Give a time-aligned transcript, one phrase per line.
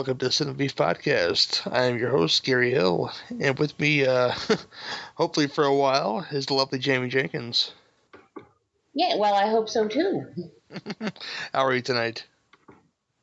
[0.00, 1.70] Welcome to Cinema Beef Podcast.
[1.70, 4.32] I am your host, Gary Hill, and with me, uh,
[5.16, 7.74] hopefully for a while, is the lovely Jamie Jenkins.
[8.94, 10.24] Yeah, well, I hope so too.
[11.52, 12.24] How are you tonight?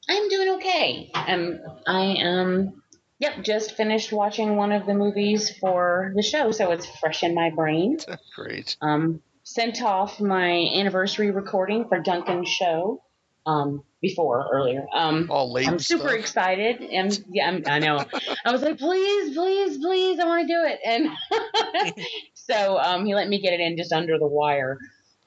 [0.08, 1.10] I'm doing okay.
[1.16, 2.84] Um, I um,
[3.18, 7.34] yep, just finished watching one of the movies for the show, so it's fresh in
[7.34, 7.98] my brain.
[8.36, 8.78] Great.
[8.82, 13.02] Um, sent off my anniversary recording for Duncan's show.
[13.48, 14.86] Um, before earlier.
[14.94, 15.68] Um, All late.
[15.68, 16.20] I'm super stuff.
[16.20, 18.04] excited, and yeah, I'm, I know.
[18.46, 21.96] I was like, please, please, please, I want to do it, and
[22.34, 24.78] so um, he let me get it in just under the wire.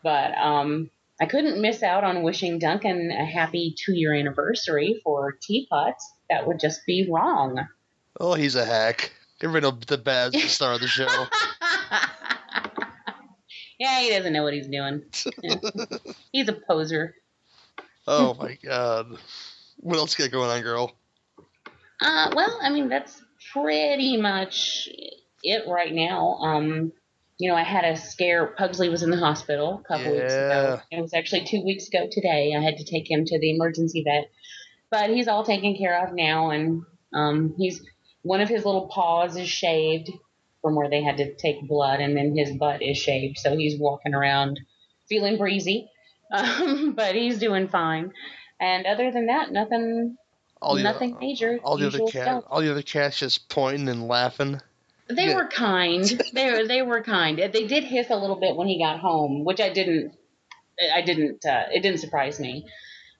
[0.02, 6.12] But um, I couldn't miss out on wishing Duncan a happy two-year anniversary for Teapots.
[6.30, 7.66] That would just be wrong.
[8.18, 9.12] Oh, he's a hack.
[9.41, 11.08] Get rid of the bad star of the show.
[13.78, 15.02] yeah, he doesn't know what he's doing.
[15.42, 15.56] Yeah.
[16.32, 17.14] He's a poser.
[18.06, 19.19] Oh my god.
[19.78, 20.93] What else you got going on, girl?
[22.00, 23.22] Uh, well, I mean, that's
[23.53, 24.88] pretty much
[25.43, 26.34] it right now.
[26.41, 26.93] Um,
[27.38, 28.49] you know, I had a scare.
[28.59, 30.81] Pugsley was in the hospital a couple weeks ago.
[30.91, 32.55] It was actually two weeks ago today.
[32.56, 34.31] I had to take him to the emergency vet,
[34.91, 36.82] but he's all taken care of now, and
[37.15, 37.82] um, he's
[38.22, 40.11] one of his little paws is shaved
[40.61, 43.81] from where they had to take blood, and then his butt is shaved, so he's
[43.81, 44.61] walking around
[45.09, 45.91] feeling breezy.
[46.30, 48.12] Um, but he's doing fine.
[48.60, 50.16] And other than that, nothing,
[50.60, 51.58] All the, nothing major.
[51.64, 54.60] all the other cat, all the other cats just pointing and laughing.
[55.08, 55.36] They Yeah.
[55.36, 56.04] were kind.
[56.34, 57.38] they were they were kind.
[57.38, 60.14] They did hiss a little bit when he got home, which I didn't.
[60.94, 61.44] I didn't.
[61.44, 62.66] Uh, it didn't surprise me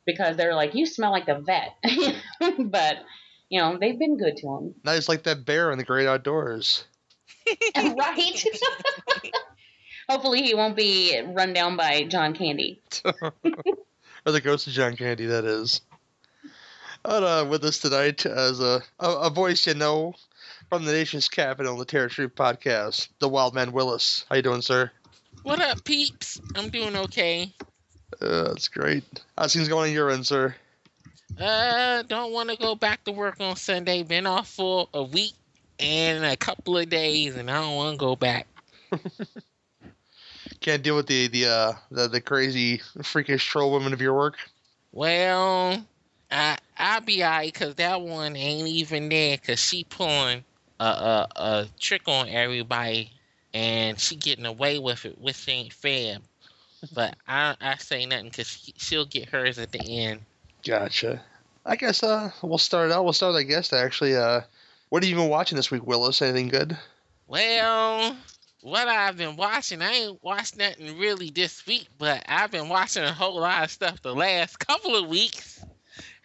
[0.07, 1.75] because they're like, "You smell like the vet,"
[2.59, 2.99] but
[3.49, 6.85] you know they've been good to him, Nice like that bear in the great outdoors.
[7.77, 8.45] right?
[10.11, 12.81] Hopefully, he won't be run down by John Candy.
[13.05, 15.83] or the ghost of John Candy, that is.
[17.05, 20.15] And, uh, with us tonight as a, a, a voice you know
[20.69, 24.25] from the nation's capital, the Terror Truth podcast, the Wild Man Willis.
[24.29, 24.91] How you doing, sir?
[25.45, 26.41] What up, peeps?
[26.57, 27.55] I'm doing okay.
[28.21, 29.05] Uh, that's great.
[29.39, 30.57] How's things going on your end, sir?
[31.39, 34.03] Uh, don't want to go back to work on Sunday.
[34.03, 35.35] Been off for a week
[35.79, 38.49] and a couple of days, and I don't want to go back.
[40.61, 44.37] Can't deal with the the uh, the, the crazy freakish troll women of your work.
[44.93, 45.85] Well,
[46.31, 50.45] I I'll be alright because that one ain't even there because she pulling
[50.79, 53.11] a, a a trick on everybody,
[53.55, 56.19] and she getting away with it, which ain't fair.
[56.93, 60.21] But I I say nothing because she, she'll get hers at the end.
[60.65, 61.23] Gotcha.
[61.65, 63.05] I guess uh, we'll start out.
[63.05, 64.17] We'll start with I guess actually.
[64.17, 64.43] Uh,
[64.91, 66.21] what have you been watching this week, Willis?
[66.21, 66.77] Anything good?
[67.29, 68.17] Well,
[68.63, 73.03] what I've been watching, I ain't watched nothing really this week, but I've been watching
[73.03, 75.65] a whole lot of stuff the last couple of weeks.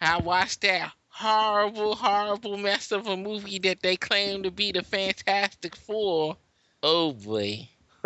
[0.00, 4.82] I watched that horrible, horrible mess of a movie that they claim to be the
[4.82, 6.36] Fantastic Four.
[6.82, 7.68] Oh boy.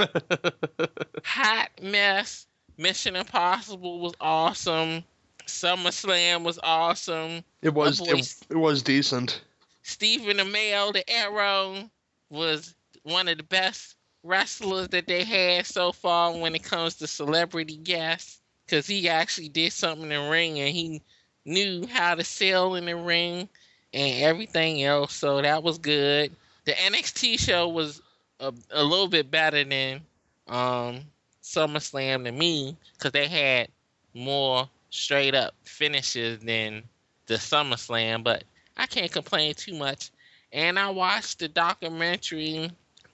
[1.25, 2.47] Hot mess.
[2.79, 5.05] Mission Impossible was awesome.
[5.47, 7.43] SummerSlam was awesome.
[7.61, 9.43] it was boy it, it was decent.
[9.83, 11.91] Stephen Amell, the Arrow,
[12.31, 17.07] was one of the best wrestlers that they had so far when it comes to
[17.07, 18.39] celebrity guests.
[18.67, 21.03] Because he actually did something in the ring and he
[21.45, 23.49] knew how to sell in the ring
[23.93, 25.13] and everything else.
[25.15, 26.31] So that was good.
[26.67, 28.01] The NXT show was
[28.39, 30.01] a, a little bit better than
[30.47, 31.01] um,
[31.43, 33.69] SummerSlam to me because they had
[34.15, 36.83] more straight up finishes than
[37.27, 38.23] the SummerSlam.
[38.23, 38.45] But
[38.77, 40.11] I can't complain too much.
[40.53, 42.71] And I watched the documentary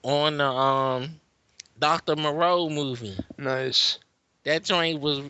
[0.07, 1.19] on the um
[1.77, 2.15] Dr.
[2.15, 3.17] Moreau movie.
[3.37, 3.99] Nice.
[4.43, 5.21] That joint was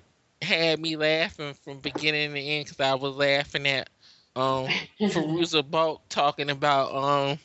[0.41, 3.89] had me laughing from beginning to end because I was laughing at
[4.35, 4.67] um
[5.01, 7.39] Fairuza Balk talking about um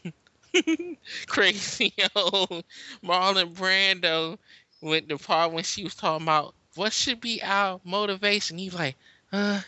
[1.26, 2.64] crazy old
[3.02, 4.38] Marlon Brando
[4.82, 8.58] with the part when she was talking about what should be our motivation.
[8.58, 8.96] He's like,
[9.32, 9.60] uh,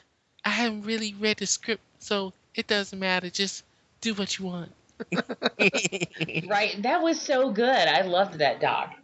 [0.45, 3.31] I haven't really read the script, so it doesn't matter.
[3.31, 3.65] Just
[4.01, 4.73] do what you want.
[6.47, 6.81] Right?
[6.83, 7.89] That was so good.
[7.89, 8.95] I loved that doc.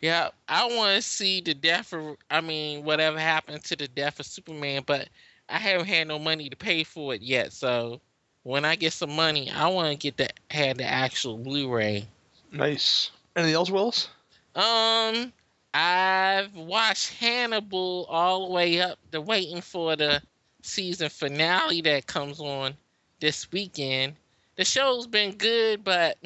[0.00, 4.20] yeah, I want to see the death of, I mean, whatever happened to the death
[4.20, 5.08] of Superman, but
[5.48, 7.52] I haven't had no money to pay for it yet.
[7.52, 8.00] So
[8.42, 12.06] when I get some money, I want to get that, had the actual Blu-ray.
[12.50, 13.10] Nice.
[13.36, 14.08] Anything else, Willis?
[14.54, 15.32] Um,
[15.74, 20.22] I've watched Hannibal all the way up to waiting for the
[20.62, 22.74] season finale that comes on
[23.20, 24.14] this weekend.
[24.56, 26.18] The show's been good, but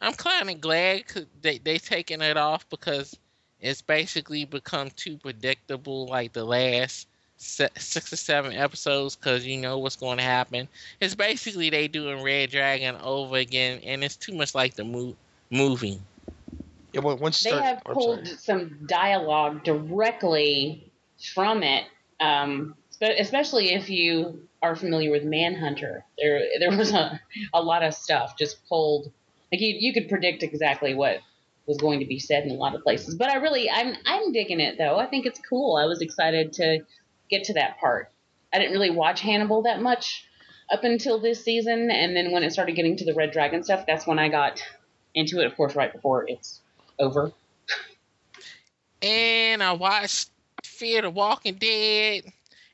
[0.00, 1.04] I'm kind of glad
[1.42, 3.16] they they taking it off because
[3.60, 9.78] it's basically become too predictable like the last six or seven episodes because you know
[9.78, 10.68] what's going to happen.
[11.00, 15.16] It's basically they doing Red Dragon over again, and it's too much like the mo-
[15.50, 16.00] movie.
[16.92, 18.38] Yeah, well, once they start, have oh, pulled sorry.
[18.38, 20.90] some dialogue directly
[21.34, 21.84] from it,
[22.20, 26.04] um, especially if you are familiar with Manhunter.
[26.18, 27.20] There, there was a,
[27.54, 29.12] a lot of stuff just pulled.
[29.52, 31.20] Like you, you could predict exactly what
[31.66, 33.14] was going to be said in a lot of places.
[33.14, 34.98] But I really, I'm, I'm digging it though.
[34.98, 35.76] I think it's cool.
[35.76, 36.80] I was excited to
[37.30, 38.10] get to that part.
[38.52, 40.24] I didn't really watch Hannibal that much
[40.70, 43.84] up until this season, and then when it started getting to the Red Dragon stuff,
[43.86, 44.62] that's when I got
[45.14, 45.46] into it.
[45.46, 46.60] Of course, right before it's
[46.98, 47.32] over.
[49.02, 50.30] And I watched
[50.64, 52.24] Fear the Walking Dead.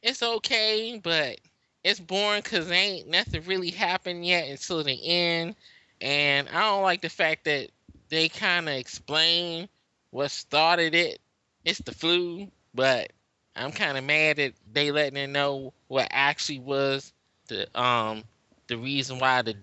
[0.02, 1.38] It's okay, but
[1.84, 5.56] it's boring because ain't nothing really happened yet until the end.
[6.00, 7.70] And I don't like the fact that
[8.08, 9.68] they kind of explain
[10.10, 11.20] what started it.
[11.64, 13.12] It's the flu, but
[13.54, 17.12] I'm kind of mad that they letting it know what actually was
[17.48, 18.24] the um
[18.66, 19.54] the reason why the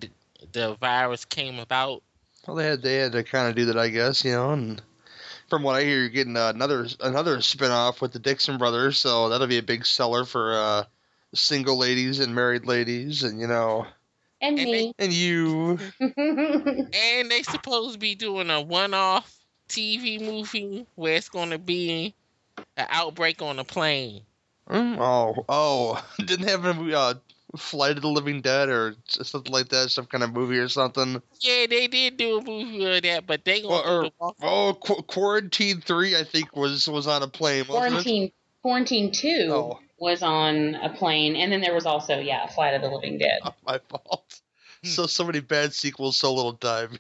[0.52, 2.04] the virus came about.
[2.48, 4.52] Well, they had they had to kind of do that, I guess, you know.
[4.52, 4.82] And
[5.50, 9.30] from what I hear, you're getting uh, another another spin-off with the Dixon brothers, so
[9.30, 10.84] that'll be a big seller for uh,
[11.34, 13.86] single ladies and married ladies, and you know,
[14.42, 14.94] And And me.
[15.00, 15.78] and you.
[16.00, 19.36] and they supposed to be doing a one-off
[19.68, 22.14] TV movie where it's going to be
[22.78, 24.22] an outbreak on a plane.
[24.70, 27.16] Mm, oh, oh, didn't have a movie, uh,
[27.58, 31.20] Flight of the Living Dead or something like that, some kind of movie or something.
[31.42, 34.74] Yeah, they did do a movie of that, but they gonna Well, or- the Oh,
[34.80, 37.90] Qu- Quarantine Three, I think was was on a plane, wasn't it?
[37.90, 38.32] Quarantine
[38.62, 39.80] Quarantine Two Oh.
[40.00, 43.40] Was on a plane, and then there was also yeah, Flight of the Living Dead.
[43.44, 44.42] Oh, my fault.
[44.84, 44.90] Hmm.
[44.90, 46.98] So so many bad sequels, so little time.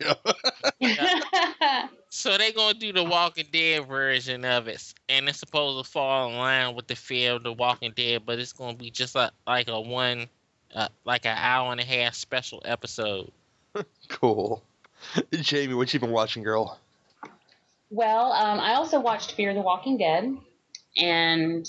[0.80, 1.90] Yeah.
[2.12, 6.30] So they're gonna do the Walking Dead version of it, and it's supposed to fall
[6.30, 9.32] in line with the Fear of the Walking Dead, but it's gonna be just like
[9.46, 10.26] like a one,
[10.74, 13.32] uh, like an hour and a half special episode.
[14.10, 14.64] cool.
[15.32, 16.80] Jamie, what you been watching, girl?
[17.92, 20.36] well, um, I also watched Fear the Walking Dead,
[20.98, 21.68] and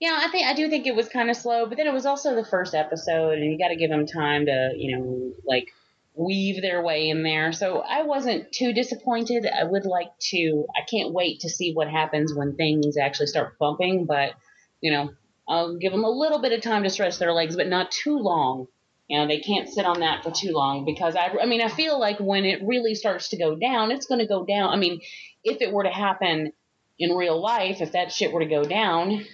[0.00, 2.06] yeah, I think I do think it was kind of slow, but then it was
[2.06, 5.72] also the first episode, and you got to give them time to you know like
[6.14, 7.52] weave their way in there.
[7.52, 9.46] So I wasn't too disappointed.
[9.46, 10.66] I would like to.
[10.76, 14.32] I can't wait to see what happens when things actually start bumping, but
[14.80, 15.10] you know.
[15.50, 18.18] I'll give them a little bit of time to stretch their legs, but not too
[18.18, 18.66] long.
[19.08, 21.68] You know, they can't sit on that for too long because I, I mean, I
[21.68, 24.68] feel like when it really starts to go down, it's going to go down.
[24.68, 25.00] I mean,
[25.42, 26.52] if it were to happen
[26.98, 29.24] in real life, if that shit were to go down,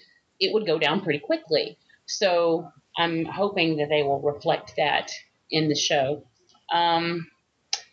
[0.40, 1.78] it would go down pretty quickly.
[2.06, 5.10] So I'm hoping that they will reflect that
[5.50, 6.24] in the show.
[6.72, 7.26] Um,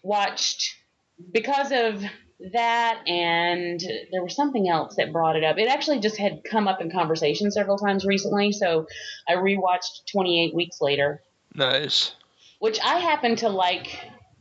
[0.03, 0.75] watched
[1.31, 2.03] because of
[2.53, 3.79] that, and
[4.11, 5.57] there was something else that brought it up.
[5.57, 8.87] It actually just had come up in conversation several times recently, so
[9.27, 11.21] I rewatched 28 Weeks Later
[11.53, 12.15] Nice.
[12.59, 13.99] which I happen to like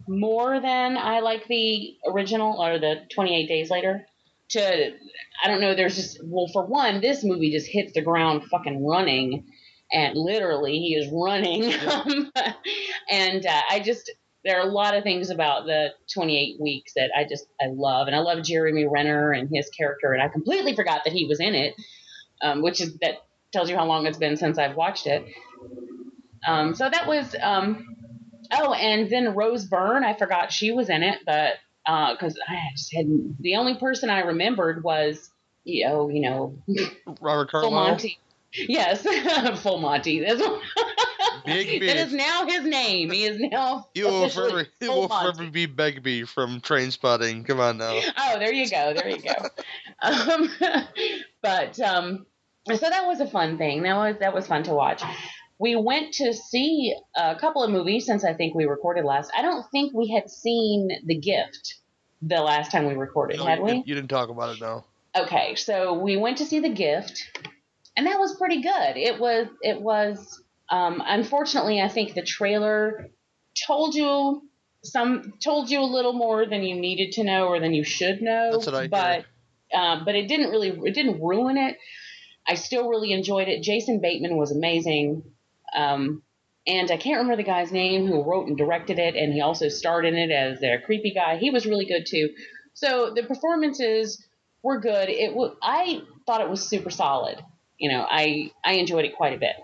[0.09, 4.07] more than I like the original or the 28 Days Later.
[4.51, 4.93] To
[5.45, 5.75] I don't know.
[5.75, 9.47] There's just well, for one, this movie just hits the ground fucking running,
[9.93, 11.65] and literally he is running.
[13.11, 14.11] and uh, I just
[14.45, 18.07] there are a lot of things about the 28 weeks that I just I love,
[18.07, 21.41] and I love Jeremy Renner and his character, and I completely forgot that he was
[21.41, 21.75] in it,
[22.43, 25.25] um, which is that tells you how long it's been since I've watched it.
[26.47, 27.97] Um, so that was um,
[28.53, 30.05] oh, and then Rose Byrne.
[30.05, 33.07] I forgot she was in it, but because I just had
[33.41, 35.31] the only person I remembered was
[35.65, 36.59] you know you know
[37.21, 37.71] Robert Full Carlyle.
[37.71, 38.19] Monty.
[38.53, 39.07] Yes,
[39.63, 40.21] Full Monty.
[40.21, 40.43] That's
[41.45, 43.11] Big that is now his name.
[43.11, 47.45] He is now He will forever, he will forever be Begbie from Train Spotting.
[47.45, 47.99] Come on now.
[48.19, 48.93] Oh, there you go.
[48.95, 49.35] There you go.
[50.03, 50.51] um,
[51.43, 52.27] but um,
[52.69, 53.83] so that was a fun thing.
[53.83, 55.03] That was that was fun to watch.
[55.61, 59.31] We went to see a couple of movies since I think we recorded last.
[59.37, 61.75] I don't think we had seen The Gift
[62.23, 63.71] the last time we recorded, No, had you, we?
[63.73, 64.87] didn't, you didn't talk about it now.
[65.15, 67.23] Okay, so we went to see The Gift,
[67.95, 68.97] and that was pretty good.
[68.97, 73.11] It was it was um, unfortunately I think the trailer
[73.67, 74.49] told you
[74.83, 78.23] some told you a little more than you needed to know or than you should
[78.23, 78.53] know.
[78.53, 79.25] That's what I but
[79.75, 81.77] um, but it didn't really it didn't ruin it.
[82.47, 83.63] I still really enjoyed it.
[83.63, 85.23] Jason Bateman was amazing.
[85.75, 86.23] Um,
[86.67, 89.69] and I can't remember the guy's name who wrote and directed it, and he also
[89.69, 91.37] starred in it as their creepy guy.
[91.39, 92.31] He was really good too.
[92.75, 94.27] So the performances
[94.63, 95.09] were good.
[95.09, 97.43] It w- I thought it was super solid.
[97.79, 99.57] You know, I I enjoyed it quite a bit.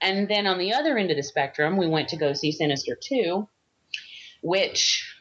[0.00, 2.98] And then on the other end of the spectrum, we went to go see Sinister
[3.00, 3.48] 2,
[4.42, 5.11] which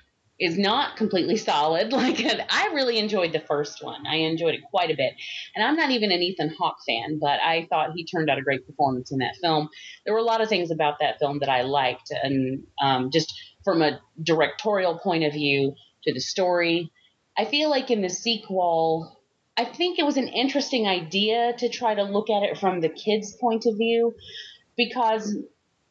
[0.42, 1.94] is not completely solid.
[2.02, 4.08] Like I really enjoyed the first one.
[4.08, 5.14] I enjoyed it quite a bit.
[5.56, 8.42] And I'm not even an Ethan Hawke fan, but I thought he turned out a
[8.42, 9.70] great performance in that film.
[10.04, 13.40] There were a lot of things about that film that I liked, and um, just
[13.64, 16.92] from a directorial point of view to the story.
[17.38, 19.16] I feel like in the sequel,
[19.56, 22.90] I think it was an interesting idea to try to look at it from the
[22.90, 24.16] kids' point of view
[24.76, 25.38] because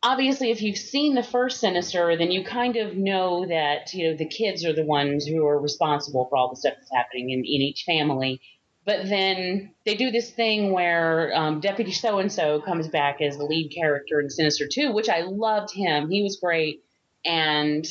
[0.02, 4.16] obviously if you've seen the first sinister then you kind of know that you know
[4.16, 7.40] the kids are the ones who are responsible for all the stuff that's happening in,
[7.40, 8.40] in each family.
[8.86, 13.36] But then they do this thing where um, deputy so and so comes back as
[13.36, 16.10] the lead character in sinister 2 which i loved him.
[16.10, 16.82] He was great.
[17.24, 17.86] And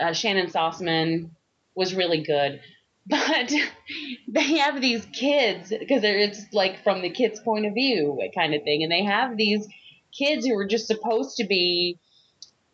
[0.00, 1.30] uh, Shannyn Sossamon
[1.74, 2.60] was really good.
[3.04, 3.52] But
[4.28, 8.62] they have these kids because it's like from the kids point of view kind of
[8.62, 8.84] thing.
[8.84, 9.66] And they have these
[10.16, 11.98] kids who are just supposed to be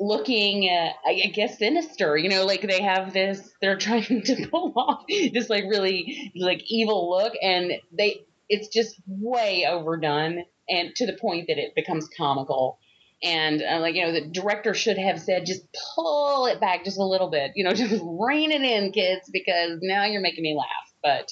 [0.01, 4.73] looking uh, I guess sinister you know like they have this they're trying to pull
[4.77, 11.07] off this like really like evil look and they it's just way overdone and to
[11.07, 12.79] the point that it becomes comical.
[13.23, 15.63] And uh, like you know the director should have said just
[15.97, 19.81] pull it back just a little bit you know just rein it in kids because
[19.83, 20.93] now you're making me laugh.
[21.03, 21.29] But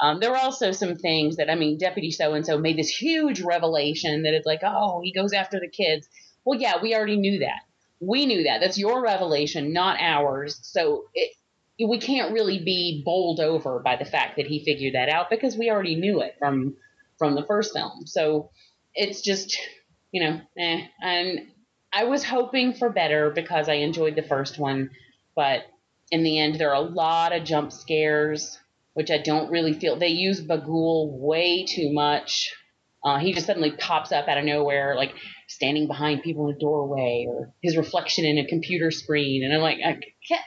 [0.00, 2.88] um, there were also some things that, I mean, Deputy so and so made this
[2.88, 6.08] huge revelation that it's like, oh, he goes after the kids.
[6.44, 7.60] Well, yeah, we already knew that.
[8.00, 8.60] We knew that.
[8.60, 10.60] That's your revelation, not ours.
[10.62, 11.32] So it,
[11.84, 15.56] we can't really be bowled over by the fact that he figured that out because
[15.56, 16.76] we already knew it from
[17.18, 18.06] from the first film.
[18.06, 18.50] So
[18.94, 19.58] it's just,
[20.12, 20.86] you know, eh.
[21.02, 21.48] And
[21.92, 24.90] I was hoping for better because I enjoyed the first one,
[25.34, 25.62] but
[26.12, 28.58] in the end, there are a lot of jump scares
[28.98, 29.96] which I don't really feel.
[29.96, 32.52] They use Bughuul way too much.
[33.04, 35.14] Uh, he just suddenly pops up out of nowhere, like
[35.46, 39.60] standing behind people in a doorway, or his reflection in a computer screen, and I'm
[39.60, 39.78] like,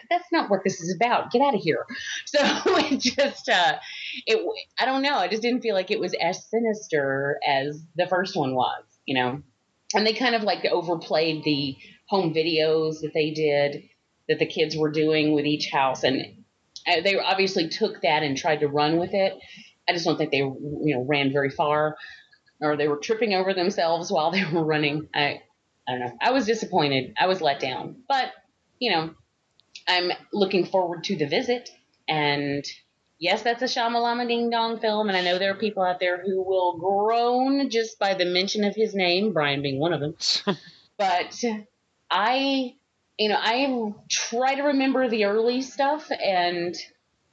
[0.10, 1.32] that's not what this is about.
[1.32, 1.86] Get out of here.
[2.26, 2.40] So
[2.76, 3.78] it just, uh,
[4.28, 4.46] it,
[4.78, 5.16] I don't know.
[5.16, 9.16] I just didn't feel like it was as sinister as the first one was, you
[9.16, 9.42] know.
[9.96, 11.78] And they kind of like overplayed the
[12.10, 13.84] home videos that they did
[14.28, 16.41] that the kids were doing with each house, and
[16.86, 19.38] they obviously took that and tried to run with it.
[19.88, 21.98] I just don't think they, you know, ran very far,
[22.60, 25.08] or they were tripping over themselves while they were running.
[25.14, 25.42] I,
[25.88, 26.18] I don't know.
[26.22, 27.14] I was disappointed.
[27.20, 28.32] I was let down, but
[28.80, 29.12] you know,
[29.88, 31.70] I'm looking forward to the visit.
[32.08, 32.66] And
[33.20, 36.22] yes, that's a Shyamalama Ding Dong film, and I know there are people out there
[36.22, 40.16] who will groan just by the mention of his name, Brian being one of them.
[40.98, 41.44] but
[42.10, 42.76] I
[43.22, 46.76] you know, I try to remember the early stuff, and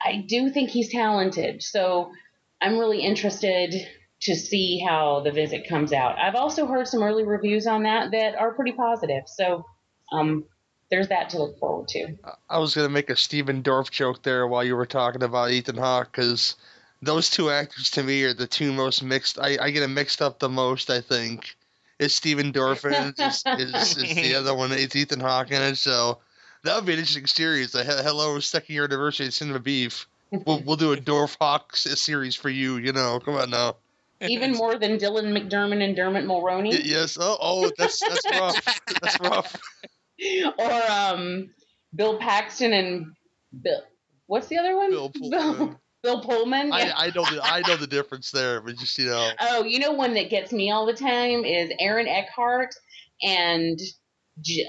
[0.05, 1.63] I do think he's talented.
[1.63, 2.13] So
[2.61, 3.75] I'm really interested
[4.21, 6.19] to see how the visit comes out.
[6.19, 9.23] I've also heard some early reviews on that that are pretty positive.
[9.29, 9.65] So
[10.13, 10.45] um,
[10.91, 12.17] there's that to look forward to.
[12.51, 15.79] I was gonna make a Stephen Dorff joke there while you were talking about Ethan
[15.79, 16.57] Hawke because
[17.01, 19.39] those two actors to me are the two most mixed.
[19.39, 20.91] I, I get them mixed up the most.
[20.91, 21.57] I think
[21.99, 23.15] is Stephen Dorfman.
[23.19, 24.73] is, is, is, the other one.
[24.73, 25.77] It's Ethan Hawke in it.
[25.77, 26.19] So
[26.65, 27.73] that would be an interesting series.
[27.73, 30.07] The Hello Second Year Anniversary of Cinema Beef.
[30.31, 32.77] We'll, we'll do a Dorf Hawk series for you.
[32.77, 33.77] You know, come on now.
[34.21, 36.71] Even more than Dylan McDermott and Dermot Mulroney.
[36.71, 37.17] Y- yes.
[37.21, 38.81] Oh, oh, that's that's rough.
[39.01, 39.57] that's rough.
[40.59, 41.51] Or um,
[41.95, 43.13] Bill Paxton and
[43.63, 43.83] Bill.
[44.27, 44.91] What's the other one?
[44.91, 45.31] Bill Pullman.
[45.31, 46.69] Bill Pullman.
[46.69, 46.93] Yeah.
[46.97, 49.31] I, I know the I know the difference there, but just you know.
[49.41, 52.75] Oh, you know one that gets me all the time is Aaron Eckhart
[53.23, 53.79] and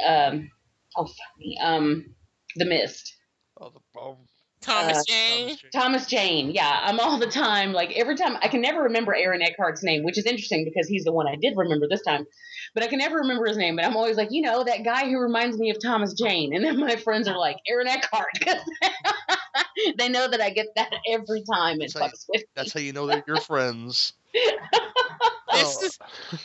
[0.08, 0.50] um
[0.98, 2.16] oh fuck me um
[2.56, 3.16] The Mist.
[3.62, 4.18] Oh, the um,
[4.62, 5.58] Thomas Uh, Jane.
[5.74, 6.51] Thomas Jane.
[6.51, 10.04] Yeah, I'm all the time like every time I can never remember Aaron Eckhart's name,
[10.04, 12.25] which is interesting because he's the one I did remember this time.
[12.74, 13.78] But I can never remember his name.
[13.78, 16.54] But I'm always like, you know, that guy who reminds me of Thomas Jane.
[16.54, 18.28] And then my friends are like, Aaron Eckhart.
[18.44, 18.58] 'cause
[19.98, 22.48] they know that I get that every time it That's how you- fucks with me.
[22.56, 24.13] That's how you know that you're friends.
[25.51, 25.86] This Oh.
[25.86, 26.00] is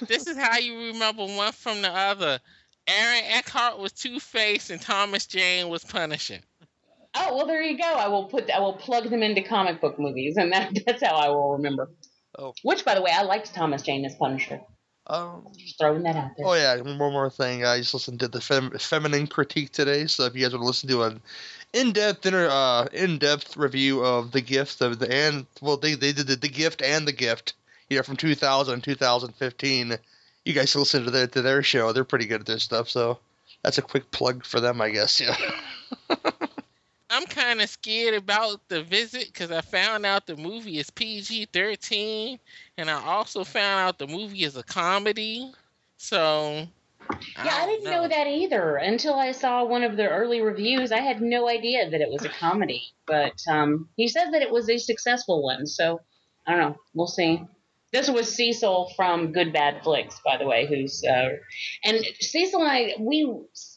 [0.08, 2.40] this is how you remember one from the other.
[2.88, 6.38] Aaron Eckhart was Two Face and Thomas Jane was Punisher.
[7.14, 7.84] Oh well, there you go.
[7.84, 11.14] I will put I will plug them into comic book movies, and that, that's how
[11.16, 11.90] I will remember.
[12.36, 12.54] Oh.
[12.62, 14.60] Which, by the way, I liked Thomas Jane as Punisher.
[15.06, 16.46] Um, Just throwing that out there.
[16.46, 17.64] Oh yeah, one more thing.
[17.64, 20.06] I just listened to the fem- feminine critique today.
[20.06, 21.20] So if you guys want to listen to an
[21.74, 26.26] in-depth inter- uh, in-depth review of the gift of the and well they they did
[26.26, 27.52] the, the gift and the gift,
[27.90, 29.98] you know, from 2000 and 2015.
[30.46, 31.92] You guys can listen to their to their show.
[31.92, 32.88] They're pretty good at their stuff.
[32.88, 33.18] So
[33.62, 35.20] that's a quick plug for them, I guess.
[35.20, 35.36] Yeah.
[37.14, 41.46] I'm kind of scared about the visit because I found out the movie is PG
[41.52, 42.40] 13,
[42.76, 45.52] and I also found out the movie is a comedy.
[45.96, 46.66] So
[47.08, 48.08] Yeah, I, don't didn't know.
[48.08, 50.90] that either until I saw one of the early reviews.
[50.90, 54.50] I had no idea that it was a comedy, but um, he said that it
[54.50, 55.66] was a successful one.
[55.66, 56.00] So
[56.48, 56.76] I don't know.
[56.94, 57.44] We'll see.
[57.92, 61.28] This was Cecil from Good Bad Flicks, by the way, who's uh,
[61.84, 63.32] and Cecil and I we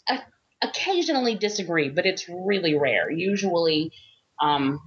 [0.09, 0.17] uh,
[0.61, 3.11] occasionally disagree, but it's really rare.
[3.11, 3.91] Usually,
[4.41, 4.79] um,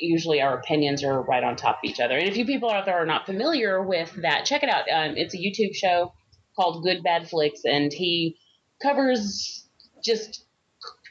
[0.00, 2.16] usually our opinions are right on top of each other.
[2.16, 4.84] And if you people out there are not familiar with that, check it out.
[4.90, 6.12] Um, it's a YouTube show
[6.56, 8.36] called Good Bad Flicks, and he
[8.82, 9.66] covers
[10.04, 10.44] just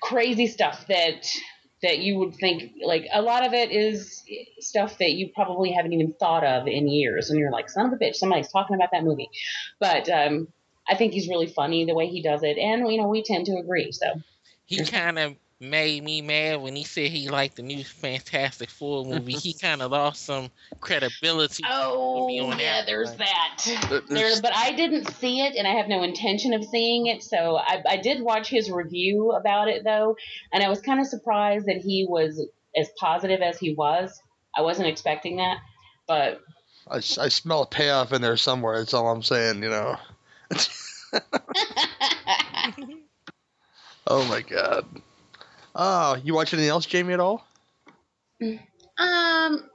[0.01, 1.27] crazy stuff that
[1.81, 4.23] that you would think like a lot of it is
[4.59, 7.93] stuff that you probably haven't even thought of in years and you're like son of
[7.93, 9.29] a bitch somebody's talking about that movie
[9.79, 10.47] but um,
[10.87, 13.45] i think he's really funny the way he does it and you know we tend
[13.45, 14.07] to agree so
[14.65, 19.05] He kind of made me mad when he said he liked the new Fantastic Four
[19.05, 19.33] movie.
[19.33, 21.63] he kind of lost some credibility.
[21.69, 23.17] oh on yeah that there's one.
[23.19, 26.63] that There- there, there's- but I didn't see it, and I have no intention of
[26.65, 27.21] seeing it.
[27.21, 30.15] So I, I did watch his review about it, though,
[30.51, 32.43] and I was kind of surprised that he was
[32.75, 34.19] as positive as he was.
[34.55, 35.57] I wasn't expecting that,
[36.07, 36.41] but
[36.89, 38.79] I, I smell a payoff in there somewhere.
[38.79, 39.61] That's all I'm saying.
[39.61, 39.97] You know.
[44.07, 44.85] Oh my god.
[45.75, 47.45] Oh, you watch anything else, Jamie, at all?
[48.41, 48.59] um,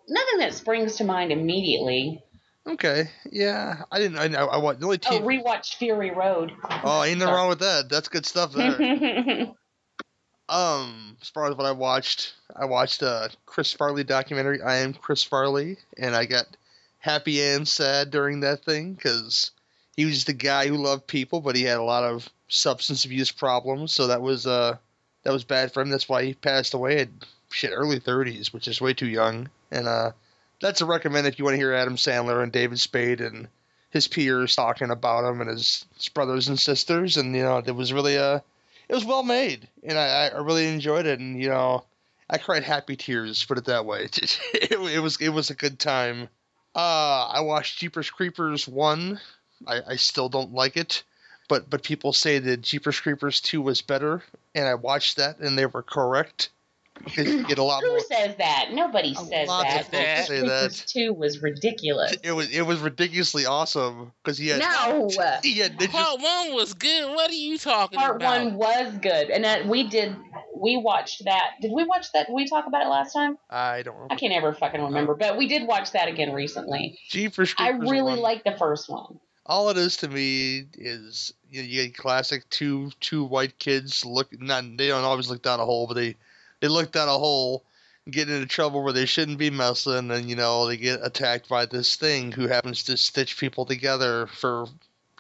[0.09, 2.23] nothing that springs to mind immediately.
[2.67, 3.09] Okay.
[3.31, 4.19] Yeah, I didn't.
[4.19, 4.47] I know.
[4.47, 6.53] I watched the only Oh, rewatched Fury Road.
[6.83, 7.89] Oh, ain't nothing wrong with that.
[7.89, 8.77] That's good stuff there.
[10.49, 14.61] um, as far as what I watched, I watched a Chris Farley documentary.
[14.61, 16.47] I am Chris Farley, and I got
[16.99, 19.53] happy and sad during that thing because
[19.97, 23.33] he was a guy who loved people, but he had a lot of substance abuse
[23.33, 23.93] problems.
[23.93, 24.77] So that was uh
[25.23, 25.91] that was bad for him.
[25.91, 27.09] That's why he passed away at
[27.51, 29.49] shit early thirties, which is way too young.
[29.71, 30.13] And uh,
[30.61, 33.49] that's a recommend if you want to hear Adam Sandler and David Spade and
[33.91, 37.17] his peers talking about him and his, his brothers and sisters.
[37.17, 38.41] And you know, it was really uh
[38.89, 41.19] it was well made, and I, I really enjoyed it.
[41.19, 41.85] And you know,
[42.31, 44.05] I cried happy tears, put it that way.
[44.15, 46.29] it, it was it was a good time.
[46.75, 49.19] Uh, I watched Jeepers Creepers one.
[49.67, 51.03] I, I still don't like it,
[51.49, 54.23] but but people say that Jeepers Creepers two was better,
[54.55, 56.51] and I watched that, and they were correct.
[57.05, 58.01] Because you get a lot Who more.
[58.01, 58.69] says that?
[58.73, 59.85] Nobody says lot that.
[59.91, 60.87] Jeepers say Creepers that.
[60.89, 62.17] Two was ridiculous.
[62.23, 65.11] It was it was ridiculously awesome because he had No.
[65.43, 65.91] he had ninjas.
[65.91, 67.15] Part one was good.
[67.15, 68.29] What are you talking Part about?
[68.29, 70.17] Part one was good, and that we did.
[70.59, 71.51] We watched that.
[71.61, 72.29] Did we watch that?
[72.29, 73.37] Did we talk about it last time?
[73.51, 74.07] I don't know.
[74.11, 76.99] I can't ever fucking remember, but we did watch that again recently.
[77.11, 77.75] Jeepers Creepers.
[77.75, 79.21] I really like the first one.
[79.47, 84.05] All it is to me is you, know, you get classic two two white kids
[84.05, 86.17] look not they don't always look down a hole but they
[86.61, 87.65] they look down a hole
[88.11, 91.67] get into trouble where they shouldn't be messing and you know they get attacked by
[91.67, 94.67] this thing who happens to stitch people together for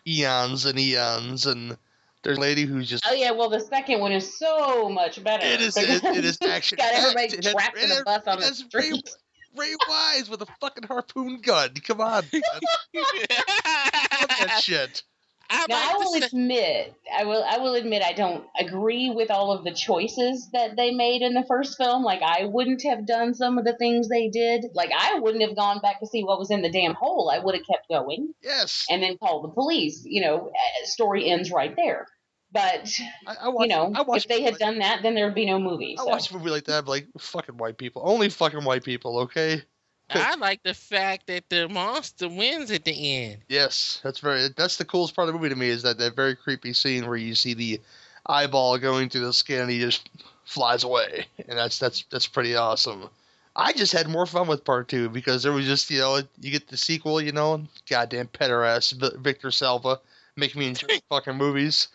[0.07, 1.77] eons and eons and
[2.23, 5.47] there's a lady who's just Oh yeah, well the second one is so much better.
[5.47, 7.27] it is it, it is action got everybody.
[7.27, 9.09] It trapped in a bus on the street.
[9.57, 12.42] Ray Wise with a fucking harpoon gun come on man.
[12.95, 15.03] Fuck that shit
[15.49, 19.31] I Now I will say, admit, I will, I will admit, I don't agree with
[19.31, 22.03] all of the choices that they made in the first film.
[22.03, 24.64] Like, I wouldn't have done some of the things they did.
[24.75, 27.31] Like, I wouldn't have gone back to see what was in the damn hole.
[27.33, 30.03] I would have kept going yes and then called the police.
[30.05, 32.07] You know, uh, story ends right there.
[32.53, 32.89] But
[33.27, 35.27] I, I watched, you know, I watched if they had like- done that, then there
[35.27, 35.97] would be no movie.
[35.99, 36.09] I So.
[36.09, 38.03] watch a movie like that, but like fucking white people.
[38.05, 39.63] Only fucking white people, okay?
[40.09, 43.39] I like the fact that the monster wins at the end.
[43.49, 44.49] Yes, that's very.
[44.57, 47.09] That's the coolest part of the movie to me is that that very creepy scene
[47.09, 47.81] where you see the
[48.25, 50.09] eyeball going through the skin and he just
[50.45, 53.09] flies away, and that's that's that's pretty awesome.
[53.57, 56.53] I just had more fun with part two because there was just you know you
[56.53, 59.99] get the sequel, you know, goddamn petter ass Victor Salva
[60.37, 61.89] making me enjoy fucking movies,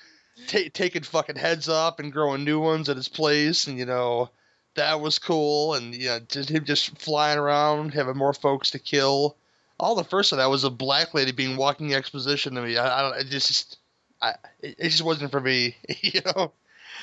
[0.47, 4.29] ta taking fucking heads up and growing new ones at his place, and you know
[4.75, 8.79] that was cool, and you know just him just flying around, having more folks to
[8.79, 9.35] kill.
[9.79, 12.77] All the first of that was a black lady being walking exposition to me.
[12.77, 13.19] I, I don't.
[13.21, 13.77] It just,
[14.21, 15.75] I, it it just wasn't for me.
[16.01, 16.51] You know.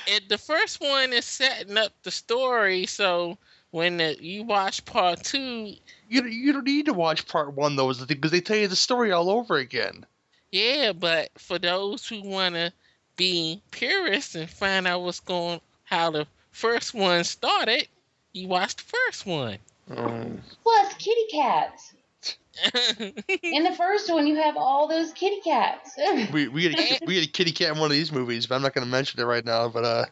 [0.07, 3.37] And the first one is setting up the story, so
[3.71, 5.73] when the, you watch part two,
[6.09, 8.57] You you don't need to watch part one though, is the thing, because they tell
[8.57, 10.05] you the story all over again.
[10.51, 12.71] yeah, but for those who want to
[13.19, 17.85] be purists and find out what's going, how the first one started,
[18.31, 19.57] you watch the first one.
[20.63, 21.93] Plus, kitty cats.
[23.43, 25.91] In the first one, you have all those kitty cats.
[26.33, 28.55] we we get a, we get a kitty cat in one of these movies, but
[28.55, 29.69] I'm not going to mention it right now.
[29.69, 30.05] But uh,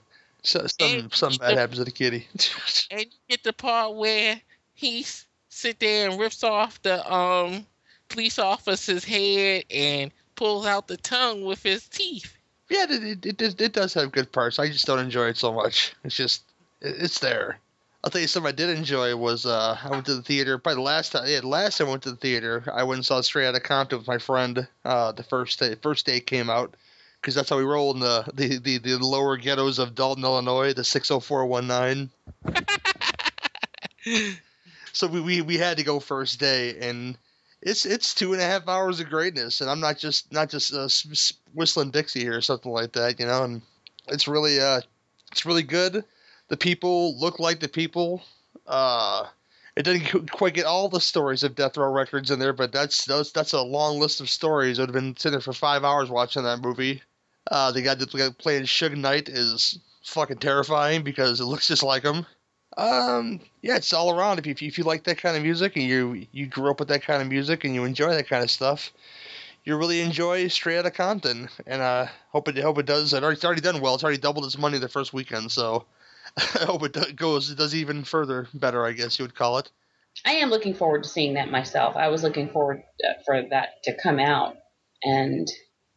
[0.43, 2.27] so, some And something bad the- happens to the kitty.
[2.91, 4.39] and you get the part where
[4.73, 7.65] he s- sit there and rips off the um
[8.09, 12.36] police officer's head and pulls out the tongue with his teeth.
[12.69, 14.59] Yeah, it, it, it, it does have good parts.
[14.59, 15.95] I just don't enjoy it so much.
[16.03, 16.43] It's just,
[16.81, 17.59] it, it's there.
[18.03, 20.57] I'll tell you something I did enjoy was uh, I went to the theater.
[20.57, 23.05] Probably the last time, yeah, last time I went to the theater, I went and
[23.05, 24.67] saw Straight Outta Compton with my friend.
[24.85, 26.75] Uh, the first day, first day it came out,
[27.19, 30.73] because that's how we roll in the, the, the, the lower ghettos of Dolton, Illinois,
[30.73, 32.09] the 60419.
[34.93, 37.17] so we, we, we had to go first day, and
[37.61, 40.73] it's it's two and a half hours of greatness, and I'm not just not just
[40.73, 40.87] uh,
[41.53, 43.43] whistling Dixie here or something like that, you know.
[43.43, 43.61] And
[44.07, 44.81] it's really uh,
[45.31, 46.03] it's really good.
[46.49, 48.23] The people look like the people.
[48.65, 49.25] Uh,
[49.75, 53.05] it didn't quite get all the stories of Death Row Records in there, but that's
[53.05, 54.79] that's, that's a long list of stories.
[54.79, 57.01] I'd have been sitting there for five hours watching that movie.
[57.49, 62.03] Uh, the guy that playing Suge Knight is fucking terrifying because it looks just like
[62.03, 62.25] him.
[62.77, 64.39] Um, yeah, it's all around.
[64.39, 66.89] If you, if you like that kind of music and you you grew up with
[66.89, 68.93] that kind of music and you enjoy that kind of stuff,
[69.65, 71.49] you really enjoy Straight Outta Compton.
[71.65, 73.13] And uh, hope it hope it does.
[73.13, 73.95] It's already done well.
[73.95, 75.51] It's already doubled its money the first weekend.
[75.51, 75.85] So
[76.37, 77.49] I hope it goes.
[77.49, 78.85] It does even further better.
[78.85, 79.71] I guess you would call it.
[80.25, 81.95] I am looking forward to seeing that myself.
[81.95, 84.55] I was looking forward uh, for that to come out,
[85.03, 85.47] and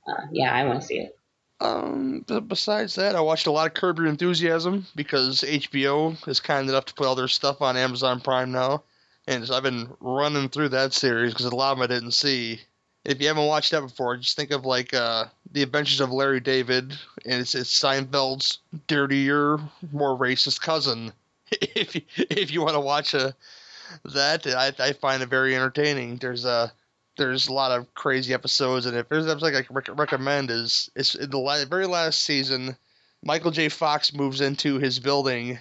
[0.08, 1.16] uh, yeah, I want to see it.
[1.60, 6.68] Um, besides that, I watched a lot of Curb Your Enthusiasm because HBO is kind
[6.68, 8.82] enough to put all their stuff on Amazon Prime now,
[9.26, 12.12] and so I've been running through that series because a lot of them I didn't
[12.12, 12.60] see.
[13.04, 16.40] If you haven't watched that before, just think of like uh, the Adventures of Larry
[16.40, 16.96] David,
[17.26, 19.58] and it's, it's Seinfeld's dirtier,
[19.92, 21.12] more racist cousin.
[21.52, 23.34] if you, if you want to watch a
[24.06, 26.16] that, I, I find it very entertaining.
[26.16, 26.72] There's a
[27.20, 30.90] there's a lot of crazy episodes, and if there's an episode I can recommend is
[30.96, 32.74] it's the very last season.
[33.22, 33.68] Michael J.
[33.68, 35.58] Fox moves into his building,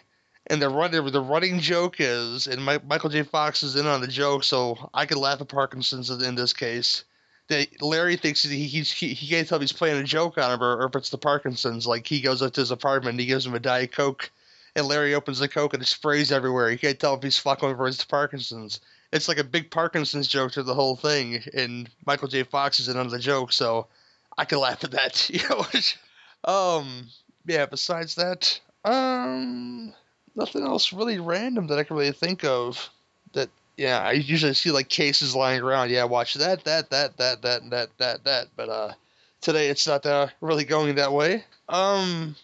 [0.48, 3.24] and the run the running joke is, and My, Michael J.
[3.24, 7.04] Fox is in on the joke, so I could laugh at Parkinson's in this case.
[7.50, 10.54] That Larry thinks he he's, he, he can't tell if he's playing a joke on
[10.54, 11.86] him or, or if it's the Parkinson's.
[11.86, 14.32] Like he goes up to his apartment, and he gives him a diet coke,
[14.78, 16.70] and Larry opens the coke and it sprays everywhere.
[16.70, 18.80] He can't tell if he's fucking with his Parkinson's
[19.12, 22.44] it's like a big Parkinson's joke to the whole thing, and Michael J.
[22.44, 23.88] Fox is in on the joke, so
[24.38, 25.96] I can laugh at that.
[26.46, 27.08] Um,
[27.46, 27.66] yeah.
[27.66, 29.94] Besides that, um,
[30.36, 32.90] nothing else really random that I can really think of.
[33.34, 35.92] That yeah, I usually see like cases lying around.
[35.92, 38.48] Yeah, watch that, that, that, that, that, that, that, that.
[38.56, 38.94] But uh,
[39.42, 41.44] today it's not uh, really going that way.
[41.68, 42.36] Um,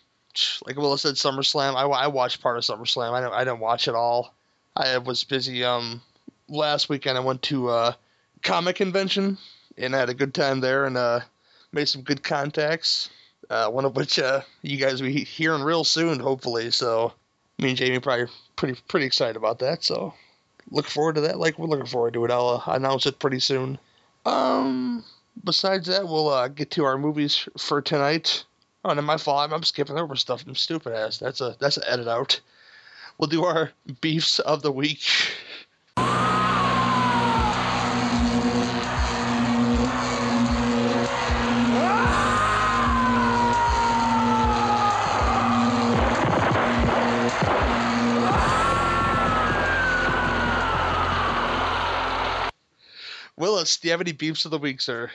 [0.66, 1.76] like Willis said, SummerSlam.
[1.76, 3.14] I, I watched part of SummerSlam.
[3.14, 4.34] I don't I didn't watch it all.
[4.76, 6.02] I was busy um
[6.48, 7.98] last weekend I went to a
[8.44, 9.38] comic convention
[9.78, 11.22] and I had a good time there and uh,
[11.72, 13.10] made some good contacts.
[13.50, 16.72] Uh, one of which uh, you guys will be hearing real soon, hopefully.
[16.72, 17.14] So
[17.60, 19.84] me and Jamie probably pretty pretty excited about that.
[19.84, 20.14] So
[20.72, 21.38] look forward to that.
[21.38, 22.32] Like we're looking forward to it.
[22.32, 23.78] I'll uh, announce it pretty soon.
[24.26, 25.04] Um,
[25.44, 28.44] besides that, we'll uh, get to our movies for tonight.
[28.84, 29.42] Oh, and my fault.
[29.42, 30.44] I'm, I'm skipping over stuff.
[30.48, 31.18] I'm stupid ass.
[31.18, 32.40] That's a that's an edit out.
[33.18, 35.04] We'll do our beefs of the week.
[53.38, 55.12] Willis, do you have any beefs of the week, sir?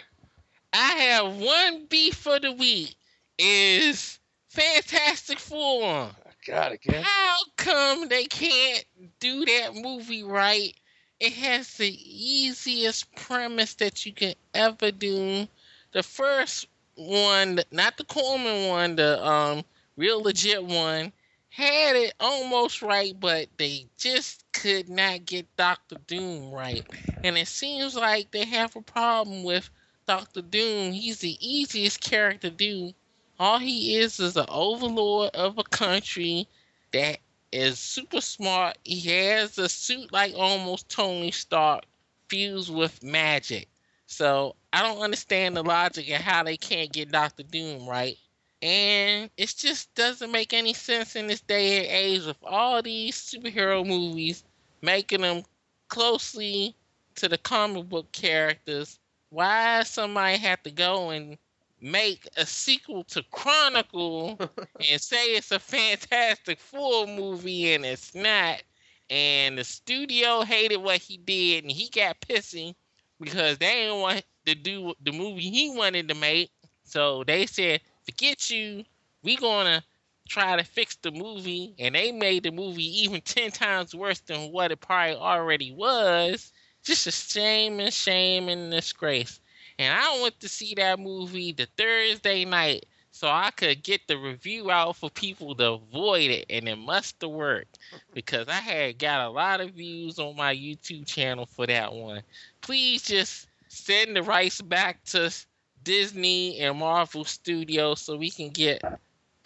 [0.75, 2.95] I have one beef for the week.
[3.39, 6.11] Is Fantastic Four.
[6.47, 7.03] God, again.
[7.03, 8.85] How come they can't
[9.21, 10.75] do that movie right?
[11.19, 15.47] It has the easiest premise that you can ever do.
[15.93, 19.63] The first one, not the Corman one, the um
[19.97, 21.13] real legit one,
[21.51, 26.87] had it almost right, but they just could not get Doctor Doom right.
[27.23, 29.69] And it seems like they have a problem with
[30.07, 30.93] Doctor Doom.
[30.93, 32.93] He's the easiest character to do.
[33.41, 36.47] All he is is an overlord of a country
[36.93, 38.77] that is super smart.
[38.85, 41.87] He has a suit like almost Tony Stark,
[42.29, 43.67] fused with magic.
[44.05, 48.19] So I don't understand the logic of how they can't get Doctor Doom right.
[48.61, 53.17] And it just doesn't make any sense in this day and age of all these
[53.17, 54.45] superhero movies
[54.83, 55.45] making them
[55.89, 56.77] closely
[57.15, 58.99] to the comic book characters.
[59.31, 61.39] Why somebody had to go and
[61.83, 64.39] make a sequel to Chronicle
[64.91, 68.63] and say it's a Fantastic Four movie and it's not?
[69.11, 72.75] And the studio hated what he did and he got pissy
[73.21, 76.51] because they didn't want to do the movie he wanted to make.
[76.85, 78.85] So they said, forget you.
[79.23, 79.85] We gonna
[80.29, 84.53] try to fix the movie, and they made the movie even ten times worse than
[84.53, 86.53] what it probably already was.
[86.83, 89.40] Just a shame and shame and disgrace.
[89.81, 94.19] And I went to see that movie the Thursday night, so I could get the
[94.19, 97.79] review out for people to avoid it, and it must have worked
[98.13, 102.21] because I had got a lot of views on my YouTube channel for that one.
[102.61, 105.35] Please just send the rights back to
[105.83, 108.83] Disney and Marvel Studios so we can get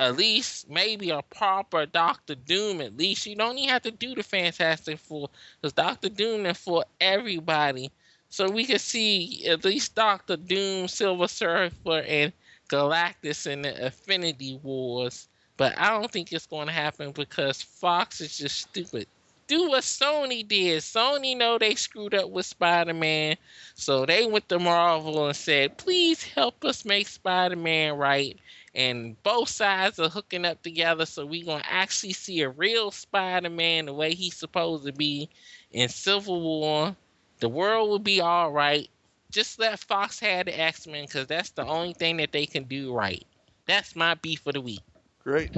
[0.00, 2.80] at least maybe a proper Doctor Doom.
[2.80, 6.58] At least you don't even have to do the Fantastic Four because Doctor Doom is
[6.58, 7.92] for everybody.
[8.34, 12.32] So we could see at least Doctor Doom, Silver Surfer, and
[12.68, 15.28] Galactus in the Infinity Wars.
[15.56, 19.06] But I don't think it's going to happen because Fox is just stupid.
[19.46, 20.82] Do what Sony did.
[20.82, 23.36] Sony know they screwed up with Spider-Man,
[23.76, 28.36] so they went to Marvel and said, "Please help us make Spider-Man right."
[28.74, 33.86] And both sides are hooking up together, so we're gonna actually see a real Spider-Man
[33.86, 35.28] the way he's supposed to be
[35.70, 36.96] in Civil War.
[37.44, 38.88] The world will be all right
[39.30, 42.64] just let Fox have the X Men because that's the only thing that they can
[42.64, 43.22] do right.
[43.66, 44.80] That's my beef for the week.
[45.22, 45.54] Great.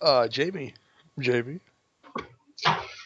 [0.00, 0.74] Uh, Jamie.
[1.18, 1.58] Jamie.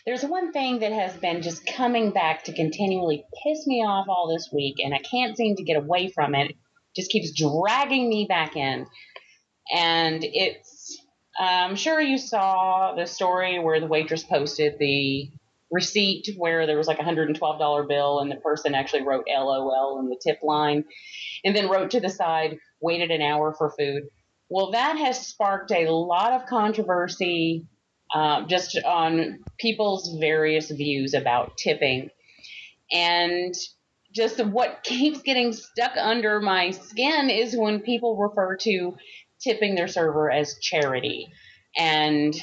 [0.05, 4.29] There's one thing that has been just coming back to continually piss me off all
[4.31, 6.51] this week, and I can't seem to get away from it.
[6.51, 6.57] it
[6.95, 8.87] just keeps dragging me back in.
[9.75, 11.01] And it's,
[11.39, 15.31] I'm sure you saw the story where the waitress posted the
[15.71, 20.09] receipt where there was like a $112 bill and the person actually wrote LOL in
[20.09, 20.85] the tip line
[21.45, 24.05] and then wrote to the side, waited an hour for food.
[24.49, 27.67] Well, that has sparked a lot of controversy
[28.15, 32.09] uh, just on people's various views about tipping.
[32.91, 33.55] And
[34.15, 38.97] just what keeps getting stuck under my skin is when people refer to
[39.41, 41.29] tipping their server as charity.
[41.77, 42.35] And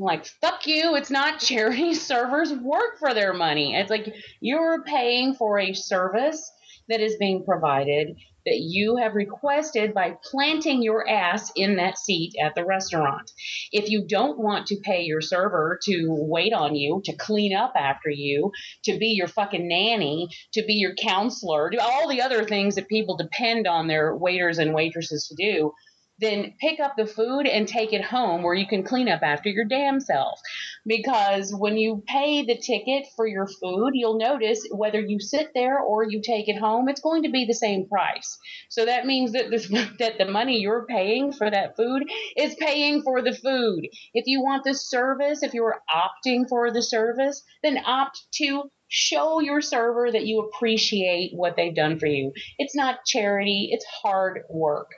[0.00, 0.96] like, fuck you.
[0.96, 1.94] It's not charity.
[1.94, 3.74] Servers work for their money.
[3.74, 6.50] It's like you're paying for a service
[6.88, 12.34] that is being provided that you have requested by planting your ass in that seat
[12.42, 13.30] at the restaurant.
[13.70, 17.74] If you don't want to pay your server to wait on you, to clean up
[17.76, 18.50] after you,
[18.84, 22.88] to be your fucking nanny, to be your counselor, do all the other things that
[22.88, 25.72] people depend on their waiters and waitresses to do,
[26.20, 29.48] then pick up the food and take it home where you can clean up after
[29.48, 30.38] your damn self.
[30.86, 35.78] Because when you pay the ticket for your food, you'll notice whether you sit there
[35.78, 38.38] or you take it home, it's going to be the same price.
[38.68, 42.04] So that means that the, that the money you're paying for that food
[42.36, 43.86] is paying for the food.
[44.14, 49.40] If you want the service, if you're opting for the service, then opt to show
[49.40, 52.32] your server that you appreciate what they've done for you.
[52.58, 54.88] It's not charity, it's hard work.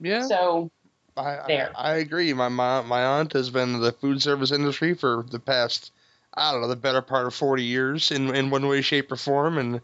[0.00, 0.22] Yeah.
[0.22, 0.70] So
[1.16, 1.70] I, there.
[1.74, 2.32] I I agree.
[2.32, 5.92] My, my my aunt has been in the food service industry for the past
[6.34, 9.16] I don't know the better part of forty years in in one way, shape, or
[9.16, 9.58] form.
[9.58, 9.80] And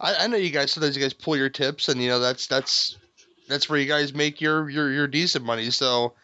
[0.00, 2.46] I, I know you guys sometimes you guys pull your tips, and you know that's
[2.46, 2.96] that's
[3.48, 5.70] that's where you guys make your your your decent money.
[5.70, 6.14] So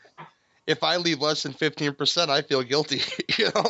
[0.67, 3.03] if I leave less than fifteen percent, I feel guilty.
[3.39, 3.65] You know.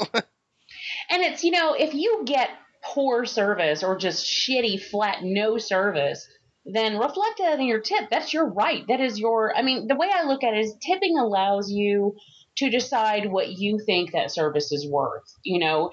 [1.11, 2.51] and it's you know if you get
[2.83, 6.27] poor service or just shitty flat no service
[6.65, 8.11] then reflect that in your tip.
[8.11, 8.85] That's your right.
[8.89, 12.17] That is your i mean the way i look at it is tipping allows you
[12.57, 15.91] to decide what you think that service is worth you know?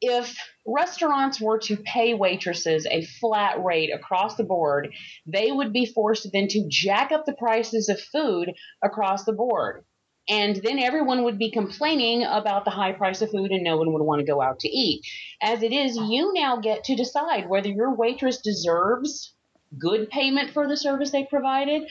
[0.00, 4.92] If restaurants were to pay waitresses a flat rate across the board
[5.26, 9.84] they would be forced then to jack up the prices of food across the board.
[10.28, 13.92] And then everyone would be complaining about the high price of food and no one
[13.92, 15.02] would want to go out to eat.
[15.42, 19.33] As it is, you now get to decide whether your waitress deserves
[19.78, 21.82] good payment for the service they provided,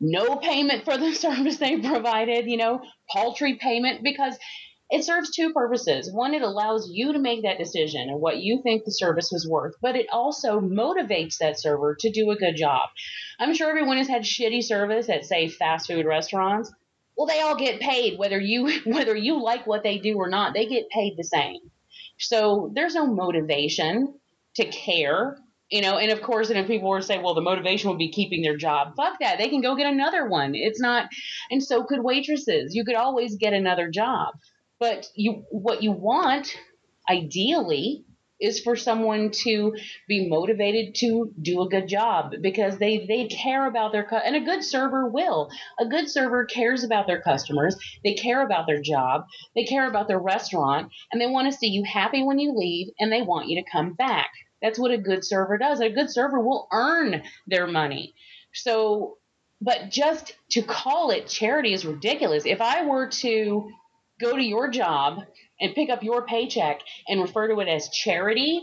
[0.00, 4.36] no payment for the service they provided, you know, paltry payment, because
[4.90, 6.12] it serves two purposes.
[6.12, 9.48] One, it allows you to make that decision and what you think the service was
[9.48, 12.88] worth, but it also motivates that server to do a good job.
[13.40, 16.72] I'm sure everyone has had shitty service at, say, fast food restaurants
[17.16, 20.54] well they all get paid whether you whether you like what they do or not
[20.54, 21.58] they get paid the same
[22.18, 24.14] so there's no motivation
[24.56, 25.36] to care
[25.70, 27.98] you know and of course and if people were to say well the motivation would
[27.98, 30.54] be keeping their job fuck that they can go get another one.
[30.54, 31.08] It's not
[31.50, 32.74] and so could waitresses.
[32.74, 34.34] You could always get another job.
[34.80, 36.54] But you what you want
[37.08, 38.04] ideally
[38.40, 39.74] is for someone to
[40.08, 44.36] be motivated to do a good job because they they care about their cu- and
[44.36, 45.48] a good server will.
[45.78, 47.76] A good server cares about their customers.
[48.02, 49.22] They care about their job.
[49.54, 52.88] They care about their restaurant and they want to see you happy when you leave
[52.98, 54.30] and they want you to come back
[54.64, 58.14] that's what a good server does a good server will earn their money
[58.52, 59.18] so
[59.60, 63.70] but just to call it charity is ridiculous if i were to
[64.20, 65.24] go to your job
[65.60, 68.62] and pick up your paycheck and refer to it as charity,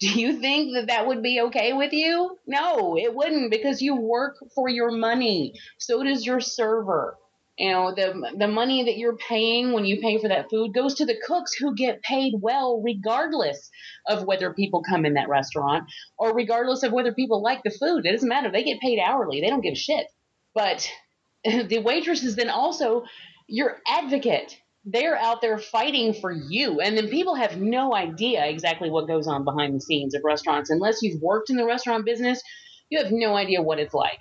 [0.00, 2.36] do you think that that would be okay with you?
[2.46, 5.54] No, it wouldn't because you work for your money.
[5.78, 7.16] So does your server.
[7.62, 10.96] You know, the the money that you're paying when you pay for that food goes
[10.96, 13.70] to the cooks who get paid well regardless
[14.08, 15.84] of whether people come in that restaurant
[16.18, 18.04] or regardless of whether people like the food.
[18.04, 18.50] It doesn't matter.
[18.50, 19.40] They get paid hourly.
[19.40, 20.08] They don't give a shit.
[20.52, 20.90] But
[21.44, 23.04] the waitress is then also
[23.46, 24.58] your advocate.
[24.84, 26.80] They're out there fighting for you.
[26.80, 30.70] And then people have no idea exactly what goes on behind the scenes of restaurants.
[30.70, 32.42] Unless you've worked in the restaurant business,
[32.90, 34.18] you have no idea what it's like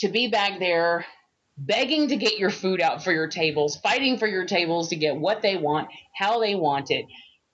[0.00, 1.06] to be back there
[1.60, 5.16] begging to get your food out for your tables, fighting for your tables to get
[5.16, 7.04] what they want, how they want it,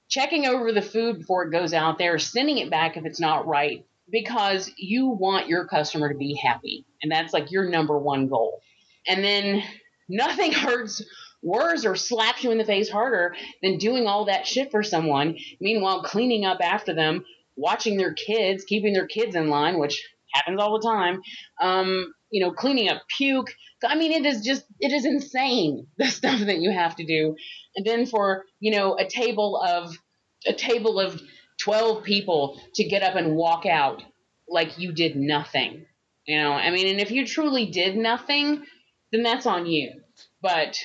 [0.08, 3.46] checking over the food before it goes out there, sending it back if it's not
[3.46, 6.84] right, because you want your customer to be happy.
[7.02, 8.60] And that's like your number one goal.
[9.08, 9.62] And then
[10.08, 11.02] nothing hurts
[11.42, 15.36] worse or slaps you in the face harder than doing all that shit for someone,
[15.60, 17.24] meanwhile cleaning up after them,
[17.56, 21.20] watching their kids, keeping their kids in line, which happens all the time.
[21.60, 23.52] Um, you know, cleaning up puke.
[23.84, 27.36] I mean, it is just, it is insane the stuff that you have to do.
[27.74, 29.96] And then for, you know, a table of,
[30.46, 31.20] a table of
[31.60, 34.02] 12 people to get up and walk out
[34.48, 35.86] like you did nothing.
[36.26, 38.64] You know, I mean, and if you truly did nothing,
[39.12, 39.92] then that's on you.
[40.42, 40.76] But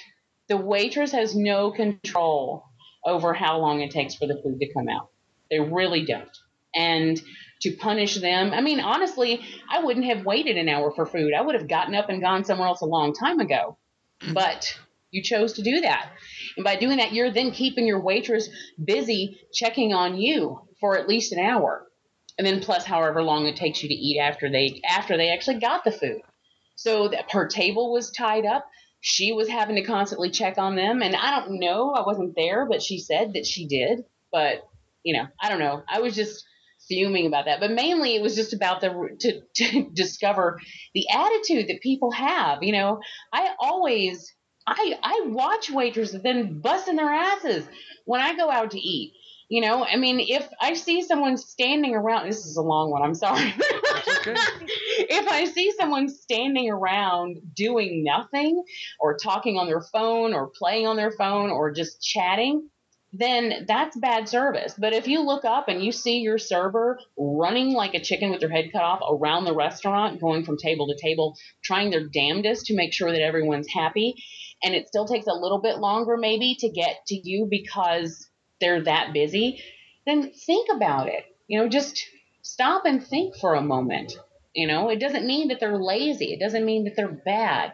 [0.48, 2.64] the waitress has no control
[3.06, 5.10] over how long it takes for the food to come out.
[5.50, 6.38] They really don't.
[6.76, 7.22] And
[7.62, 8.52] to punish them.
[8.54, 11.34] I mean, honestly, I wouldn't have waited an hour for food.
[11.38, 13.78] I would have gotten up and gone somewhere else a long time ago.
[14.22, 14.34] Mm.
[14.34, 14.78] But
[15.12, 16.12] you chose to do that.
[16.58, 18.50] And by doing that, you're then keeping your waitress
[18.84, 21.88] busy checking on you for at least an hour.
[22.38, 25.60] And then plus however long it takes you to eat after they after they actually
[25.60, 26.22] got the food.
[26.76, 28.66] So that her table was tied up.
[29.02, 31.02] She was having to constantly check on them.
[31.02, 34.06] And I don't know, I wasn't there, but she said that she did.
[34.32, 34.64] But,
[35.04, 35.84] you know, I don't know.
[35.90, 36.46] I was just
[36.92, 37.62] fuming about that.
[37.62, 38.90] But mainly it was just about the
[39.22, 40.60] to, to discover
[40.94, 42.62] the attitude that people have.
[42.62, 43.00] You know,
[43.32, 44.34] I always
[44.68, 47.66] I I watch waitresses then busting their asses
[48.06, 49.14] when I go out to eat.
[49.48, 53.02] You know, I mean, if I see someone standing around, this is a long one,
[53.02, 53.54] I'm sorry.
[54.20, 54.34] okay.
[55.10, 58.64] if I see someone standing around doing nothing
[58.98, 62.70] or talking on their phone or playing on their phone or just chatting,
[63.14, 64.74] then that's bad service.
[64.78, 68.40] But if you look up and you see your server running like a chicken with
[68.40, 72.68] their head cut off around the restaurant, going from table to table, trying their damnedest
[72.68, 74.16] to make sure that everyone's happy,
[74.64, 78.30] and it still takes a little bit longer maybe to get to you because
[78.62, 79.62] they're that busy,
[80.06, 81.26] then think about it.
[81.48, 82.02] You know, just
[82.44, 84.14] stop and think for a moment.
[84.54, 86.34] You know, it doesn't mean that they're lazy.
[86.34, 87.74] It doesn't mean that they're bad.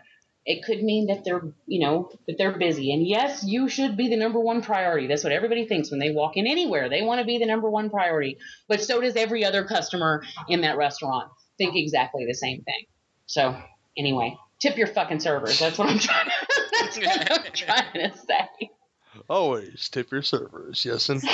[0.49, 2.93] It could mean that they're, you know, that they're busy.
[2.93, 5.05] And yes, you should be the number one priority.
[5.05, 6.87] That's what everybody thinks when they walk in anywhere.
[6.87, 8.37] They want to be the number one priority.
[8.69, 11.29] But so does every other customer in that restaurant.
[11.57, 12.85] Think exactly the same thing.
[13.25, 13.61] So,
[13.97, 15.59] anyway, tip your fucking servers.
[15.59, 16.31] That's what I'm trying to,
[17.29, 18.69] what I'm trying to say.
[19.29, 20.85] Always tip your servers.
[20.85, 21.21] Yes, and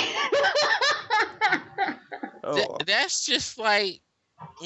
[2.42, 4.00] oh, Th- that's just like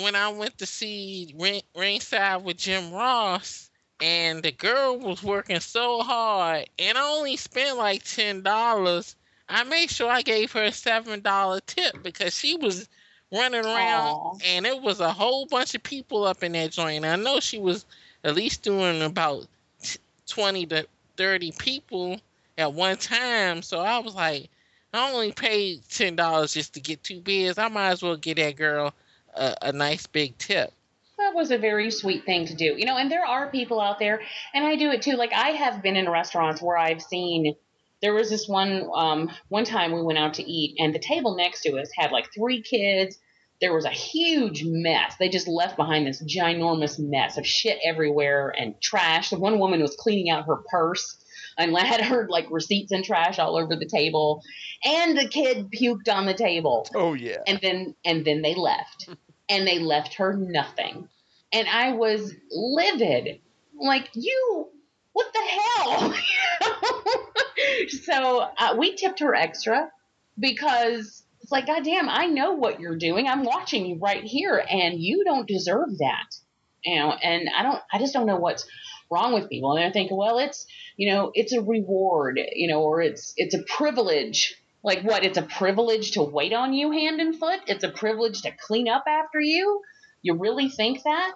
[0.00, 3.67] when I went to see Ring- Ringside with Jim Ross,
[4.00, 9.16] and the girl was working so hard, and I only spent like ten dollars.
[9.48, 12.88] I made sure I gave her a seven dollar tip because she was
[13.32, 14.38] running around, Aw.
[14.44, 17.04] and it was a whole bunch of people up in that joint.
[17.04, 17.86] I know she was
[18.24, 19.46] at least doing about
[19.82, 20.86] t- twenty to
[21.16, 22.20] thirty people
[22.58, 24.48] at one time, so I was like.
[24.94, 27.58] I only paid ten dollars just to get two beers.
[27.58, 28.94] I might as well get that girl
[29.34, 30.72] a, a nice big tip.
[31.18, 32.74] That was a very sweet thing to do.
[32.76, 34.20] You know, and there are people out there,
[34.54, 35.14] and I do it too.
[35.14, 37.54] Like I have been in restaurants where I've seen
[38.00, 41.36] there was this one um one time we went out to eat and the table
[41.36, 43.18] next to us had like three kids.
[43.60, 45.16] There was a huge mess.
[45.18, 49.30] They just left behind this ginormous mess of shit everywhere and trash.
[49.30, 51.16] The one woman was cleaning out her purse
[51.56, 54.42] and I had her like receipts and trash all over the table.
[54.84, 57.38] And the kid puked on the table oh yeah.
[57.46, 59.08] and then and then they left
[59.48, 61.08] and they left her nothing.
[61.52, 63.40] And i was livid.
[63.80, 64.68] Like you
[65.12, 66.14] what the hell?
[67.88, 69.90] So uh, we tipped her extra
[70.38, 73.26] because it's like god damn i know what you're doing.
[73.26, 76.34] I'm watching you right here and you don't deserve that.
[76.84, 78.66] You know and i don't i just don't know what's
[79.10, 79.76] wrong with people.
[79.76, 83.54] And i think well it's you know it's a reward you know or it's it's
[83.54, 85.24] a privilege like what?
[85.24, 87.60] It's a privilege to wait on you hand and foot.
[87.66, 89.82] It's a privilege to clean up after you.
[90.22, 91.32] You really think that?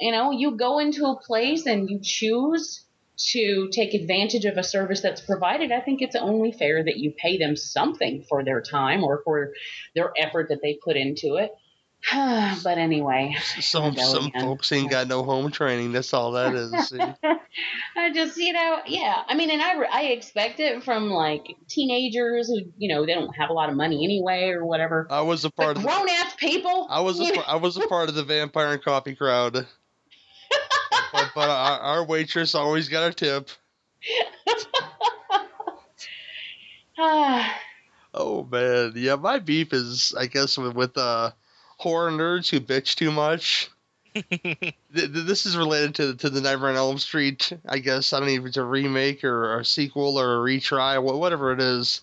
[0.00, 2.84] You know, you go into a place and you choose
[3.16, 5.70] to take advantage of a service that's provided.
[5.70, 9.52] I think it's only fair that you pay them something for their time or for
[9.94, 11.52] their effort that they put into it.
[12.62, 14.42] but anyway, Some some again.
[14.42, 15.92] folks ain't got no home training.
[15.92, 16.72] That's all that is.
[17.96, 19.22] I just, you know, yeah.
[19.26, 23.34] I mean, and I, I expect it from like teenagers who, you know, they don't
[23.36, 25.06] have a lot of money anyway or whatever.
[25.10, 25.82] I was a But part of.
[25.82, 26.86] The, grown ass people.
[26.90, 29.52] I was a, I was a part of the vampire and coffee crowd.
[29.54, 33.48] but, but our, our waitress always got a tip.
[36.96, 37.58] Ah,
[38.16, 41.32] Oh man, yeah, my beef is, I guess, with, with uh,
[41.84, 43.70] horror nerds who bitch too much.
[44.14, 47.52] Th- th- this is related to to the Nightmare on Elm Street.
[47.68, 51.02] I guess I don't know if it's a remake or a sequel or a retry,
[51.02, 52.00] wha- whatever it is.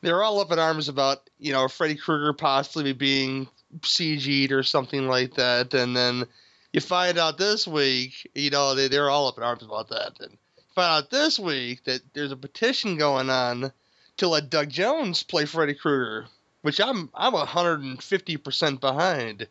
[0.00, 3.46] They're all up in arms about you know Freddy Krueger possibly being
[3.82, 6.24] CG'd or something like that, and then
[6.72, 10.18] you find out this week, you know, they they're all up in arms about that,
[10.20, 10.36] and
[10.74, 13.70] find out this week that there's a petition going on
[14.16, 16.26] to let Doug Jones play Freddy Krueger,
[16.62, 19.46] which I'm I'm 150 percent behind.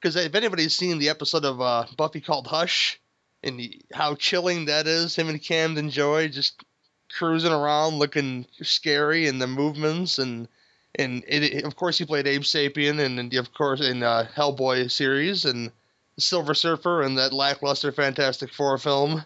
[0.00, 3.00] Because if anybody's seen the episode of uh, Buffy called Hush,
[3.42, 6.62] and the, how chilling that is, him and Camden Toy just
[7.10, 10.48] cruising around looking scary, and the movements, and
[10.94, 14.90] and it, of course he played Abe Sapien, and, and of course in uh, Hellboy
[14.90, 15.70] series, and
[16.18, 19.24] Silver Surfer, and that lackluster Fantastic Four film.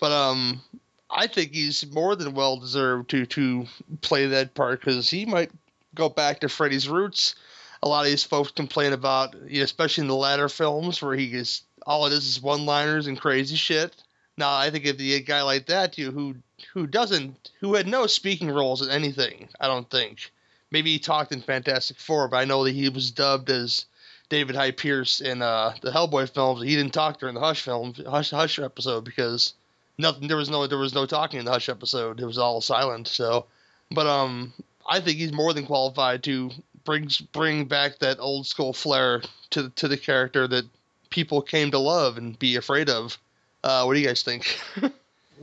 [0.00, 0.62] But um,
[1.10, 3.66] I think he's more than well deserved to to
[4.00, 5.50] play that part because he might
[5.94, 7.34] go back to Freddy's roots.
[7.82, 11.62] A lot of these folks complain about, especially in the latter films where he is
[11.84, 13.94] all it is is one-liners and crazy shit.
[14.36, 16.36] Now I think if the guy like that, you who
[16.72, 20.30] who doesn't who had no speaking roles in anything, I don't think.
[20.70, 23.84] Maybe he talked in Fantastic Four, but I know that he was dubbed as
[24.30, 26.62] David Hyde Pierce in uh, the Hellboy films.
[26.62, 29.52] He didn't talk during the Hush film, Hush Hush episode because
[29.98, 30.28] nothing.
[30.28, 32.20] There was no there was no talking in the Hush episode.
[32.20, 33.08] It was all silent.
[33.08, 33.44] So,
[33.90, 34.54] but um,
[34.88, 36.50] I think he's more than qualified to
[36.84, 40.64] bring bring back that old school flair to to the character that
[41.10, 43.18] people came to love and be afraid of.
[43.62, 44.58] Uh, what do you guys think?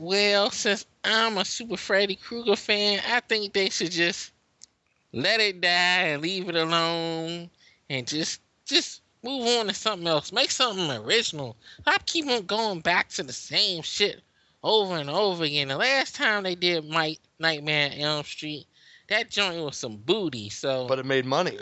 [0.00, 4.32] Well, since I'm a super Freddy Krueger fan, I think they should just
[5.12, 7.50] let it die and leave it alone
[7.90, 10.32] and just just move on to something else.
[10.32, 11.54] Make something original.
[11.86, 14.22] I keep on going back to the same shit
[14.62, 15.68] over and over again.
[15.68, 18.66] The last time they did Mike Nightmare Elm Street,
[19.10, 20.48] that joint was some booty.
[20.48, 21.56] So but it made money.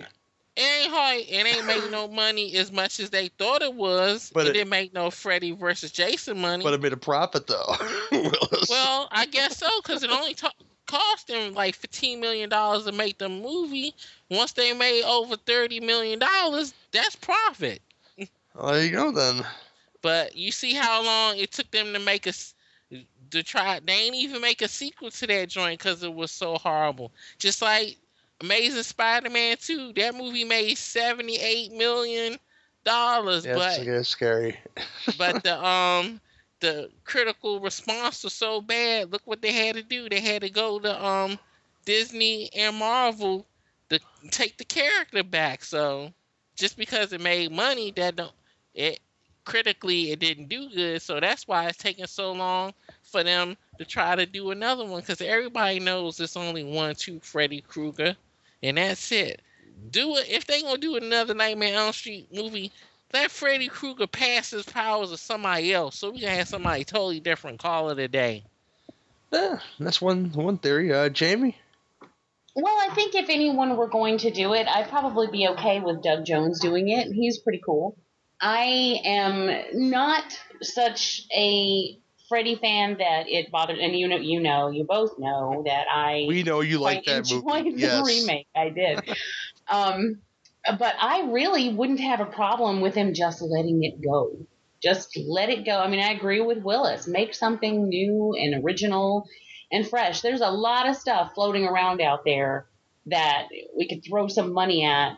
[0.56, 1.20] it ain't hard.
[1.28, 4.30] It ain't make no money as much as they thought it was.
[4.32, 6.62] But it, it- didn't make no Freddy versus Jason money.
[6.62, 7.74] But it made a profit though.
[8.70, 10.52] Well, I guess so, because it only to-
[10.86, 13.94] cost them like fifteen million dollars to make the movie.
[14.30, 17.80] Once they made over thirty million dollars, that's profit.
[18.54, 19.44] Well, there you go then.
[20.02, 22.32] But you see how long it took them to make a
[23.30, 23.80] to try.
[23.80, 27.12] They ain't even make a sequel to that joint because it was so horrible.
[27.38, 27.96] Just like
[28.40, 32.38] Amazing Spider-Man two, that movie made seventy-eight million
[32.84, 34.58] dollars, Yeah, but it's, it's scary.
[35.16, 36.20] but the um
[36.60, 39.12] the critical response was so bad.
[39.12, 40.08] Look what they had to do.
[40.08, 41.38] They had to go to um
[41.84, 43.46] Disney and Marvel
[43.90, 44.00] to
[44.30, 45.64] take the character back.
[45.64, 46.12] So
[46.56, 48.32] just because it made money, that don't
[48.74, 49.00] it
[49.44, 51.02] critically it didn't do good.
[51.02, 52.72] So that's why it's taking so long
[53.10, 57.20] for them to try to do another one because everybody knows it's only one, two
[57.20, 58.16] Freddy Krueger,
[58.62, 59.42] and that's it.
[59.90, 62.72] Do it if they gonna do another Nightmare on Elm Street movie
[63.12, 67.20] let Freddy Krueger pass his powers to somebody else, so we can have somebody totally
[67.20, 68.44] different call it a day.
[69.32, 70.92] Yeah, that's one one theory.
[70.92, 71.56] Uh, Jamie.
[72.54, 76.02] Well, I think if anyone were going to do it, I'd probably be okay with
[76.02, 77.12] Doug Jones doing it.
[77.12, 77.96] He's pretty cool.
[78.40, 80.24] I am not
[80.60, 81.98] such a
[82.28, 86.24] Freddy fan that it bothered, and you know, you know, you both know that I
[86.28, 87.70] We know you like that movie.
[87.70, 88.06] the Yes.
[88.06, 88.46] remake.
[88.54, 89.16] I did.
[89.68, 90.20] um,
[90.78, 94.46] but I really wouldn't have a problem with him just letting it go.
[94.82, 95.78] Just let it go.
[95.78, 97.08] I mean, I agree with Willis.
[97.08, 99.26] Make something new and original
[99.72, 100.20] and fresh.
[100.20, 102.66] There's a lot of stuff floating around out there
[103.06, 105.16] that we could throw some money at.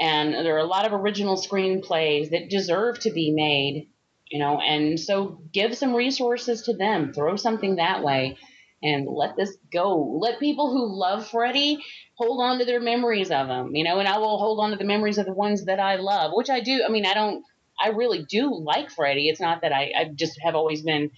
[0.00, 3.88] And there are a lot of original screenplays that deserve to be made,
[4.32, 7.12] you know, and so give some resources to them.
[7.12, 8.38] Throw something that way
[8.82, 10.18] and let this go.
[10.20, 11.84] Let people who love Freddy
[12.16, 14.76] hold on to their memories of him, you know, and I will hold on to
[14.76, 16.82] the memories of the ones that I love, which I do.
[16.84, 17.44] I mean, I don't,
[17.78, 19.28] I really do like Freddy.
[19.28, 21.10] It's not that I, I just have always been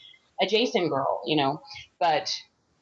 [0.43, 1.63] a Jason girl, you know,
[2.01, 2.29] but,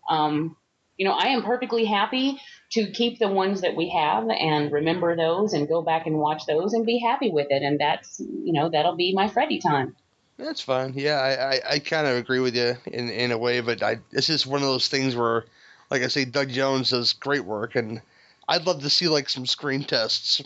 [0.09, 0.57] um,
[0.97, 2.41] you know, I am perfectly happy
[2.73, 6.47] to keep the ones that we have and remember those and go back and watch
[6.47, 7.63] those and be happy with it.
[7.63, 9.95] And that's, you know, that'll be my Freddy time.
[10.43, 10.95] That's fine.
[10.97, 13.99] Yeah, I, I, I kind of agree with you in, in a way, but I
[14.11, 15.45] it's just one of those things where,
[15.91, 18.03] like I say, Doug Jones does great work, and
[18.49, 20.43] I'd love to see like some screen tests,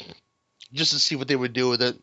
[0.72, 1.96] just to see what they would do with it.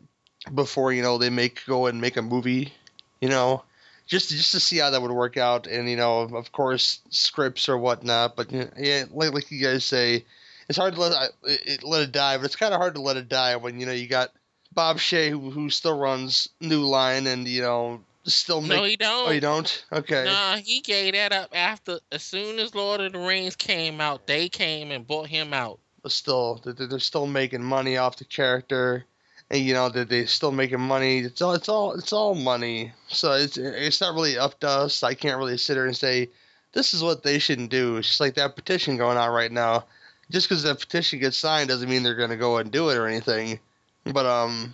[0.53, 2.73] before you know they make go and make a movie.
[3.21, 3.63] You know,
[4.07, 7.69] just just to see how that would work out, and you know, of course, scripts
[7.69, 8.35] or whatnot.
[8.37, 10.25] But yeah, like, like you guys say,
[10.69, 13.17] it's hard to let it, let it die, but it's kind of hard to let
[13.17, 14.31] it die when you know you got
[14.73, 18.77] Bob Shaye who, who still runs New Line, and you know still make.
[18.77, 19.27] No, he don't.
[19.27, 19.85] Oh, you don't?
[19.91, 20.25] Okay.
[20.25, 24.27] Nah, he gave that up after as soon as Lord of the Rings came out,
[24.27, 25.79] they came and bought him out.
[26.01, 29.05] But still, they're, they're still making money off the character,
[29.49, 31.19] and you know that they're still making money.
[31.19, 32.93] It's all it's all it's all money.
[33.07, 35.03] So it's it's not really up to us.
[35.03, 36.29] I can't really sit here and say
[36.73, 37.97] this is what they shouldn't do.
[37.97, 39.85] It's just like that petition going on right now.
[40.31, 42.97] Just because that petition gets signed doesn't mean they're going to go and do it
[42.97, 43.59] or anything.
[44.05, 44.73] But um,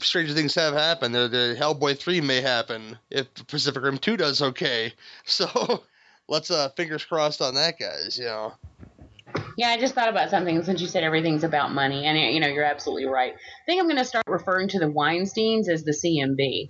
[0.00, 1.14] stranger things have happened.
[1.14, 4.92] The, the Hellboy three may happen if Pacific Rim two does okay.
[5.24, 5.82] So
[6.28, 8.18] let's uh fingers crossed on that, guys.
[8.18, 8.54] You know.
[9.56, 12.48] Yeah, I just thought about something since you said everything's about money, and you know
[12.48, 13.32] you're absolutely right.
[13.32, 16.68] I think I'm going to start referring to the Weinstein's as the CMB.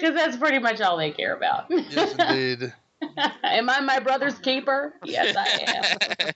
[0.00, 1.66] Because that's pretty much all they care about.
[1.70, 2.72] Yes, indeed.
[3.42, 4.94] am I my brother's keeper?
[5.04, 6.32] Yes, I am.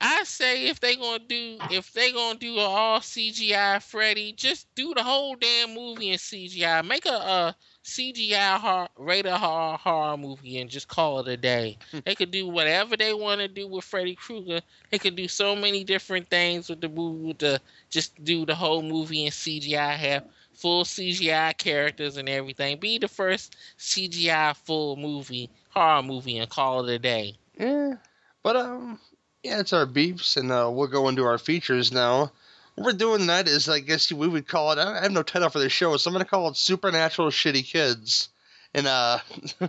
[0.00, 4.72] I say if they gonna do if they gonna do an all CGI Freddy, just
[4.74, 6.86] do the whole damn movie in CGI.
[6.86, 11.78] Make a, a CGI horror, rated horror, horror movie and just call it a day.
[11.90, 11.98] Hmm.
[12.04, 14.60] they could do whatever they want to do with Freddy Krueger.
[14.90, 17.26] They could do so many different things with the movie.
[17.28, 19.96] With the just do the whole movie in CGI.
[19.96, 22.78] Have full CGI characters and everything.
[22.78, 27.36] Be the first CGI full movie horror movie and call it a day.
[27.58, 27.94] Yeah,
[28.42, 28.98] but um,
[29.48, 32.30] yeah, it's our beeps, and uh, we'll go into our features now.
[32.74, 34.78] What we're doing tonight is, I guess we would call it.
[34.78, 38.28] I have no title for this show, so I'm gonna call it Supernatural Shitty Kids.
[38.74, 39.20] And uh,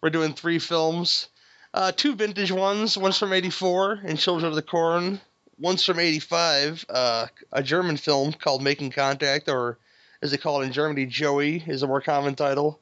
[0.00, 1.28] we're doing three films,
[1.74, 2.96] uh, two vintage ones.
[2.96, 5.20] One's from '84 and Children of the Corn.
[5.58, 9.76] One's from '85, uh, a German film called Making Contact, or
[10.22, 12.80] as they call it in Germany, Joey is a more common title.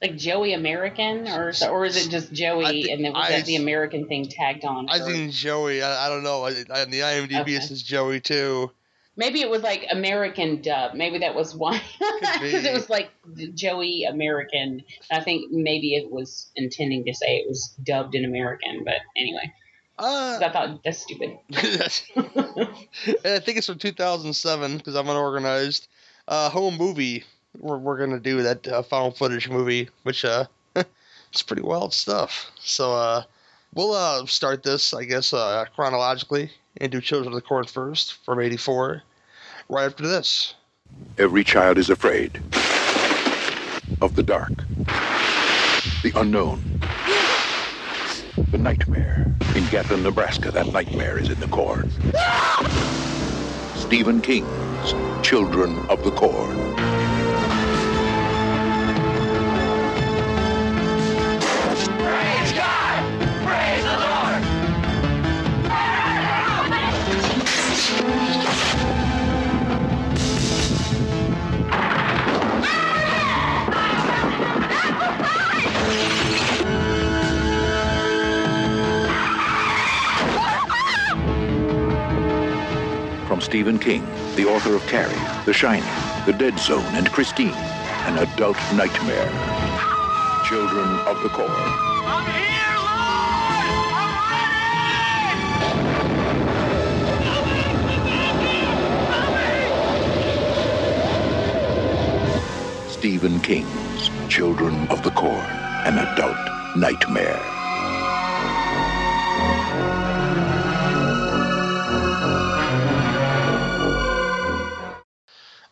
[0.00, 3.46] Like Joey American, or or is it just Joey, thi- and then was I- that
[3.46, 4.88] the American thing tagged on?
[4.88, 5.82] I think Joey.
[5.82, 6.44] I, I don't know.
[6.44, 7.54] I, I, the IMDb Okay.
[7.54, 8.70] it says Joey too.
[9.16, 10.94] Maybe it was like American dub.
[10.94, 11.82] Maybe that was why,
[12.20, 12.68] because be.
[12.68, 13.10] it was like
[13.54, 14.84] Joey American.
[15.10, 19.52] I think maybe it was intending to say it was dubbed in American, but anyway,
[19.98, 21.36] Uh, I thought that's stupid.
[21.52, 25.88] I think it's from 2007 because I'm unorganized.
[26.28, 27.24] Uh, home movie.
[27.58, 30.46] We're, we're gonna do that uh, found footage movie, which uh,
[30.76, 32.50] it's pretty wild stuff.
[32.60, 33.22] So uh,
[33.74, 38.14] we'll uh start this, I guess, uh, chronologically and do Children of the Corn first
[38.24, 39.02] from '84.
[39.68, 40.54] Right after this.
[41.18, 42.40] Every child is afraid
[44.00, 44.64] of the dark,
[46.02, 46.80] the unknown,
[48.50, 49.26] the nightmare.
[49.54, 51.90] In Gatlin, Nebraska, that nightmare is in the corn.
[53.74, 56.97] Stephen King's Children of the Corn.
[83.48, 84.04] Stephen King,
[84.36, 85.14] the author of Carrie,
[85.46, 85.88] The Shining,
[86.26, 87.54] The Dead Zone, and Christine,
[88.04, 89.24] an adult nightmare.
[90.44, 91.48] Children of the Corn.
[91.48, 93.88] I'm here, Lord!
[99.16, 99.32] I'm
[102.76, 102.90] ready!
[102.90, 105.46] Stephen King's Children of the Corn,
[105.86, 106.36] an adult
[106.76, 107.57] nightmare.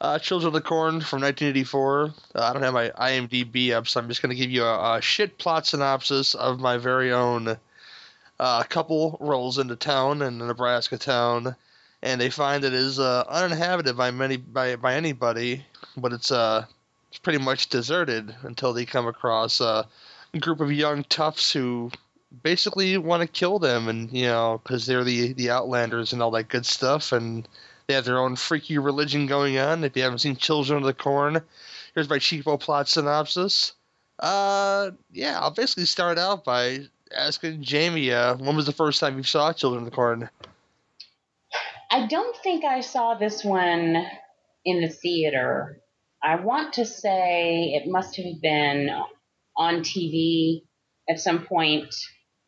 [0.07, 2.14] Uh, Children of the Corn from 1984.
[2.32, 4.98] Uh, I don't have my IMDb up, so I'm just going to give you a,
[4.98, 7.57] a shit plot synopsis of my very own.
[8.38, 11.57] Uh, couple rolls into town in a Nebraska town,
[12.02, 16.64] and they find it is uh, uninhabited by many by by anybody, but it's uh
[17.09, 19.82] it's pretty much deserted until they come across uh,
[20.32, 21.90] a group of young toughs who
[22.44, 26.30] basically want to kill them, and you know because they're the the outlanders and all
[26.30, 27.48] that good stuff, and
[27.87, 29.84] they have their own freaky religion going on.
[29.84, 31.41] If you haven't seen Children of the Corn,
[31.95, 33.74] here's my cheapo plot synopsis.
[34.18, 36.80] Uh, yeah, I'll basically start out by
[37.14, 40.28] asking Jamie, uh, when was the first time you saw Children of the Corn?
[41.91, 44.05] I don't think I saw this one
[44.64, 45.80] in the theater.
[46.20, 48.91] I want to say it must have been
[49.57, 50.62] on TV
[51.09, 51.95] at some point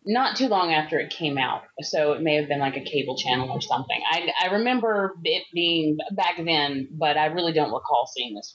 [0.09, 3.15] not too long after it came out, so it may have been like a cable
[3.19, 4.01] channel or something.
[4.11, 8.53] I I remember it being back then, but I really don't recall seeing this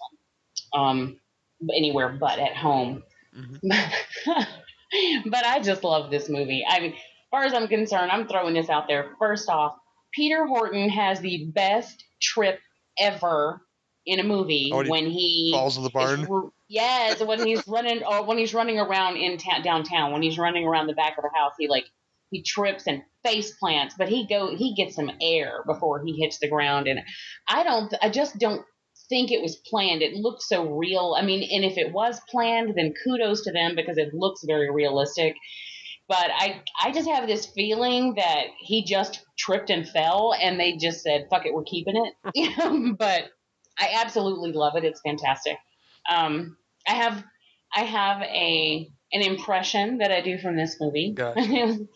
[0.71, 1.19] one um,
[1.75, 3.03] anywhere but at home.
[3.63, 6.65] but I just love this movie.
[6.67, 6.99] I mean, as
[7.29, 9.11] far as I'm concerned, I'm throwing this out there.
[9.19, 9.75] First off,
[10.11, 12.59] Peter Horton has the best trip
[12.97, 13.61] ever
[14.05, 16.27] in a movie Oh, when he when he Falls in the barn.
[16.29, 20.37] r- Yes, when he's running or when he's running around in town downtown, when he's
[20.37, 21.85] running around the back of the house, he like
[22.31, 26.39] he trips and face plants, but he go he gets some air before he hits
[26.39, 26.99] the ground and
[27.47, 28.65] I don't I just don't
[29.09, 30.01] think it was planned.
[30.01, 31.15] It looks so real.
[31.17, 34.71] I mean, and if it was planned, then kudos to them because it looks very
[34.71, 35.35] realistic.
[36.07, 40.75] But I I just have this feeling that he just tripped and fell and they
[40.77, 41.95] just said, fuck it, we're keeping
[42.33, 42.95] it.
[42.97, 43.25] but
[43.77, 44.83] I absolutely love it.
[44.83, 45.57] It's fantastic.
[46.09, 46.57] Um,
[46.87, 47.23] I have
[47.75, 51.13] I have a an impression that I do from this movie.
[51.15, 51.41] Gotcha.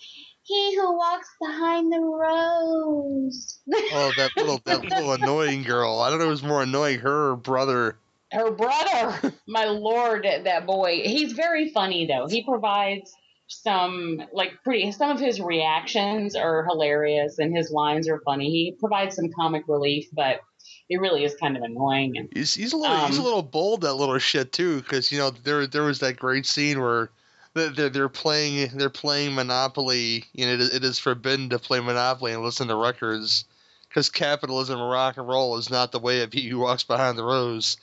[0.44, 3.60] he who walks behind the rose.
[3.92, 6.00] Oh, that little that little annoying girl.
[6.00, 7.98] I don't know if it was more annoying her or brother.
[8.32, 11.02] Her brother, my lord, that boy.
[11.04, 12.28] He's very funny though.
[12.28, 13.14] He provides
[13.48, 18.50] some like pretty some of his reactions are hilarious and his lines are funny.
[18.50, 20.42] He provides some comic relief, but
[20.90, 23.42] it really is kind of annoying and He's, he's a little he's a Um, little
[23.44, 27.10] bold that little shit too, because you know there there was that great scene where
[27.54, 30.26] they're they're, they're playing they're playing Monopoly.
[30.36, 33.46] Know, it, is- it is forbidden to play Monopoly and listen to records,
[33.90, 37.18] because capitalism and rock and roll is not the way of he who walks behind
[37.18, 37.78] the rose.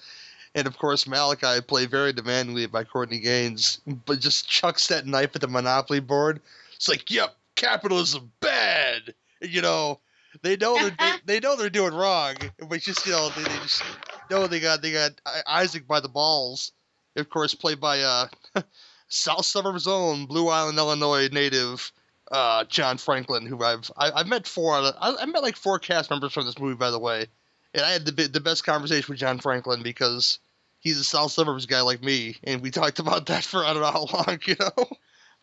[0.56, 5.34] And of course, Malachi, played very demandingly by Courtney Gaines, but just chucks that knife
[5.34, 6.40] at the Monopoly board.
[6.76, 9.14] It's like, yep, capitalism bad.
[9.40, 9.98] You know,
[10.44, 12.36] they know they're, they, they know they're doing wrong,
[12.68, 13.82] but just you know they, they just
[14.30, 15.12] know they got they got
[15.46, 16.70] Isaac by the balls.
[17.16, 18.26] Of course, played by uh,
[19.08, 21.90] South Suburbs own Blue Island, Illinois native
[22.30, 26.10] uh, John Franklin, who I've I, I've met four I, I met like four cast
[26.10, 27.26] members from this movie, by the way,
[27.72, 30.38] and I had the the best conversation with John Franklin because
[30.78, 33.82] he's a South Suburbs guy like me, and we talked about that for I don't
[33.82, 34.88] know how long, you know.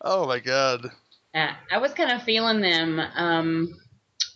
[0.00, 0.90] Oh my god.
[1.34, 3.74] Uh, I was kind of feeling them um,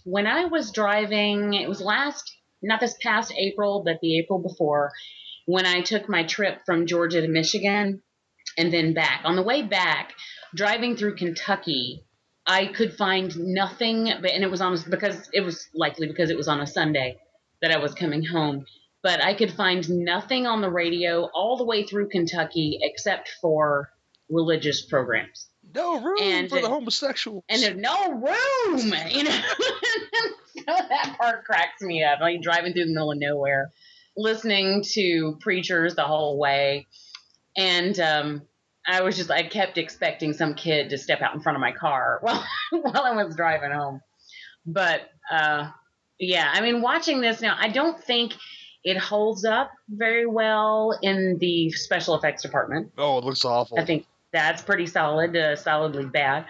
[0.06, 1.54] when I was driving.
[1.54, 2.32] It was last,
[2.62, 4.92] not this past April, but the April before,
[5.46, 8.02] when I took my trip from Georgia to Michigan
[8.56, 9.22] and then back.
[9.24, 10.12] On the way back,
[10.54, 12.04] driving through Kentucky,
[12.46, 16.36] I could find nothing, but and it was on because it was likely because it
[16.36, 17.18] was on a Sunday
[17.60, 18.64] that I was coming home.
[19.02, 23.90] But I could find nothing on the radio all the way through Kentucky except for
[24.30, 27.44] religious programs No room And- for the homosexuals.
[27.48, 29.40] and there's no room, you know.
[30.66, 32.20] that part cracks me up.
[32.20, 33.72] Like driving through the middle of nowhere,
[34.16, 36.86] listening to preachers the whole way,
[37.56, 38.42] and um,
[38.86, 41.72] I was just I kept expecting some kid to step out in front of my
[41.72, 44.00] car while while I was driving home.
[44.64, 45.70] But uh,
[46.18, 48.34] yeah, I mean, watching this now, I don't think
[48.82, 52.92] it holds up very well in the special effects department.
[52.98, 53.78] oh, it looks awful.
[53.78, 56.46] I think that's pretty solid, uh, solidly bad.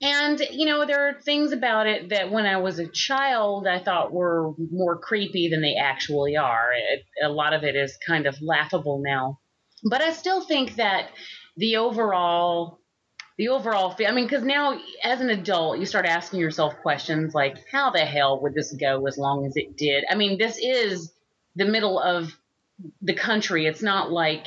[0.00, 3.78] And you know, there are things about it that when I was a child, I
[3.78, 6.70] thought were more creepy than they actually are.
[6.72, 9.38] It, a lot of it is kind of laughable now,
[9.88, 11.10] but I still think that
[11.56, 12.80] the overall,
[13.38, 17.56] the overall, I mean, because now as an adult, you start asking yourself questions like,
[17.70, 20.04] how the hell would this go as long as it did?
[20.10, 21.12] I mean, this is
[21.54, 22.32] the middle of
[23.00, 23.66] the country.
[23.66, 24.46] It's not like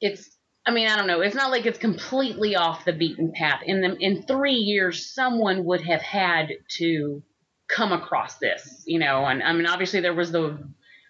[0.00, 0.31] it's
[0.64, 1.20] I mean, I don't know.
[1.20, 3.62] It's not like it's completely off the beaten path.
[3.64, 7.22] In the in three years, someone would have had to
[7.68, 9.24] come across this, you know.
[9.24, 10.58] And I mean, obviously there was the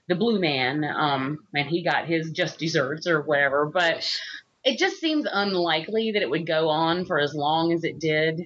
[0.09, 3.71] the blue man, um, and he got his just desserts or whatever.
[3.73, 4.09] But
[4.65, 8.41] it just seems unlikely that it would go on for as long as it did,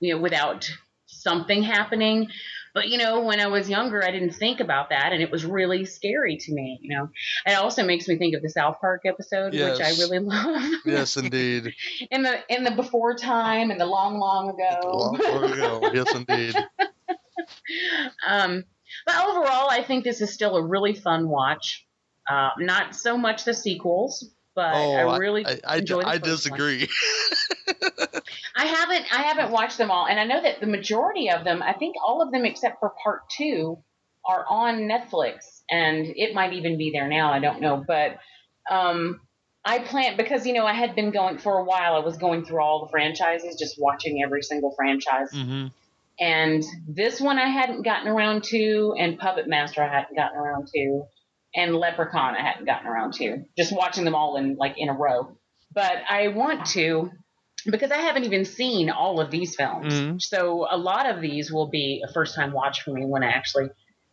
[0.00, 0.70] you know, without
[1.06, 2.28] something happening.
[2.74, 5.44] But you know, when I was younger, I didn't think about that, and it was
[5.44, 6.78] really scary to me.
[6.82, 7.08] You know,
[7.46, 10.72] it also makes me think of the South Park episode, which I really love.
[10.84, 11.74] yes, indeed.
[12.10, 14.80] in the in the before time, in the long, long ago.
[14.84, 15.90] Long, long ago.
[15.92, 16.54] Yes, indeed.
[18.26, 18.64] um,
[19.06, 21.86] but overall, I think this is still a really fun watch.
[22.28, 26.20] Uh, not so much the sequels, but oh, I really I, I, I one.
[26.20, 26.88] disagree.
[28.56, 31.62] I haven't I haven't watched them all, and I know that the majority of them,
[31.62, 33.78] I think all of them except for part two,
[34.24, 37.32] are on Netflix, and it might even be there now.
[37.32, 38.18] I don't know, but
[38.70, 39.20] um,
[39.64, 41.94] I plan because you know I had been going for a while.
[41.94, 45.30] I was going through all the franchises, just watching every single franchise.
[45.32, 45.66] hmm
[46.18, 50.68] And this one I hadn't gotten around to, and Puppet Master I hadn't gotten around
[50.74, 51.02] to,
[51.54, 53.44] and Leprechaun I hadn't gotten around to.
[53.56, 55.36] Just watching them all in like in a row.
[55.72, 57.10] But I want to,
[57.66, 59.92] because I haven't even seen all of these films.
[59.94, 60.22] Mhm.
[60.22, 63.30] So a lot of these will be a first time watch for me when I
[63.30, 63.70] actually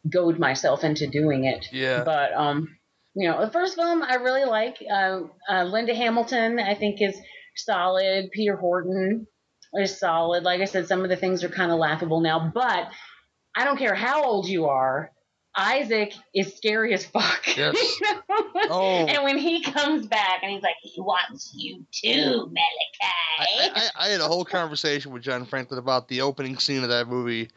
[0.09, 1.65] goad myself into doing it.
[1.71, 2.03] Yeah.
[2.03, 2.77] But um,
[3.15, 4.77] you know, the first film I really like.
[4.89, 7.17] Uh, uh, Linda Hamilton, I think, is
[7.55, 8.29] solid.
[8.31, 9.27] Peter Horton
[9.73, 10.43] is solid.
[10.43, 12.89] Like I said, some of the things are kind of laughable now, but
[13.55, 15.11] I don't care how old you are.
[15.57, 17.41] Isaac is scary as fuck.
[17.57, 17.75] Yes.
[18.69, 19.05] Oh.
[19.07, 23.71] And when he comes back and he's like, he wants you too, I, Malachi.
[23.75, 27.07] I, I had a whole conversation with John Franklin about the opening scene of that
[27.07, 27.49] movie,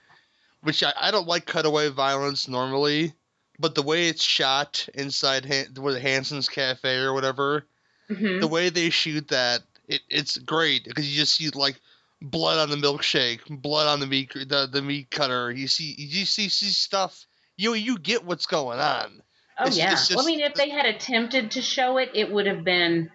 [0.63, 3.15] which I, I don't like cutaway violence normally,
[3.59, 7.65] but the way it's shot inside Han- where the Hanson's Cafe or whatever,
[8.11, 8.41] Mhm.
[8.41, 11.81] the way they shoot that, it, it's great because you just see like
[12.23, 15.51] blood on the milkshake, blood on the meat the, the meat cutter.
[15.51, 17.27] You see you see, see stuff.
[17.61, 19.23] You you get what's going on.
[19.59, 19.93] Oh It's- yeah.
[19.93, 23.11] it's well, I mean, if they had attempted to show it, it would have been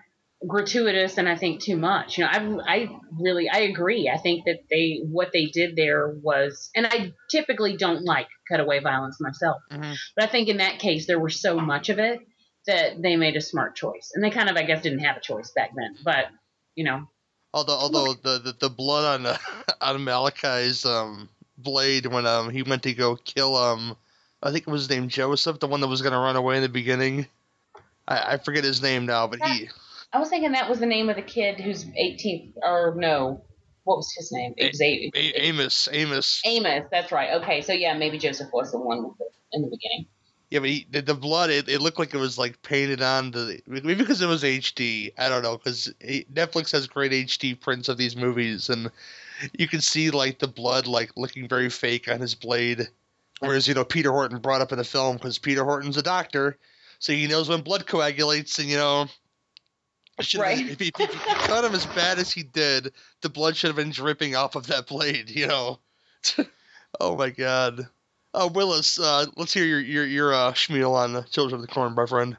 [0.48, 2.18] gratuitous and I think too much.
[2.20, 2.90] You know, I I
[3.20, 4.08] really I agree.
[4.14, 8.80] I think that they what they did there was, and I typically don't like cutaway
[8.82, 9.98] violence myself, Mhm.
[10.16, 12.20] but I think in that case there was so much of it
[12.68, 15.22] that they made a smart choice, and they kind of I guess didn't have a
[15.22, 16.26] choice back then, but
[16.76, 17.08] you know.
[17.54, 19.38] Although although the, the, the blood on uh,
[19.82, 23.98] on Malachi's um blade when um he went to go kill um
[24.46, 26.70] I think it was named Joseph, the one that was gonna run away in the
[26.70, 27.28] beginning.
[28.08, 29.70] I, I forget his name now, but he
[30.14, 33.44] I was thinking that was the name of the kid who's 18th, or no,
[33.84, 34.54] what was his name?
[34.56, 36.42] It was A- A- Amos Amos.
[36.46, 36.84] Amos.
[36.92, 37.42] That's right.
[37.42, 40.06] Okay, so yeah, maybe Joseph was the one the, in the beginning.
[40.52, 43.32] Yeah, but he, the, the blood it, it looked like it was like painted on
[43.32, 45.12] the maybe because it was HD.
[45.18, 48.92] I don't know because Netflix has great HD prints of these movies and
[49.58, 52.88] you can see like the blood like looking very fake on his blade.
[53.40, 56.58] Whereas you know Peter Horton brought up in the film because Peter Horton's a doctor,
[57.00, 59.08] so he knows when blood coagulates and you know.
[60.22, 60.60] Should Right.
[60.60, 63.76] if, he, if he cut him as bad as he did, the blood should have
[63.76, 65.30] been dripping off of that blade.
[65.30, 65.80] You know.
[67.02, 67.88] oh my god.
[68.34, 71.74] Uh, Willis, uh, let's hear your your your uh, schmeal on the Children of the
[71.74, 72.38] Corn, my friend.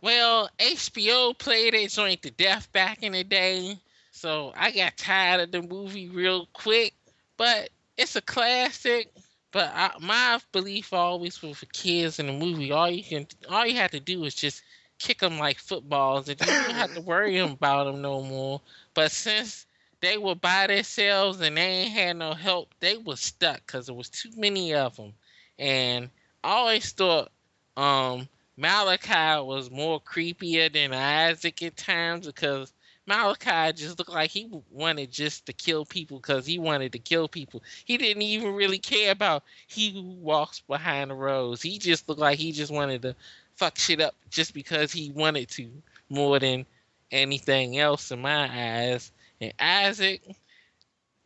[0.00, 3.78] Well, HBO played it joint to death back in the day,
[4.12, 6.94] so I got tired of the movie real quick.
[7.36, 9.10] But it's a classic.
[9.52, 13.66] But I, my belief always was for kids in the movie, all you can, all
[13.66, 14.62] you have to do is just
[14.98, 18.60] kick them like footballs, and you don't have to worry about them no more.
[18.94, 19.66] But since
[20.00, 23.94] they were by themselves and they ain't had no help, they was stuck because there
[23.94, 25.14] was too many of them.
[25.58, 26.10] And
[26.44, 27.30] I always thought,
[27.76, 32.72] um, Malachi was more creepier than Isaac at times because
[33.08, 37.26] Malachi just looked like he wanted just to kill people because he wanted to kill
[37.26, 37.62] people.
[37.86, 41.62] He didn't even really care about he who walks behind the rose.
[41.62, 43.16] He just looked like he just wanted to
[43.56, 45.70] fuck shit up just because he wanted to
[46.10, 46.66] more than
[47.10, 49.10] anything else in my eyes.
[49.40, 50.22] And Isaac,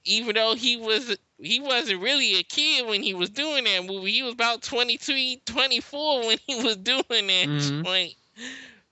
[0.05, 4.13] even though he was he wasn't really a kid when he was doing that movie.
[4.13, 7.85] He was about 23, 24 when he was doing that Mhm.
[7.85, 8.15] joint.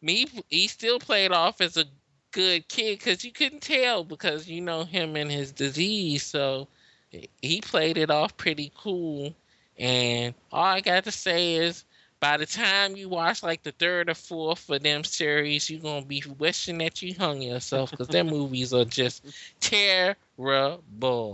[0.03, 1.85] Me, he still played off as a
[2.33, 6.23] good kid because you couldn't tell because you know him and his disease.
[6.23, 6.69] So
[7.43, 9.35] he played it off pretty cool.
[9.79, 11.85] And all I got to say is,
[12.21, 16.05] by the time you watch like the third or fourth of them series, you're gonna
[16.05, 19.25] be wishing that you hung yourself because their movies are just
[19.61, 20.15] terrible.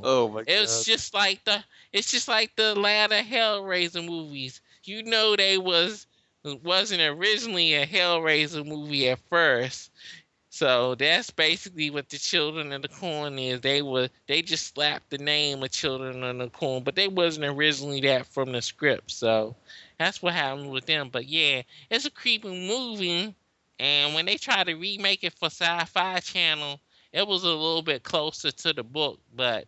[0.04, 4.60] Oh my It's just like the it's just like the latter Hellraiser movies.
[4.84, 6.06] You know they was
[6.62, 9.90] wasn't originally a Hellraiser movie at first.
[10.56, 13.60] So that's basically what the Children of the Corn is.
[13.60, 17.44] They were they just slapped the name of Children of the Corn, but they wasn't
[17.44, 19.10] originally that from the script.
[19.10, 19.54] So
[19.98, 21.10] that's what happened with them.
[21.12, 23.34] But yeah, it's a creepy movie.
[23.78, 26.80] And when they tried to remake it for Sci-Fi Channel,
[27.12, 29.66] it was a little bit closer to the book, but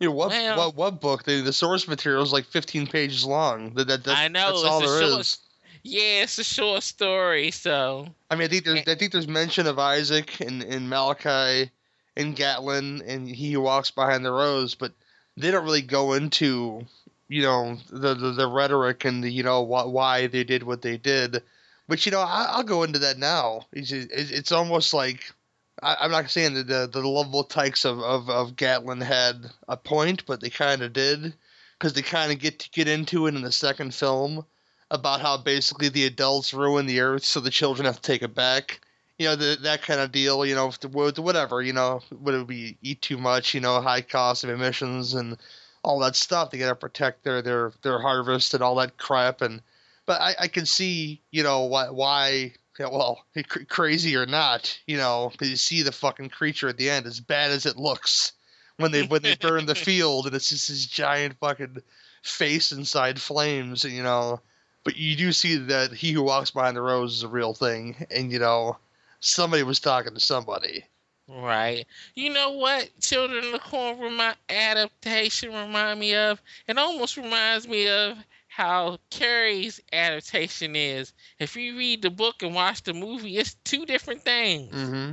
[0.00, 1.22] You know, what Well- what what book?
[1.22, 3.74] The, the source material is like 15 pages long.
[3.74, 5.38] That, that, that I know, that's it's all there short- is.
[5.84, 8.88] Yeah, it's a short story, so I mean, I think there's.
[8.88, 11.70] I think there's mention of Isaac and, and Malachi
[12.16, 14.92] and Gatlin and he who walks behind the rose, but
[15.36, 16.86] they don't really go into
[17.28, 20.80] you know the the, the rhetoric and the, you know why, why they did what
[20.80, 21.42] they did.
[21.86, 23.66] But you know, I, I'll go into that now.
[23.70, 25.34] It's, it's, almost like
[25.82, 29.76] I, I'm not saying that the the lovable tykes of, of, of Gatlin had a
[29.76, 31.34] point, but they kind of did
[31.78, 34.46] because they kind of get to get into it in the second film
[34.94, 38.34] about how basically the adults ruin the earth, so the children have to take it
[38.34, 38.80] back.
[39.18, 40.44] You know, the, that kind of deal.
[40.46, 41.62] You know, whatever.
[41.62, 43.54] You know, would it be eat too much?
[43.54, 45.36] You know, high cost of emissions and
[45.82, 46.50] all that stuff.
[46.50, 49.42] They got to protect their their their harvest and all that crap.
[49.42, 49.60] And
[50.06, 54.78] but I, I can see you know why why Yeah, well, cr- crazy or not,
[54.86, 58.32] you know, you see the fucking creature at the end, as bad as it looks
[58.78, 61.82] when they when they burn the field, and it's just this giant fucking
[62.22, 64.40] face inside flames, you know.
[64.84, 68.06] But you do see that he who walks behind the rose is a real thing,
[68.10, 68.76] and you know,
[69.20, 70.84] somebody was talking to somebody.
[71.26, 71.86] Right.
[72.14, 76.42] You know what Children of the Corn remi- adaptation remind me of?
[76.68, 78.18] It almost reminds me of
[78.48, 81.12] how Carrie's adaptation is.
[81.38, 84.74] If you read the book and watch the movie, it's two different things.
[84.74, 85.12] Mm-hmm.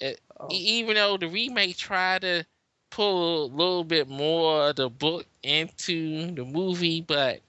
[0.00, 0.14] E-
[0.50, 2.46] Even though the remake tried to
[2.88, 7.40] pull a little bit more of the book into the movie, but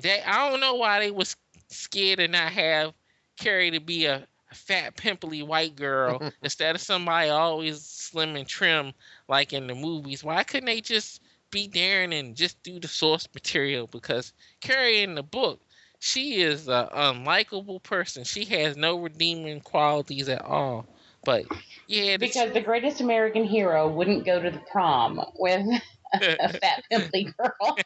[0.00, 1.36] they I don't know why they was
[1.68, 2.92] scared to not have
[3.36, 8.46] Carrie to be a, a fat pimply white girl instead of somebody always slim and
[8.46, 8.92] trim
[9.28, 10.22] like in the movies.
[10.24, 13.86] Why couldn't they just be daring and just do the source material?
[13.86, 15.60] Because Carrie in the book,
[15.98, 18.24] she is a unlikable person.
[18.24, 20.86] She has no redeeming qualities at all.
[21.24, 21.44] But
[21.86, 25.66] yeah, Because the greatest American hero wouldn't go to the prom with
[26.12, 27.78] a fat pimply girl.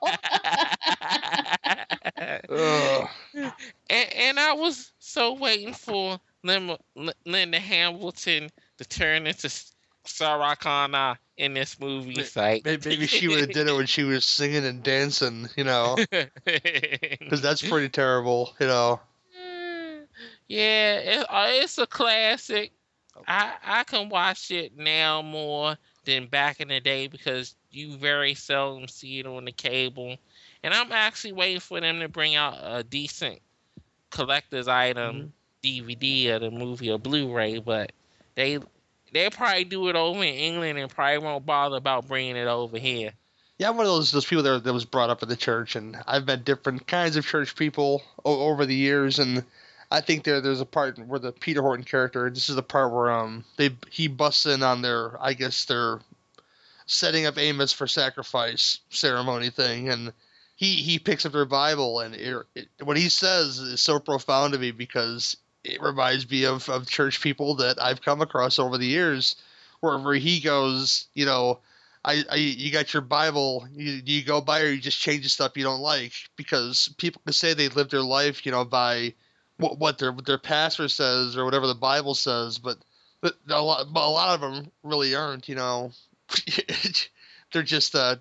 [3.91, 6.77] And, and I was so waiting for Lim-
[7.25, 8.49] Linda Hamilton
[8.79, 9.51] to turn into
[10.05, 12.14] Sarah Connor in this movie.
[12.16, 15.64] It's like, Maybe she would have did it when she was singing and dancing, you
[15.64, 15.97] know,
[16.45, 19.01] because that's pretty terrible, you know.
[20.49, 22.72] yeah, it, uh, it's a classic.
[23.27, 28.35] I I can watch it now more than back in the day because you very
[28.35, 30.16] seldom see it on the cable,
[30.62, 33.41] and I'm actually waiting for them to bring out a decent
[34.11, 37.93] collector's item DVD of the movie or Blu-ray, but
[38.35, 38.59] they
[39.12, 42.79] they probably do it over in England and probably won't bother about bringing it over
[42.79, 43.12] here.
[43.59, 45.77] Yeah, I'm one of those those people that, that was brought up in the church,
[45.77, 49.45] and I've met different kinds of church people o- over the years, and
[49.91, 52.29] I think there there's a part where the Peter Horton character.
[52.29, 56.01] This is the part where um they he busts in on their I guess their
[56.87, 60.12] setting up Amos for sacrifice ceremony thing, and
[60.57, 64.53] he he picks up their Bible, and it, it, what he says is so profound
[64.53, 68.78] to me because it reminds me of of church people that I've come across over
[68.78, 69.37] the years,
[69.80, 71.61] wherever he goes, you know.
[72.07, 73.66] I, I you got your Bible.
[73.72, 77.22] You, you go by or you just change the stuff you don't like because people
[77.24, 79.14] can say they live their life, you know, by
[79.57, 82.76] what what their what their pastor says or whatever the Bible says, but
[83.20, 85.49] but a lot but a lot of them really aren't.
[85.49, 85.93] You know,
[87.53, 88.16] they're just uh,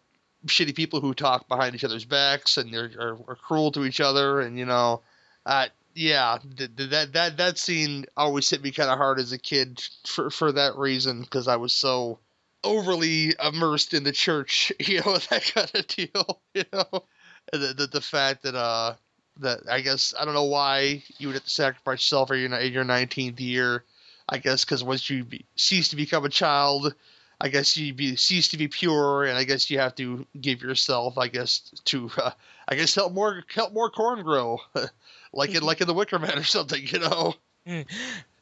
[0.46, 4.02] shitty people who talk behind each other's backs and they're are, are cruel to each
[4.02, 5.02] other and you know,
[5.46, 9.32] uh, yeah, th- th- that that that scene always hit me kind of hard as
[9.32, 12.20] a kid for for that reason because I was so
[12.64, 17.04] overly immersed in the church, you know, that kind of deal, you know,
[17.52, 18.96] the, the the fact that uh
[19.40, 22.60] that I guess I don't know why you would have to sacrifice yourself in your
[22.60, 23.84] in your nineteenth year,
[24.28, 26.94] I guess because once you be, cease to become a child,
[27.42, 30.62] I guess you be cease to be pure, and I guess you have to give
[30.62, 32.32] yourself, I guess, to uh,
[32.68, 34.60] I guess help more help more corn grow,
[35.34, 37.36] like in like in the Wicker Man or something, you know.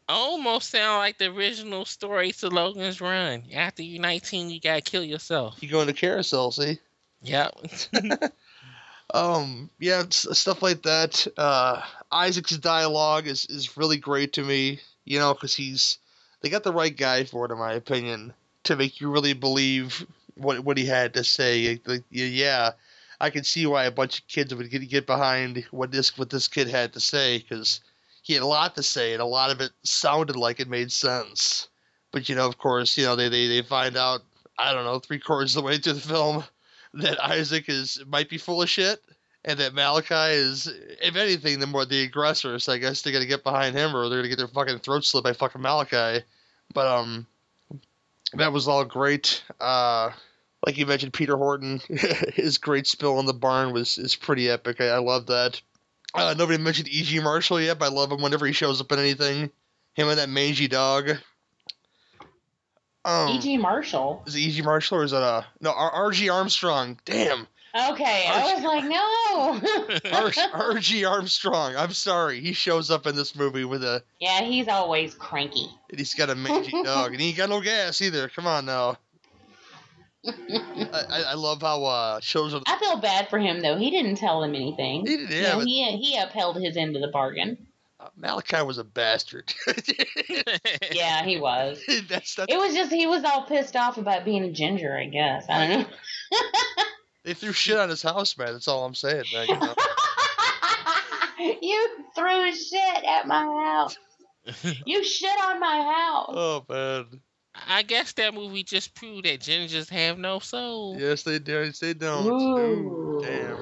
[0.10, 3.44] Almost sound like the original story to Logan's Run.
[3.54, 5.58] After you're 19, you gotta kill yourself.
[5.62, 6.80] You go into carousel, see.
[7.22, 7.54] Yep.
[9.14, 11.82] um yeah stuff like that uh
[12.12, 15.98] isaac's dialogue is is really great to me you know because he's
[16.42, 18.34] they got the right guy for it in my opinion
[18.64, 20.06] to make you really believe
[20.36, 22.72] what what he had to say like, yeah,
[23.20, 26.30] i can see why a bunch of kids would get, get behind what this what
[26.30, 27.82] this kid had to say because
[28.22, 30.92] he had a lot to say and a lot of it sounded like it made
[30.92, 31.68] sense
[32.12, 34.22] but you know of course you know they they, they find out
[34.58, 36.44] i don't know three quarters of the way through the film
[36.94, 39.02] that Isaac is might be full of shit,
[39.46, 40.68] and that Malachi is,
[41.02, 42.60] if anything, the more the aggressor.
[42.60, 45.06] So I guess they're gonna get behind him, or they're gonna get their fucking throat
[45.06, 46.24] slit by fucking Malachi.
[46.74, 47.28] But um,
[48.34, 49.44] that was all great.
[49.60, 50.12] Uh,
[50.66, 51.82] like you mentioned, Peter Horton,
[52.34, 54.80] his great spill in the barn was is pretty epic.
[54.80, 55.62] I, I love that.
[56.14, 57.20] Uh, nobody mentioned E.G.
[57.22, 59.50] Marshall yet, but I love him whenever he shows up in anything.
[59.94, 61.10] Him and that mangy dog.
[63.04, 63.58] Um, E.G.
[63.58, 64.24] Marshall.
[64.28, 64.62] is it E.G.
[64.62, 66.30] Marshall or is it uh no R- R.G.
[66.30, 67.00] Armstrong?
[67.06, 70.52] Damn, Okay, I was like, no.
[70.54, 71.06] R- R.G.
[71.06, 71.76] Armstrong.
[71.78, 75.70] I'm sorry, he shows up in this movie with a yeah, he's always cranky.
[75.90, 78.28] and he's got a mangy dog and he ain't got no gas either.
[78.30, 78.98] Come on now.
[80.28, 82.64] I, I, love how uh shows up.
[82.68, 83.78] I feel bad for him though.
[83.78, 85.06] He didn't tell them anything.
[85.08, 87.58] He did, You yeah, know, he he upheld his end of the bargain.
[88.00, 89.52] uh, Malachi was a bastard.
[90.92, 91.82] Yeah, he was.
[92.08, 95.06] that's that's It was just he was all pissed off about being a ginger, I
[95.06, 95.46] guess.
[95.50, 95.88] I don't know.
[97.24, 98.54] They threw shit on his house, man.
[98.54, 99.26] That's all I'm saying.
[99.34, 99.76] Man, you know?
[101.62, 103.98] you threw shit at my house.
[104.88, 106.34] You shit on my house.
[106.36, 107.06] Oh man.
[107.68, 110.98] I guess that movie just proved that gingers have no soul.
[111.00, 111.64] Yes, they do.
[111.64, 112.26] Yes, they don't.
[112.26, 112.58] Ooh.
[112.58, 113.58] Ooh, damn.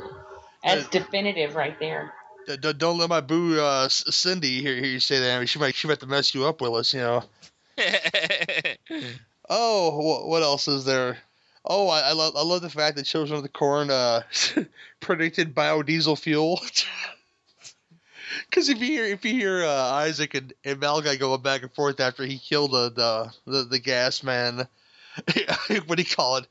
[0.64, 2.14] That's definitive right there.
[2.48, 5.36] D- d- don't let my boo uh, Cindy hear, hear you say that.
[5.36, 6.94] I mean, she might she might have to mess you up, Willis.
[6.94, 7.24] You know.
[9.50, 11.18] Oh, what, what else is there?
[11.66, 14.24] Oh, I, I love I love the fact that Children of the Corn uh,
[15.00, 16.62] predicted biodiesel fuel.
[18.50, 21.74] Because if you hear if you hear uh, Isaac and, and Malachi going back and
[21.74, 24.68] forth after he killed the the the, the gas man,
[25.86, 26.48] what do you call it?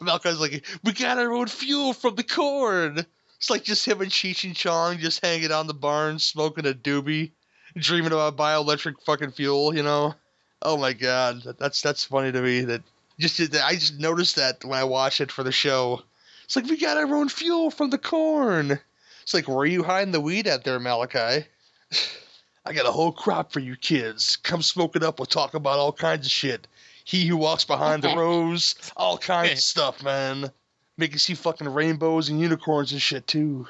[0.00, 3.04] Malachi's like, "We got our own fuel from the corn."
[3.36, 6.74] It's like just him and Cheech and Chong just hanging in the barn, smoking a
[6.74, 7.30] doobie,
[7.76, 9.74] dreaming about bioelectric fucking fuel.
[9.74, 10.14] You know?
[10.62, 12.62] Oh my god, that's that's funny to me.
[12.62, 12.82] That
[13.20, 16.02] just I just noticed that when I watched it for the show.
[16.44, 18.80] It's like we got our own fuel from the corn.
[19.22, 21.46] It's like, where are you hiding the weed out there, Malachi?
[22.66, 24.36] I got a whole crop for you kids.
[24.36, 25.18] Come smoke it up.
[25.18, 26.66] We'll talk about all kinds of shit.
[27.04, 30.50] He who walks behind the rose, all kinds of stuff, man.
[30.98, 33.66] Make you see fucking rainbows and unicorns and shit too.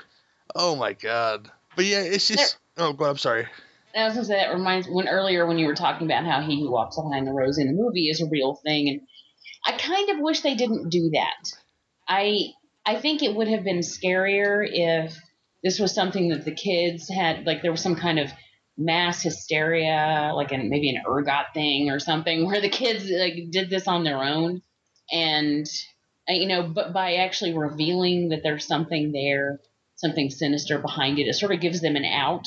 [0.55, 1.51] Oh my god.
[1.77, 2.59] But yeah, it's just.
[2.77, 3.47] Oh, God, I'm sorry.
[3.97, 6.61] I was gonna say that reminds when earlier when you were talking about how he
[6.61, 9.01] who walks behind the rose in the movie is a real thing, and
[9.65, 11.53] I kind of wish they didn't do that.
[12.09, 12.49] I
[12.85, 15.17] I think it would have been scarier if
[15.63, 18.31] this was something that the kids had like there was some kind of
[18.79, 23.71] mass hysteria, like an maybe an ergot thing or something, where the kids like did
[23.71, 24.63] this on their own,
[25.13, 25.67] and
[26.29, 29.61] you know, but by actually revealing that there's something there,
[29.97, 32.47] something sinister behind it, it sort of gives them an out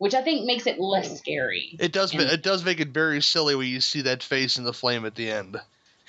[0.00, 1.76] which I think makes it less scary.
[1.78, 2.14] It does.
[2.14, 5.04] And- It does make it very silly when you see that face in the flame
[5.04, 5.60] at the end.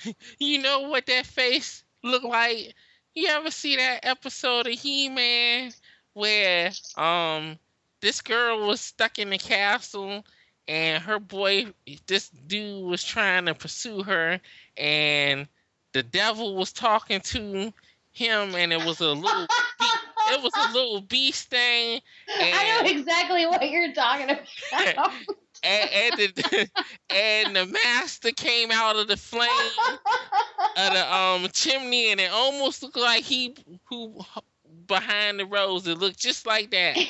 [0.38, 2.74] you know what that face look like?
[3.14, 5.72] You ever see that episode of He Man
[6.14, 7.58] where um
[8.00, 10.24] this girl was stuck in the castle
[10.68, 11.66] and her boy
[12.06, 14.40] this dude was trying to pursue her
[14.76, 15.46] and
[15.92, 17.72] the devil was talking to
[18.12, 19.46] him and it was a little
[19.80, 19.86] bee,
[20.32, 24.30] it was a little beast thing I know exactly what you're talking
[24.72, 25.12] about.
[25.62, 26.70] And, and the
[27.10, 29.98] and the master came out of the flame
[30.76, 33.54] of the um chimney and it almost looked like he
[33.88, 34.18] who
[34.86, 37.00] behind the rose it looked just like that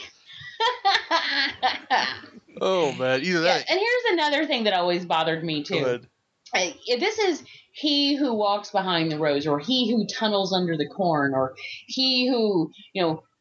[2.60, 3.66] Oh man, either yeah, that.
[3.68, 5.84] and here's another thing that always bothered me Go too.
[5.84, 6.08] ahead.
[6.54, 7.42] Uh, this is
[7.72, 11.54] he who walks behind the rose, or he who tunnels under the corn, or
[11.86, 13.31] he who you know s-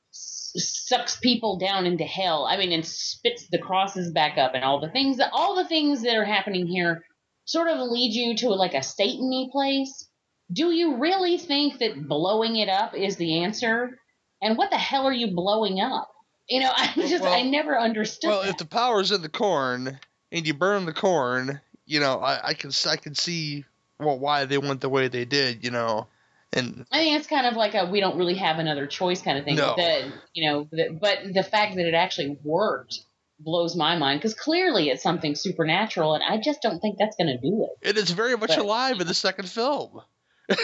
[0.56, 2.46] sucks people down into hell.
[2.50, 5.68] I mean, and spits the crosses back up, and all the things that all the
[5.68, 7.04] things that are happening here
[7.46, 10.08] sort of lead you to like a Satan-y place.
[10.52, 13.98] Do you really think that blowing it up is the answer?
[14.42, 16.10] And what the hell are you blowing up?
[16.50, 18.30] You know, I just I never understood.
[18.30, 18.50] Well, that.
[18.50, 20.00] if the power's in the corn
[20.32, 23.66] and you burn the corn, you know, I, I can I can see
[24.00, 26.08] well why they went the way they did, you know,
[26.54, 29.38] and I think it's kind of like a we don't really have another choice kind
[29.38, 29.56] of thing.
[29.56, 29.74] No.
[29.76, 33.00] But the, you know, the, but the fact that it actually worked
[33.40, 37.28] blows my mind because clearly it's something supernatural, and I just don't think that's going
[37.28, 37.90] to do it.
[37.90, 40.02] it is very much But- alive in the second film.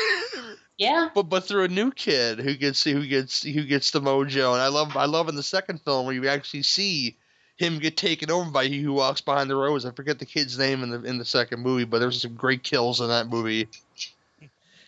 [0.77, 4.53] Yeah, but but through a new kid who gets who gets who gets the mojo,
[4.53, 7.17] and I love I love in the second film where you actually see
[7.55, 9.85] him get taken over by he who walks behind the rose.
[9.87, 12.61] I forget the kid's name in the in the second movie, but there's some great
[12.61, 13.67] kills in that movie.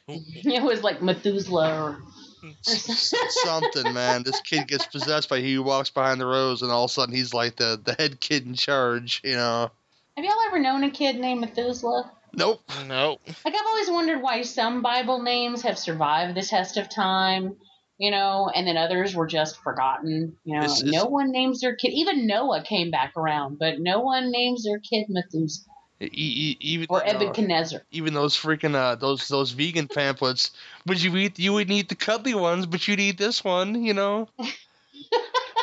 [0.43, 1.83] it was like Methuselah.
[1.83, 2.03] Or,
[2.67, 4.23] S- something, man.
[4.23, 6.93] This kid gets possessed by he who walks behind the rose, and all of a
[6.93, 9.21] sudden he's like the the head kid in charge.
[9.23, 9.71] You know?
[10.15, 12.11] have y'all ever known a kid named Methuselah?
[12.33, 12.61] Nope.
[12.87, 17.55] nope Like I've always wondered why some Bible names have survived the test of time,
[17.97, 20.35] you know, and then others were just forgotten.
[20.43, 21.91] You know, It's- it's- no one names their kid.
[21.93, 25.68] Even Noah came back around, but no one names their kid Methuselah
[25.99, 27.81] even or uh, Nebuchadnezzar.
[27.91, 30.51] even those freaking uh those those vegan pamphlets.
[30.85, 31.39] Would you eat?
[31.39, 33.83] You would eat the cuddly ones, but you'd eat this one.
[33.83, 34.29] You know.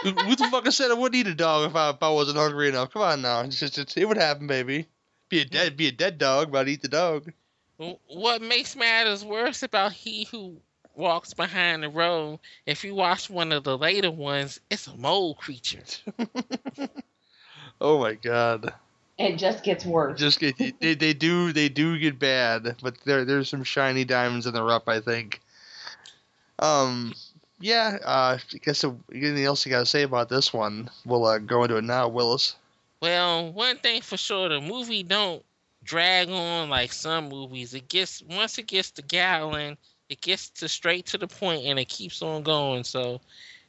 [0.02, 2.36] Who who the fuck said I wouldn't eat a dog if I if I wasn't
[2.36, 2.92] hungry enough?
[2.92, 4.86] Come on now, it's just, it's, it would happen, baby.
[5.30, 7.32] Be a dead be a dead dog, but I'd eat the dog.
[8.06, 10.60] what makes matters worse about he who
[10.94, 15.34] walks behind the road if you watch one of the later ones it's a mole
[15.34, 15.82] creature
[17.80, 18.72] Oh my god.
[19.18, 20.20] It just gets worse.
[20.20, 24.46] Just get, they they do they do get bad, but there there's some shiny diamonds
[24.46, 25.40] in the rough, I think.
[26.58, 27.14] Um,
[27.58, 27.98] yeah.
[28.04, 30.90] Uh, I guess uh, anything else you got to say about this one?
[31.04, 32.56] We'll uh, go into it now, Willis.
[33.00, 35.42] Well, one thing for sure, the movie don't
[35.82, 37.72] drag on like some movies.
[37.72, 39.76] It gets once it gets to Gatlin,
[40.08, 42.84] it gets to straight to the point and it keeps on going.
[42.84, 43.20] So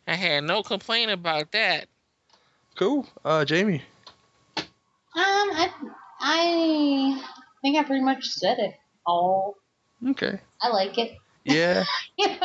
[0.08, 1.88] I had no complaint about that.
[2.76, 3.08] Cool.
[3.24, 3.82] Uh, Jamie.
[5.18, 5.70] I
[6.20, 7.24] I
[7.62, 8.74] think I pretty much said it
[9.06, 9.56] all.
[10.10, 10.40] Okay.
[10.62, 11.18] I like it.
[11.44, 11.86] Yeah.
[12.18, 12.36] you know,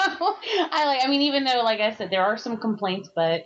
[0.70, 1.04] I like.
[1.04, 3.42] I mean, even though, like I said, there are some complaints, but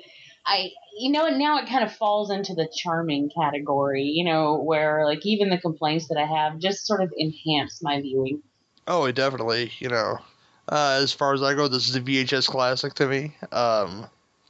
[0.46, 4.04] I, you know, now it kind of falls into the charming category.
[4.04, 8.00] You know, where like even the complaints that I have just sort of enhance my
[8.00, 8.42] viewing.
[8.86, 9.72] Oh, definitely.
[9.80, 10.18] You know,
[10.68, 13.34] uh, as far as I go, this is a VHS classic to me.
[13.50, 14.06] Um,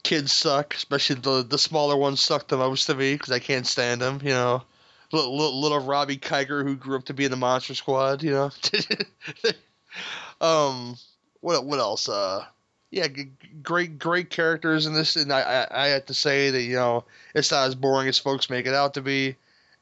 [0.06, 3.66] kids suck, especially the the smaller ones suck the most to me because I can't
[3.66, 4.20] stand them.
[4.22, 4.62] You know,
[5.10, 8.22] little, little, little Robby Kiger who grew up to be in the Monster Squad.
[8.22, 8.50] You know.
[10.40, 10.96] um,
[11.40, 12.08] what what else?
[12.08, 12.44] Uh,
[12.92, 13.32] yeah, g-
[13.64, 17.04] great great characters in this, and I, I I have to say that you know
[17.34, 19.34] it's not as boring as folks make it out to be.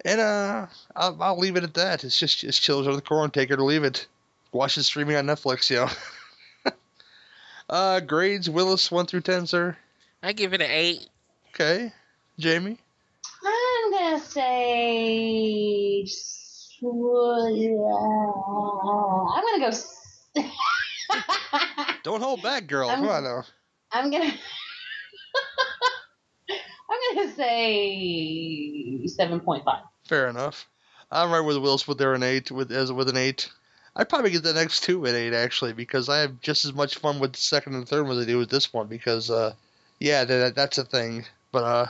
[0.06, 0.66] And uh,
[0.96, 2.02] I'll, I'll leave it at that.
[2.02, 4.06] It's just it's Children of the Corn and take it or leave it
[4.54, 6.72] watch it streaming on Netflix, you know.
[7.68, 9.76] uh, grades, Willis, 1 through 10, sir.
[10.24, 11.06] I give it an eight.
[11.50, 11.92] Okay.
[12.38, 12.78] Jamie?
[13.44, 16.04] I'm gonna say.
[16.82, 16.90] I'm
[19.44, 19.76] gonna go.
[22.02, 22.88] Don't hold back, girl.
[22.88, 23.44] I'm- Come on now.
[23.92, 24.24] I'm gonna.
[26.90, 29.82] I'm gonna say seven point five.
[30.06, 30.66] Fair enough.
[31.10, 33.48] I'm right with Willis with their an 8, with as with an 8.
[33.94, 36.96] I'd probably get the next two at 8, actually, because I have just as much
[36.96, 39.54] fun with the second and third one as I do with this one, because, uh,
[40.00, 41.24] yeah, that, that's a thing.
[41.52, 41.86] But, uh,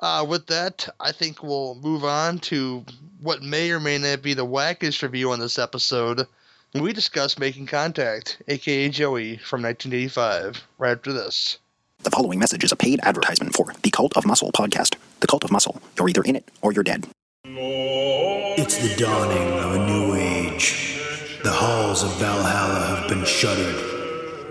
[0.00, 2.84] uh, with that, I think we'll move on to
[3.20, 6.26] what may or may not be the wackiest review on this episode.
[6.74, 11.58] We discuss Making Contact, aka Joey, from 1985, right after this.
[12.02, 14.96] The following message is a paid advertisement for the Cult of Muscle podcast.
[15.20, 15.80] The Cult of Muscle.
[15.96, 17.06] You're either in it or you're dead.
[17.44, 20.98] It's the dawning of a new age.
[21.44, 23.91] The halls of Valhalla have been shuttered.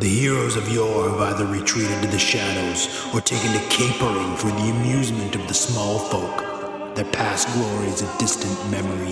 [0.02, 4.48] The heroes of yore have either retreated to the shadows or taken to capering for
[4.48, 6.96] the amusement of the small folk.
[6.96, 9.12] Their past glories a distant memory.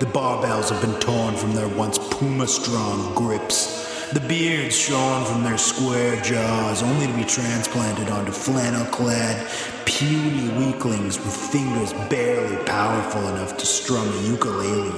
[0.00, 4.10] The barbells have been torn from their once puma strong grips.
[4.10, 9.48] The beards shorn from their square jaws, only to be transplanted onto flannel clad,
[9.84, 14.90] puny weaklings with fingers barely powerful enough to strum a ukulele.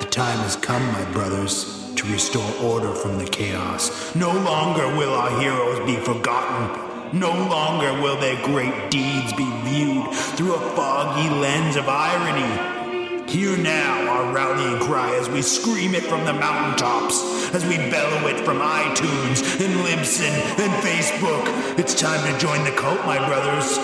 [0.00, 4.14] The time has come, my brothers, to restore order from the chaos.
[4.14, 7.18] No longer will our heroes be forgotten.
[7.18, 13.26] No longer will their great deeds be viewed through a foggy lens of irony.
[13.28, 18.28] Hear now our rallying cry as we scream it from the mountaintops, as we bellow
[18.28, 20.30] it from iTunes and Libsyn
[20.60, 21.78] and Facebook.
[21.80, 23.74] It's time to join the cult, my brothers.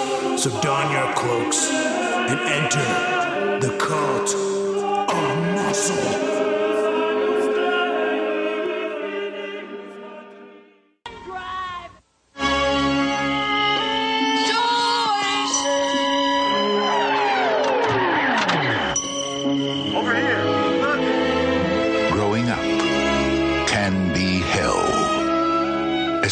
[0.40, 4.34] So don your cloaks and enter the cult
[5.10, 6.33] of muscle.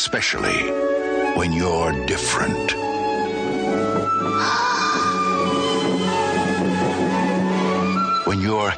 [0.05, 0.61] Especially
[1.39, 2.73] when you're different.
[8.27, 8.71] When you're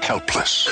[0.00, 0.66] helpless.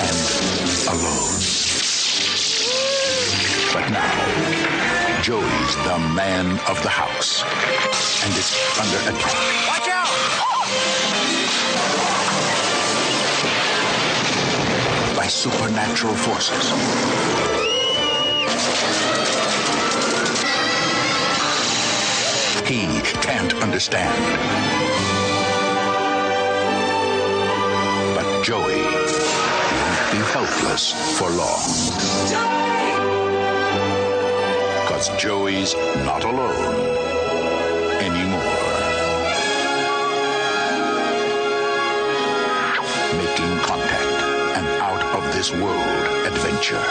[0.00, 0.18] And
[0.88, 1.36] alone.
[3.74, 7.44] But now, Joey's the man of the house
[8.24, 9.34] and is under attack.
[9.68, 10.08] Watch out!
[15.28, 16.70] By supernatural forces.
[22.66, 22.86] He
[23.20, 24.16] can't understand.
[28.14, 28.80] But Joey
[29.82, 31.60] won't be helpless for long.
[34.80, 35.74] Because Joey's
[36.06, 37.07] not alone
[45.38, 46.82] this world adventure.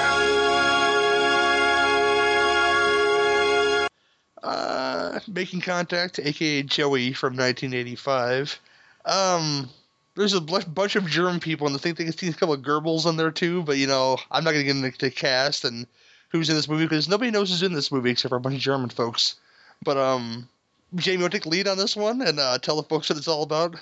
[4.41, 8.57] Uh, Making Contact, aka Joey from 1985.
[9.03, 9.69] Um,
[10.15, 12.61] there's a bunch of German people, and I think they can see a couple of
[12.61, 13.63] Goebbels in there too.
[13.63, 15.85] But you know, I'm not gonna get into the cast and
[16.29, 18.55] who's in this movie because nobody knows who's in this movie except for a bunch
[18.55, 19.35] of German folks.
[19.83, 20.47] But um,
[20.95, 23.27] Jamie, want to take lead on this one and uh, tell the folks what it's
[23.27, 23.75] all about?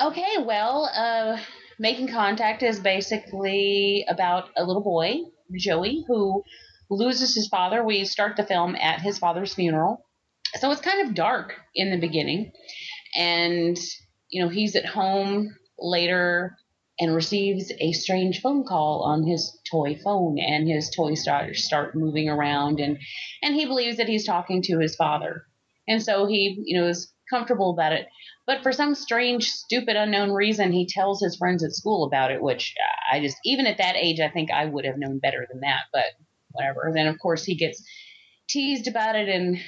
[0.00, 1.36] Okay, well, uh,
[1.78, 5.20] making contact is basically about a little boy,
[5.56, 6.42] Joey, who
[6.90, 7.84] loses his father.
[7.84, 10.04] We start the film at his father's funeral,
[10.60, 12.52] so it's kind of dark in the beginning,
[13.14, 13.78] and
[14.30, 16.56] you know he's at home later
[16.98, 21.94] and receives a strange phone call on his toy phone, and his toys start start
[21.94, 22.98] moving around, and
[23.42, 25.46] and he believes that he's talking to his father,
[25.88, 28.06] and so he you know is comfortable about it.
[28.46, 32.40] But for some strange, stupid, unknown reason, he tells his friends at school about it,
[32.40, 32.74] which
[33.12, 35.80] I just, even at that age, I think I would have known better than that.
[35.92, 36.04] But
[36.56, 36.90] whatever.
[36.92, 37.82] Then of course he gets
[38.48, 39.58] teased about it, and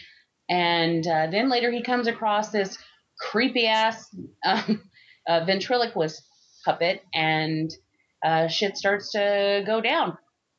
[0.48, 2.76] and uh, then later he comes across this
[3.20, 4.08] creepy ass
[4.44, 4.82] um,
[5.28, 6.22] uh, ventriloquist
[6.64, 7.70] puppet, and
[8.24, 10.16] uh, shit starts to go down,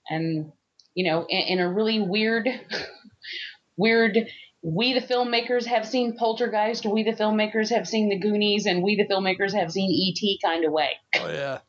[0.10, 0.52] and
[0.94, 2.48] you know, in, in a really weird,
[3.78, 4.28] weird.
[4.62, 6.86] We the filmmakers have seen Poltergeist.
[6.86, 10.40] We the filmmakers have seen the Goonies, and we the filmmakers have seen E.T.
[10.44, 10.92] kind of way.
[11.16, 11.60] Oh yeah.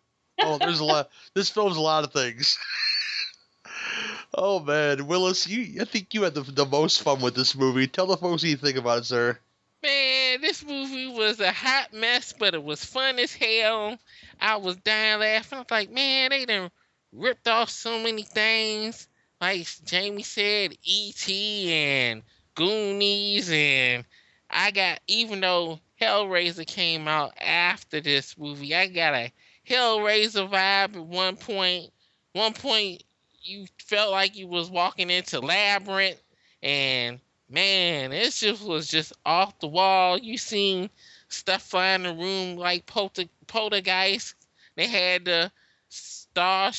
[0.40, 1.10] Oh, there's a lot.
[1.34, 2.58] This film's a lot of things.
[4.34, 7.86] oh man, Willis, you I think you had the, the most fun with this movie.
[7.86, 9.38] Tell the folks what you think about it, sir.
[9.82, 13.96] Man, this movie was a hot mess, but it was fun as hell.
[14.40, 15.58] I was dying laughing.
[15.58, 16.70] I was like, man, they done
[17.12, 19.08] ripped off so many things.
[19.40, 21.72] Like Jamie said, E.T.
[21.72, 22.22] and
[22.54, 24.04] Goonies, and
[24.48, 29.32] I got, even though Hellraiser came out after this movie, I got a
[29.68, 31.92] Hellraiser vibe at one point.
[32.32, 33.04] One point,
[33.42, 36.20] you felt like you was walking into Labyrinth,
[36.62, 40.18] and man, it just was just off the wall.
[40.18, 40.90] You seen
[41.28, 44.34] stuff flying in the room like polter, poltergeist.
[44.76, 45.52] They had the
[45.88, 46.72] Star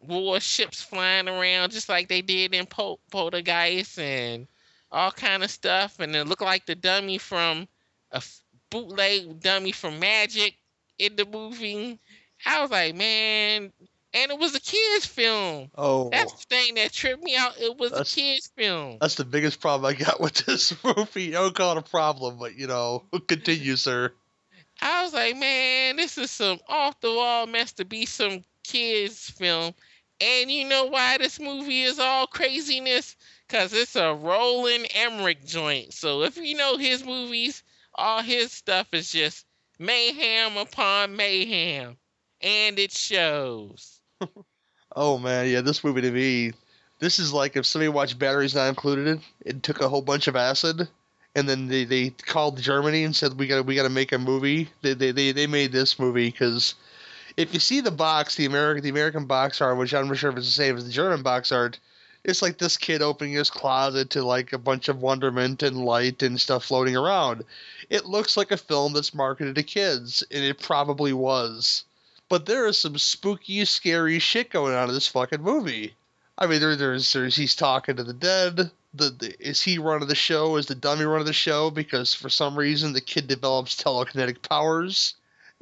[0.00, 4.46] War ships flying around just like they did in Pol- Poltergeist and
[4.90, 6.00] all kind of stuff.
[6.00, 7.68] And it looked like the dummy from
[8.12, 8.22] a
[8.70, 10.54] bootleg dummy from Magic
[10.98, 11.98] in the movie.
[12.46, 13.72] I was like, man,
[14.14, 15.70] and it was a kids film.
[15.76, 17.60] Oh, that's the thing that tripped me out.
[17.60, 18.98] It was that's, a kids film.
[19.00, 21.36] That's the biggest problem I got with this movie.
[21.36, 24.12] I don't call it a problem, but you know, continue, sir.
[24.80, 29.30] I was like, man, this is some off the wall mess to be some kids
[29.30, 29.74] film.
[30.20, 33.16] And you know why this movie is all craziness?
[33.48, 35.94] Cause it's a Roland Emmerich joint.
[35.94, 37.62] So if you know his movies,
[37.94, 39.46] all his stuff is just
[39.78, 41.96] mayhem upon mayhem.
[42.40, 44.00] And it shows.
[44.96, 46.52] oh man, yeah, this movie to me,
[46.98, 50.36] this is like if somebody watched Batteries Not Included and took a whole bunch of
[50.36, 50.88] acid,
[51.34, 54.18] and then they, they called Germany and said we got we got to make a
[54.18, 54.68] movie.
[54.82, 56.74] They, they they they made this movie because
[57.36, 60.30] if you see the box, the American the American box art, which I'm not sure
[60.30, 61.78] if it's the same as the German box art,
[62.28, 66.22] it's like this kid opening his closet to like a bunch of wonderment and light
[66.22, 67.44] and stuff floating around.
[67.90, 71.84] It looks like a film that's marketed to kids, and it probably was
[72.28, 75.94] but there is some spooky, scary shit going on in this fucking movie.
[76.36, 78.70] I mean, there, there's, there's he's talking to the dead.
[78.94, 80.56] The, the is he running the show?
[80.56, 81.70] Is the dummy running the show?
[81.70, 85.14] Because for some reason the kid develops telekinetic powers,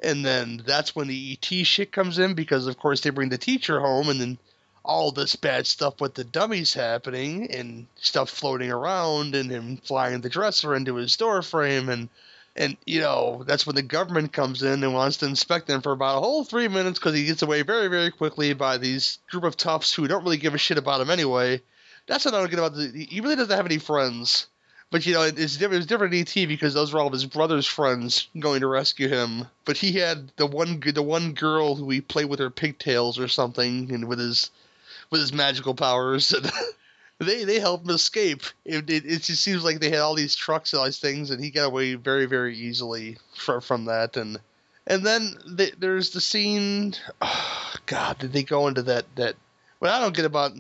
[0.03, 3.39] and then that's when the ET shit comes in because of course they bring the
[3.39, 4.39] teacher home, and then
[4.87, 10.21] all this bad stuff with the dummies happening and stuff floating around and him flying
[10.21, 12.09] the dresser into his door frame and
[12.55, 15.93] and you know that's when the government comes in and wants to inspect them for
[15.93, 19.45] about a whole three minutes because he gets away very very quickly by these group
[19.45, 21.61] of toughs who don't really give a shit about him anyway.
[22.07, 23.07] That's what I don't get about the.
[23.11, 24.47] He really doesn't have any friends,
[24.91, 25.83] but you know it's different.
[25.83, 29.09] It's different in ET because those were all of his brother's friends going to rescue
[29.09, 29.49] him.
[29.65, 33.27] But he had the one the one girl who he played with her pigtails or
[33.27, 34.53] something, and with his
[35.11, 36.35] with his magical powers.
[37.19, 38.43] And they they help him escape.
[38.65, 41.31] It, it, it just seems like they had all these trucks and all these things,
[41.31, 44.17] and he got away very very easily from from that.
[44.17, 44.39] And
[44.87, 45.35] and then
[45.79, 46.95] there's the scene.
[47.23, 49.37] Oh, God, did they go into that that?
[49.79, 50.53] What I don't get about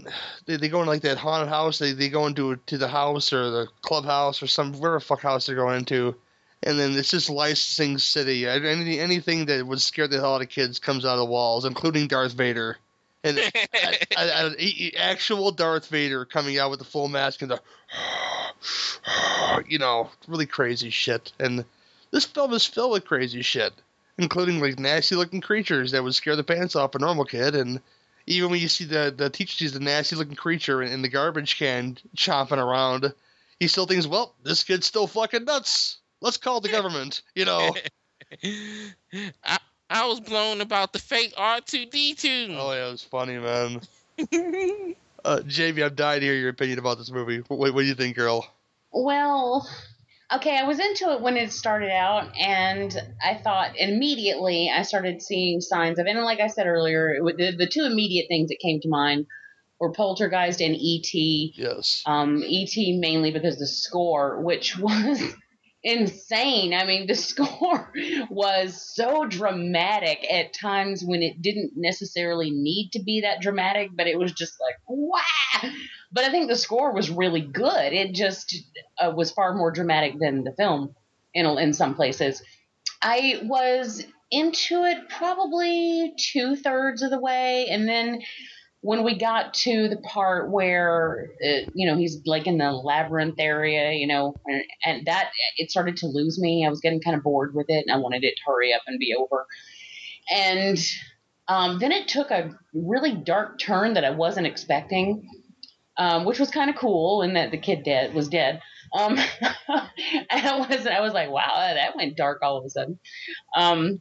[0.44, 1.78] they, they go into like that haunted house.
[1.78, 5.46] They they go into to the house or the clubhouse or some whatever fuck house
[5.46, 6.16] they're going into.
[6.62, 8.46] And then it's just licensing city.
[8.46, 11.66] Anything, anything that would scare the hell out of kids comes out of the walls,
[11.66, 12.78] including Darth Vader
[13.26, 13.38] and
[14.16, 17.60] an actual Darth Vader coming out with the full mask and the,
[19.68, 21.32] you know, really crazy shit.
[21.38, 21.64] And
[22.10, 23.72] this film is filled with crazy shit,
[24.16, 27.54] including like nasty looking creatures that would scare the pants off a normal kid.
[27.54, 27.80] And
[28.26, 31.08] even when you see the the teacher sees the nasty looking creature in, in the
[31.08, 33.12] garbage can chomping around,
[33.58, 35.98] he still thinks, well, this kid's still fucking nuts.
[36.20, 37.22] Let's call the government.
[37.34, 37.74] You know.
[39.44, 39.58] I,
[39.88, 42.56] I was blown about the fake R2D2.
[42.58, 43.80] Oh yeah, it was funny, man.
[45.24, 47.38] uh, Jamie, I'm dying to hear your opinion about this movie.
[47.48, 48.46] What, what do you think, girl?
[48.92, 49.68] Well,
[50.32, 55.22] okay, I was into it when it started out, and I thought immediately I started
[55.22, 56.16] seeing signs of it.
[56.16, 59.26] And like I said earlier, the, the two immediate things that came to mind
[59.78, 61.54] were Poltergeist and E.T.
[61.56, 62.02] Yes.
[62.06, 62.98] Um, E.T.
[62.98, 65.22] mainly because the score, which was
[65.86, 66.74] insane.
[66.74, 67.92] I mean, the score
[68.28, 74.08] was so dramatic at times when it didn't necessarily need to be that dramatic, but
[74.08, 75.70] it was just like, wow.
[76.12, 77.92] But I think the score was really good.
[77.92, 78.56] It just
[78.98, 80.94] uh, was far more dramatic than the film
[81.32, 82.42] in, in some places.
[83.00, 88.22] I was into it probably two thirds of the way, and then
[88.80, 93.38] when we got to the part where uh, you know he's like in the labyrinth
[93.38, 96.64] area you know and, and, that it started to lose me.
[96.66, 98.82] I was getting kind of bored with it and i wanted it to hurry up
[98.86, 99.46] and be over.
[100.30, 100.78] And
[101.48, 105.28] um, then it took a really dark turn that i wasn't expecting
[105.98, 108.60] um, which was kind of cool and that the kid dead was dead.
[108.92, 109.18] Um,
[109.68, 112.98] I was I was like, wow, that went dark all of a sudden.
[113.56, 114.00] Um,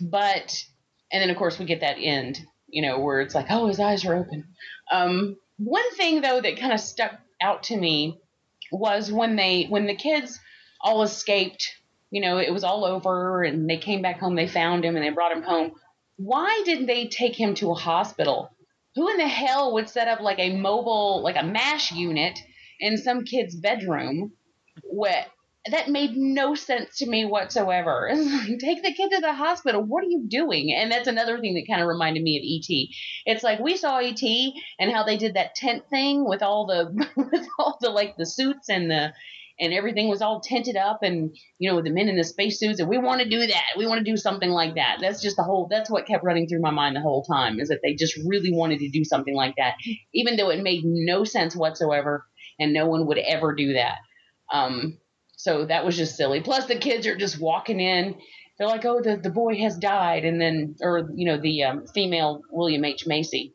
[0.00, 0.64] but
[1.12, 3.80] and then of course we get that end you know, where it's like, oh, his
[3.80, 4.44] eyes are open.
[4.90, 8.20] Um, one thing though that kind of stuck out to me
[8.70, 10.38] was when they when the kids
[10.80, 11.74] all escaped.
[12.10, 14.34] You know, it was all over, and they came back home.
[14.34, 15.72] They found him and they brought him home.
[16.16, 18.50] Why didn't they take him to a hospital?
[18.94, 22.38] Who in the hell would set up like a mobile, like a mash unit
[22.80, 24.32] in some kid's bedroom?
[24.82, 25.26] Where
[25.70, 28.10] that made no sense to me whatsoever.
[28.60, 29.82] Take the kid to the hospital.
[29.82, 30.74] What are you doing?
[30.74, 33.34] And that's another thing that kind of reminded me of ET.
[33.34, 34.22] It's like we saw ET
[34.78, 38.26] and how they did that tent thing with all the with all the like the
[38.26, 39.12] suits and the
[39.60, 42.88] and everything was all tented up and you know the men in the spacesuits and
[42.88, 43.64] we want to do that.
[43.76, 44.98] We want to do something like that.
[45.00, 47.68] That's just the whole that's what kept running through my mind the whole time is
[47.68, 49.74] that they just really wanted to do something like that
[50.14, 52.24] even though it made no sense whatsoever
[52.58, 53.98] and no one would ever do that.
[54.52, 54.98] Um,
[55.38, 56.40] so that was just silly.
[56.40, 58.16] Plus, the kids are just walking in.
[58.58, 61.86] They're like, "Oh, the, the boy has died," and then, or you know, the um,
[61.86, 63.54] female William H Macy,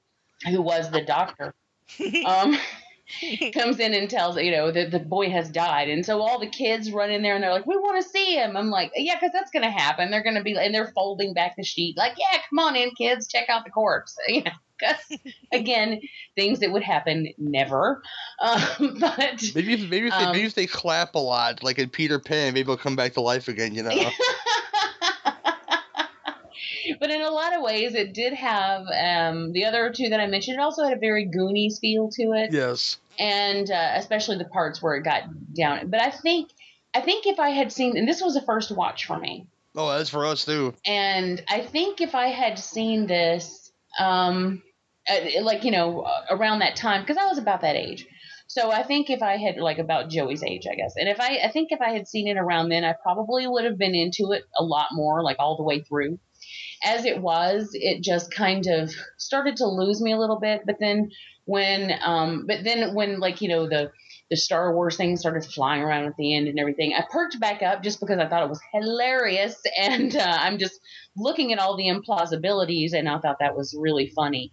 [0.49, 1.53] who was the doctor,
[2.25, 2.57] um,
[3.53, 6.47] comes in and tells you know that the boy has died, and so all the
[6.47, 9.15] kids run in there and they're like, "We want to see him." I'm like, "Yeah,
[9.15, 10.09] because that's gonna happen.
[10.09, 13.27] They're gonna be," and they're folding back the sheet, like, "Yeah, come on in, kids,
[13.27, 14.51] check out the corpse." You know
[15.51, 16.01] again,
[16.35, 18.01] things that would happen never.
[18.41, 18.61] Um,
[18.99, 21.89] but maybe if, maybe if, they, um, maybe if they clap a lot, like in
[21.89, 23.73] Peter Pan, maybe they'll come back to life again.
[23.73, 23.89] You know.
[26.99, 30.27] but in a lot of ways, it did have um, the other two that I
[30.27, 30.57] mentioned.
[30.57, 32.51] It also had a very Goonies feel to it.
[32.51, 32.97] Yes.
[33.19, 35.23] And uh, especially the parts where it got
[35.53, 35.89] down.
[35.89, 36.49] But I think
[36.93, 39.47] I think if I had seen, and this was a first watch for me.
[39.75, 40.73] Oh, that's for us too.
[40.85, 43.62] And I think if I had seen this,
[43.99, 44.61] um,
[45.41, 48.07] like you know around that time because I was about that age.
[48.47, 51.39] So I think if I had like about Joey's age, I guess, and if I
[51.43, 54.31] I think if I had seen it around then, I probably would have been into
[54.31, 56.19] it a lot more, like all the way through.
[56.85, 60.63] As it was, it just kind of started to lose me a little bit.
[60.65, 61.11] But then
[61.45, 63.91] when, um, but then when like you know the
[64.29, 67.61] the Star Wars thing started flying around at the end and everything, I perked back
[67.61, 70.79] up just because I thought it was hilarious, and uh, I'm just
[71.15, 74.51] looking at all the implausibilities, and I thought that was really funny.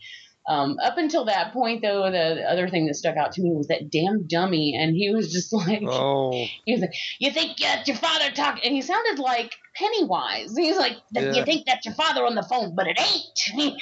[0.49, 3.69] Um, up until that point, though, the other thing that stuck out to me was
[3.69, 6.33] that damn dummy, and he was just like, "Oh,
[6.65, 10.57] he was like, you think that's your father talking?" And he sounded like Pennywise.
[10.57, 11.35] He's like, yeah.
[11.35, 13.77] "You think that's your father on the phone, but it ain't."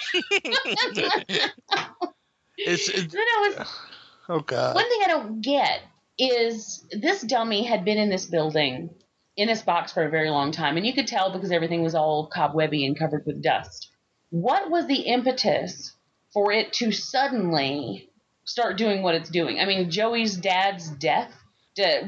[2.59, 3.69] it's, it's was,
[4.28, 4.74] oh god.
[4.74, 5.80] One thing I don't get
[6.18, 8.90] is this dummy had been in this building
[9.36, 11.94] in this box for a very long time, and you could tell because everything was
[11.94, 13.90] all cobwebby and covered with dust.
[14.30, 15.94] What was the impetus
[16.32, 18.09] for it to suddenly
[18.48, 19.60] start doing what it's doing.
[19.60, 21.32] I mean, Joey's dad's death.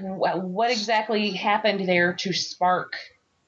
[0.01, 2.95] What exactly happened there to spark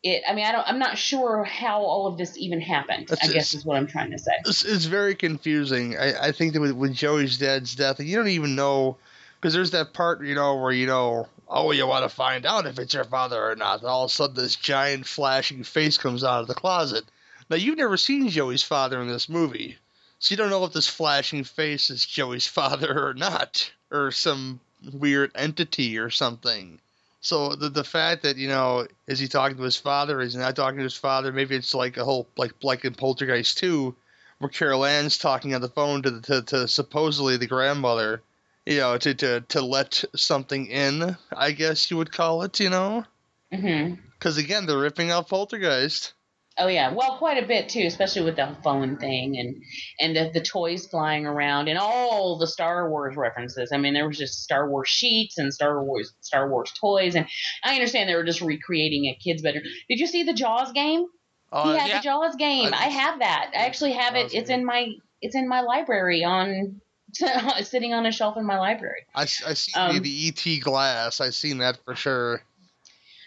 [0.03, 0.23] it?
[0.29, 0.67] I mean, I don't.
[0.67, 3.11] I'm not sure how all of this even happened.
[3.11, 4.33] It's, I guess is what I'm trying to say.
[4.45, 5.97] It's, it's very confusing.
[5.97, 8.97] I, I think that with, with Joey's dad's death, you don't even know
[9.43, 12.67] because there's that part, you know, where you know, oh, you want to find out
[12.67, 13.81] if it's your father or not.
[13.81, 17.05] And all of a sudden, this giant flashing face comes out of the closet.
[17.51, 19.77] Now, you've never seen Joey's father in this movie.
[20.21, 24.61] So you don't know if this flashing face is Joey's father or not, or some
[24.93, 26.79] weird entity or something.
[27.23, 30.21] So the the fact that you know is he talking to his father?
[30.21, 31.33] Is he not talking to his father?
[31.33, 33.95] Maybe it's like a whole like like in Poltergeist two,
[34.39, 38.23] where Carol Anne's talking on the phone to, to to supposedly the grandmother,
[38.67, 41.17] you know, to to to let something in.
[41.35, 43.05] I guess you would call it, you know.
[43.51, 44.39] Because mm-hmm.
[44.41, 46.15] again, they're ripping off Poltergeist.
[46.59, 49.63] Oh yeah, well, quite a bit too, especially with the phone thing and
[50.01, 53.71] and the, the toys flying around and all the Star Wars references.
[53.73, 57.27] I mean, there was just Star Wars sheets and Star Wars Star Wars toys, and
[57.65, 59.65] I understand they were just recreating a kid's bedroom.
[59.89, 61.07] Did you see the Jaws game?
[61.51, 61.99] Uh, he had yeah.
[61.99, 62.73] the Jaws game.
[62.73, 63.51] I, I, have that.
[63.55, 64.35] I actually have it.
[64.35, 64.89] It's in my
[65.21, 66.81] it's in my library on
[67.63, 69.07] sitting on a shelf in my library.
[69.15, 71.21] I I see um, the ET glass.
[71.21, 72.43] I've seen that for sure.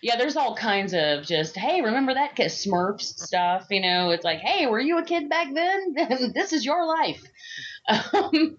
[0.05, 3.65] Yeah, there's all kinds of just, hey, remember that Smurfs stuff?
[3.71, 5.95] You know, it's like, hey, were you a kid back then?
[6.35, 7.23] this is your life.
[7.87, 8.57] Um,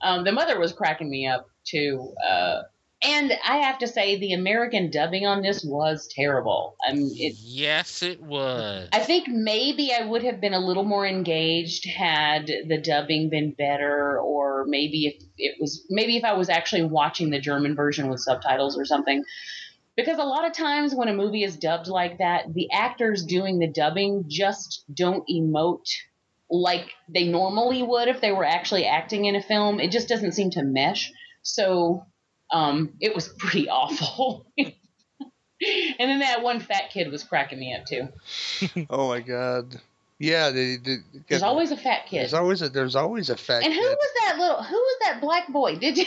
[0.00, 2.14] um, the mother was cracking me up too.
[2.24, 2.62] Uh,
[3.02, 6.76] and I have to say, the American dubbing on this was terrible.
[6.88, 8.88] I mean, it, Yes, it was.
[8.92, 13.50] I think maybe I would have been a little more engaged had the dubbing been
[13.50, 18.08] better, or maybe if it was maybe if I was actually watching the German version
[18.08, 19.24] with subtitles or something.
[19.98, 23.58] Because a lot of times when a movie is dubbed like that, the actors doing
[23.58, 25.88] the dubbing just don't emote
[26.48, 29.80] like they normally would if they were actually acting in a film.
[29.80, 31.10] It just doesn't seem to mesh.
[31.42, 32.06] So
[32.52, 34.46] um, it was pretty awful.
[34.56, 34.72] and
[35.98, 38.86] then that one fat kid was cracking me up too.
[38.88, 39.80] Oh my god.
[40.20, 40.96] Yeah, they, they,
[41.28, 42.20] There's always a fat kid.
[42.20, 43.66] there's always a there's always a fat kid.
[43.66, 43.96] And who kid.
[43.98, 44.62] was that little?
[44.62, 45.76] Who was that black boy?
[45.76, 46.04] Did you?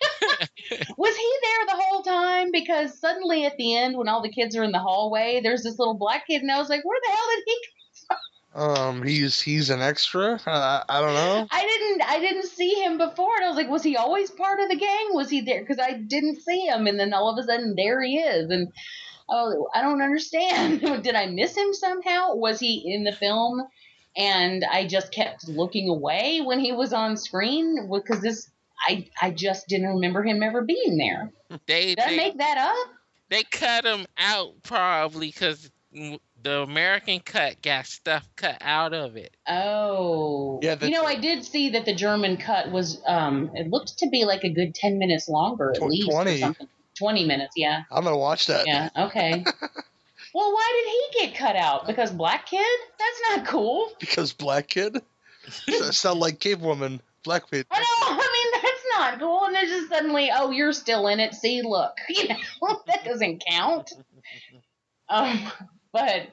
[0.96, 2.50] was he there the whole time?
[2.52, 5.78] Because suddenly at the end, when all the kids are in the hallway, there's this
[5.78, 7.60] little black kid, and I was like, "Where the hell did he?"
[8.08, 8.18] come
[8.54, 8.70] from?
[8.70, 10.40] Um, he's he's an extra.
[10.46, 11.46] Uh, I don't know.
[11.50, 12.02] I didn't.
[12.08, 14.76] I didn't see him before, and I was like, "Was he always part of the
[14.76, 15.08] gang?
[15.10, 18.02] Was he there?" Because I didn't see him, and then all of a sudden, there
[18.02, 18.72] he is, and.
[19.28, 20.80] Oh, I don't understand.
[21.02, 22.36] Did I miss him somehow?
[22.36, 23.60] Was he in the film
[24.16, 27.90] and I just kept looking away when he was on screen?
[27.92, 28.50] Because this,
[28.88, 31.32] I, I just didn't remember him ever being there.
[31.66, 32.94] They Did I they, make that up?
[33.30, 35.70] they cut him out probably because
[36.42, 39.36] the American cut got stuff cut out of it.
[39.48, 43.00] Oh, Yeah, you know, I did see that the German cut was.
[43.06, 46.08] Um, it looked to be like a good ten minutes longer at Tw- least.
[46.08, 46.56] or 20.
[46.98, 48.66] Twenty minutes, yeah, I'm gonna watch that.
[48.66, 49.44] yeah, okay.
[50.34, 51.86] well, why did he get cut out?
[51.86, 52.66] Because black kid?
[52.98, 53.90] That's not cool.
[54.00, 55.02] Because black kid.
[55.90, 57.00] Sound like cave woman.
[57.22, 57.66] Black kid.
[57.70, 57.84] I know.
[58.08, 58.65] I mean, that's
[58.98, 59.44] not cool.
[59.44, 61.34] And it's just suddenly, oh, you're still in it.
[61.34, 63.92] See, look, you know, that doesn't count.
[65.08, 65.52] Um,
[65.92, 66.26] but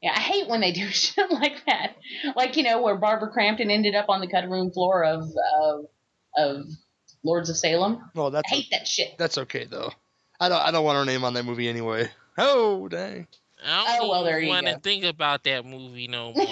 [0.00, 1.96] yeah, I hate when they do shit like that.
[2.36, 5.24] Like you know, where Barbara Crampton ended up on the cutting room floor of
[5.60, 5.86] of,
[6.38, 6.66] of
[7.24, 8.08] Lords of Salem.
[8.14, 9.18] No, that's I hate that shit.
[9.18, 9.90] that's okay though.
[10.38, 12.08] I don't I don't want her name on that movie anyway.
[12.38, 13.26] Oh dang.
[13.66, 16.46] I don't Oh, well, there you want to think about that movie no more.
[16.46, 16.50] but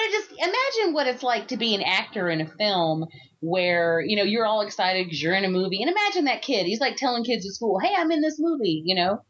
[0.00, 3.06] I just imagine what it's like to be an actor in a film
[3.44, 6.66] where you know you're all excited because you're in a movie, and imagine that kid.
[6.66, 9.22] He's like telling kids at school, "Hey, I'm in this movie," you know,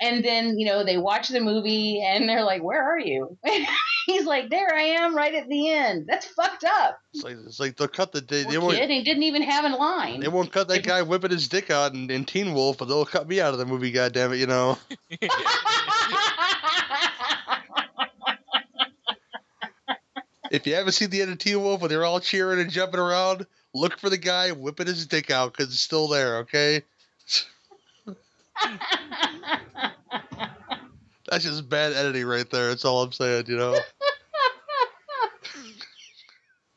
[0.00, 3.36] and then you know they watch the movie and they're like, "Where are you?"
[4.06, 6.98] He's like, "There I am, right at the end." That's fucked up.
[7.12, 9.64] It's like it's like they'll cut the they, they won't kid, he didn't even have
[9.70, 10.20] a line.
[10.20, 13.04] they won't cut that guy whipping his dick out in, in Teen Wolf, but they'll
[13.04, 13.90] cut me out of the movie.
[13.90, 14.78] God damn it, you know.
[20.50, 23.00] If you haven't seen the end of Teen Wolf when they're all cheering and jumping
[23.00, 26.38] around, look for the guy whipping his dick out because it's still there.
[26.38, 26.82] Okay.
[31.30, 32.68] That's just bad editing right there.
[32.68, 33.44] That's all I'm saying.
[33.48, 33.78] You know.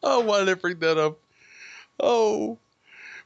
[0.03, 1.19] oh, why did I bring that up?
[1.99, 2.57] Oh,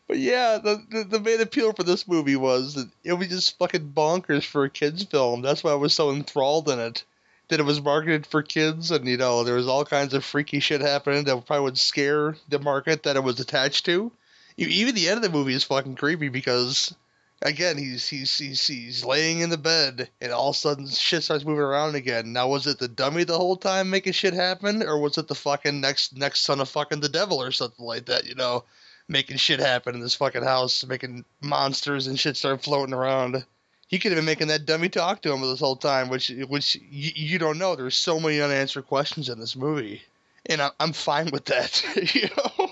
[0.08, 3.58] but yeah, the, the the main appeal for this movie was that it was just
[3.58, 5.42] fucking bonkers for a kids film.
[5.42, 7.04] That's why I was so enthralled in it.
[7.48, 10.60] That it was marketed for kids, and you know there was all kinds of freaky
[10.60, 14.12] shit happening that probably would scare the market that it was attached to.
[14.58, 16.96] Even the end of the movie is fucking creepy because,
[17.42, 21.24] again, he's he's he's, he's laying in the bed, and all of a sudden shit
[21.24, 22.34] starts moving around again.
[22.34, 25.36] Now was it the dummy the whole time making shit happen, or was it the
[25.36, 28.26] fucking next next son of fucking the devil or something like that?
[28.26, 28.64] You know
[29.08, 33.46] making shit happen in this fucking house, making monsters and shit start floating around.
[33.88, 36.76] He could have been making that dummy talk to him this whole time, which which
[36.76, 37.76] you, you don't know.
[37.76, 40.02] There's so many unanswered questions in this movie,
[40.48, 41.84] and I, I'm fine with that.
[42.16, 42.70] you know.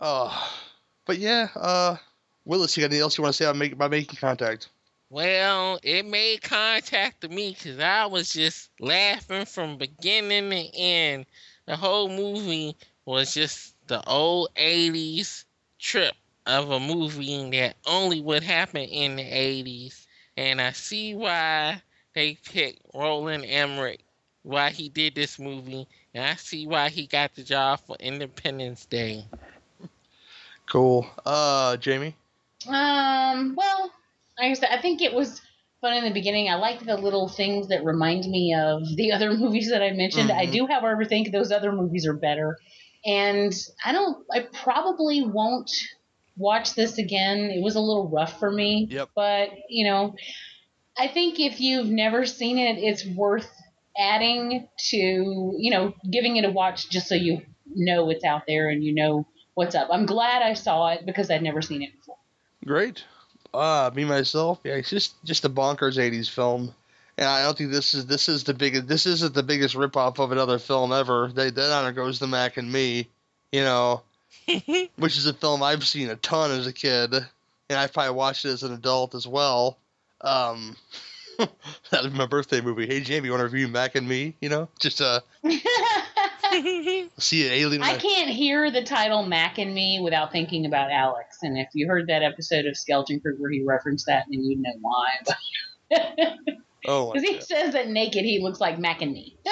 [0.00, 0.52] Oh,
[1.06, 1.48] but yeah.
[1.54, 1.96] Uh,
[2.44, 4.68] Willis, you got anything else you want to say about, make, about making contact?
[5.10, 11.26] Well, it made contact to me because I was just laughing from beginning to end.
[11.66, 15.44] The whole movie was just the old 80s
[15.78, 16.14] trip
[16.46, 20.06] of a movie that only would happen in the 80s.
[20.38, 21.82] And I see why
[22.14, 23.98] they picked Roland Emmerich,
[24.44, 28.86] why he did this movie, and I see why he got the job for Independence
[28.86, 29.24] Day.
[30.66, 31.10] Cool.
[31.26, 32.14] Uh, Jamie.
[32.68, 33.90] Um, well,
[34.38, 35.42] like I said, I think it was
[35.80, 36.48] fun in the beginning.
[36.48, 40.30] I like the little things that remind me of the other movies that I mentioned.
[40.30, 40.52] I Mhm.
[40.52, 42.56] do, however, think those other movies are better.
[43.04, 43.52] And
[43.84, 45.68] I don't, I probably won't
[46.38, 47.50] watch this again.
[47.50, 48.88] It was a little rough for me.
[48.90, 49.10] Yep.
[49.14, 50.14] But, you know,
[50.96, 53.50] I think if you've never seen it, it's worth
[53.98, 57.42] adding to, you know, giving it a watch just so you
[57.74, 59.88] know it's out there and you know what's up.
[59.90, 62.16] I'm glad I saw it because I'd never seen it before.
[62.64, 63.04] Great.
[63.52, 66.74] Uh, me myself, yeah, it's just just a bonkers '80s film,
[67.16, 68.86] and I don't think this is this is the biggest.
[68.86, 71.30] This isn't the biggest ripoff of another film ever.
[71.34, 73.08] They that honor goes to Mac and Me,
[73.50, 74.02] you know,
[74.96, 78.44] which is a film I've seen a ton as a kid, and I probably watched
[78.44, 79.78] it as an adult as well.
[80.20, 80.76] Um,
[81.38, 82.86] that was my birthday movie.
[82.86, 84.34] Hey Jamie, you want to review Mac and Me?
[84.40, 85.20] You know, just uh,
[87.18, 87.82] see an alien.
[87.82, 91.38] I can't hear the title Mac and Me without thinking about Alex.
[91.42, 94.60] And if you heard that episode of Skeleton Crew where he referenced that, then you'd
[94.60, 96.56] know why.
[96.86, 97.42] Oh, Because he God.
[97.44, 99.36] says that naked he looks like Mac and Me.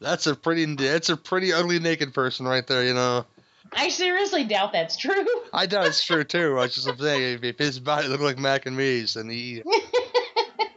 [0.00, 2.84] that's a pretty that's a pretty ugly naked person right there.
[2.84, 3.24] You know.
[3.72, 5.26] I seriously doubt that's true.
[5.52, 6.58] I doubt it's true too.
[6.58, 9.62] I was just saying, if, if his body looked like Mac and me's, then he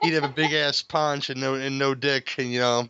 [0.01, 2.85] he'd have a big ass paunch and no and no dick, and you know,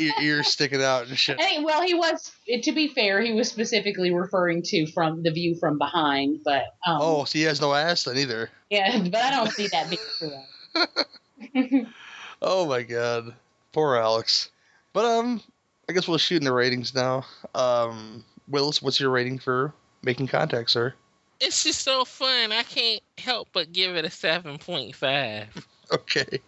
[0.00, 1.40] ear, ears sticking out and shit.
[1.40, 2.32] Hey, well, he was.
[2.62, 6.98] To be fair, he was specifically referring to from the view from behind, but um,
[7.00, 8.50] Oh, so he has no ass then either.
[8.70, 11.86] yeah, but I don't see that being true.
[12.42, 13.34] Oh my god,
[13.72, 14.50] poor Alex.
[14.94, 15.42] But um,
[15.88, 17.24] I guess we'll shoot in the ratings now.
[17.54, 20.94] Um, Willis, what's your rating for Making Contact, sir?
[21.42, 22.52] it's just so fun.
[22.52, 25.48] I can't help but give it a seven point five.
[25.92, 26.38] Okay,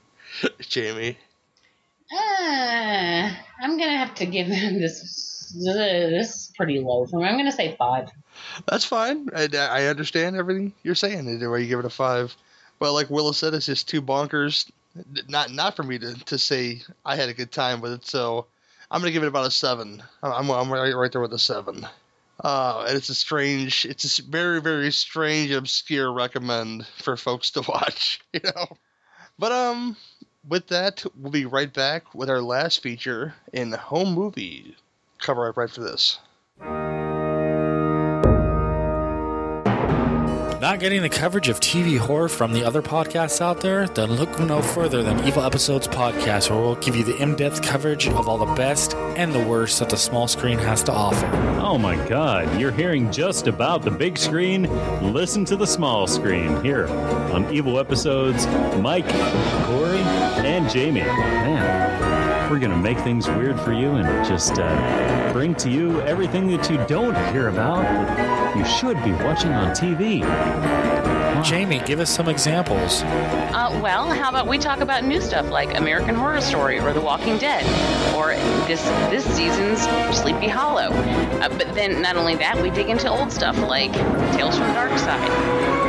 [0.61, 1.19] Jamie.
[2.13, 5.53] Uh, I'm gonna have to give him this.
[5.55, 7.27] This is pretty low for me.
[7.27, 8.11] I'm gonna say five.
[8.67, 9.29] That's fine.
[9.35, 11.29] I, I understand everything you're saying.
[11.29, 12.37] Either you give it a five.
[12.79, 14.71] But like Willis said, it's just two bonkers.
[15.29, 18.07] Not not for me to, to say I had a good time with it.
[18.07, 18.47] So
[18.91, 20.03] I'm gonna give it about a seven.
[20.23, 21.87] I'm I'm right, right there with a seven.
[22.43, 27.61] Uh, and it's a strange, it's a very very strange, obscure recommend for folks to
[27.69, 28.21] watch.
[28.33, 28.67] You know.
[29.39, 29.97] But um,
[30.49, 34.77] with that, we'll be right back with our last feature in the home movie.
[35.19, 36.19] Cover up right for this.
[40.63, 43.89] Not getting the coverage of TV horror from the other podcasts out there?
[43.89, 47.63] Then look no further than Evil Episodes Podcast, where we'll give you the in depth
[47.63, 51.27] coverage of all the best and the worst that the small screen has to offer.
[51.61, 54.71] Oh my god, you're hearing just about the big screen.
[55.13, 56.87] Listen to the small screen here
[57.33, 58.47] on Evil Episodes.
[58.77, 59.09] Mike,
[59.65, 59.99] Corey,
[60.47, 61.01] and Jamie.
[61.01, 61.82] Man,
[62.53, 66.69] we're gonna make things weird for you and just uh, bring to you everything that
[66.69, 70.21] you don't hear about that you should be watching on TV.
[71.43, 73.05] Jamie, give us some examples.
[73.05, 77.01] Uh, well, how about we talk about new stuff like American Horror Story or The
[77.01, 77.65] Walking Dead,
[78.15, 78.35] or
[78.67, 79.81] this this season's
[80.15, 80.91] Sleepy Hollow.
[81.41, 83.95] Uh, but then, not only that, we dig into old stuff like
[84.35, 85.31] Tales from the Dark Side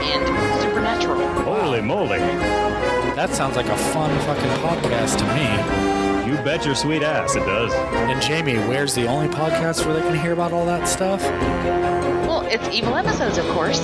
[0.02, 1.19] and Supernatural.
[1.44, 3.02] Holy moly!
[3.15, 6.31] That sounds like a fun fucking podcast to me.
[6.31, 7.72] You bet your sweet ass it does.
[7.73, 11.22] And Jamie, where's the only podcast where they can hear about all that stuff?
[11.22, 13.80] Well, it's evil episodes, of course.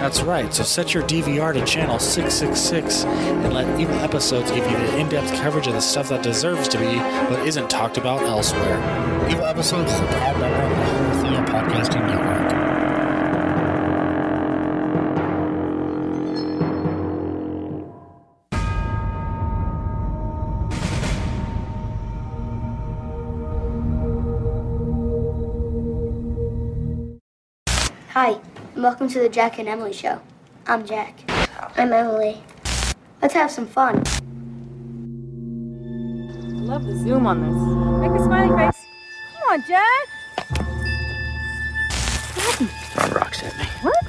[0.00, 0.52] That's right.
[0.52, 5.32] So set your DVR to channel 666 and let Evil Episodes give you the in-depth
[5.40, 6.96] coverage of the stuff that deserves to be
[7.30, 8.76] but isn't talked about elsewhere.
[9.30, 12.49] Evil Episodes is a proud member of the Whole Thea Podcasting Network.
[28.82, 30.22] Welcome to the Jack and Emily Show.
[30.66, 31.20] I'm Jack.
[31.76, 32.42] I'm Emily.
[33.20, 33.96] Let's have some fun.
[36.46, 37.54] I love the zoom on this.
[38.00, 38.86] Make a smiley face.
[39.34, 40.08] Come on, Jack.
[42.92, 43.64] Throwing rocks at me.
[43.82, 44.02] What?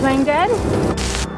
[0.00, 0.48] Playing dead?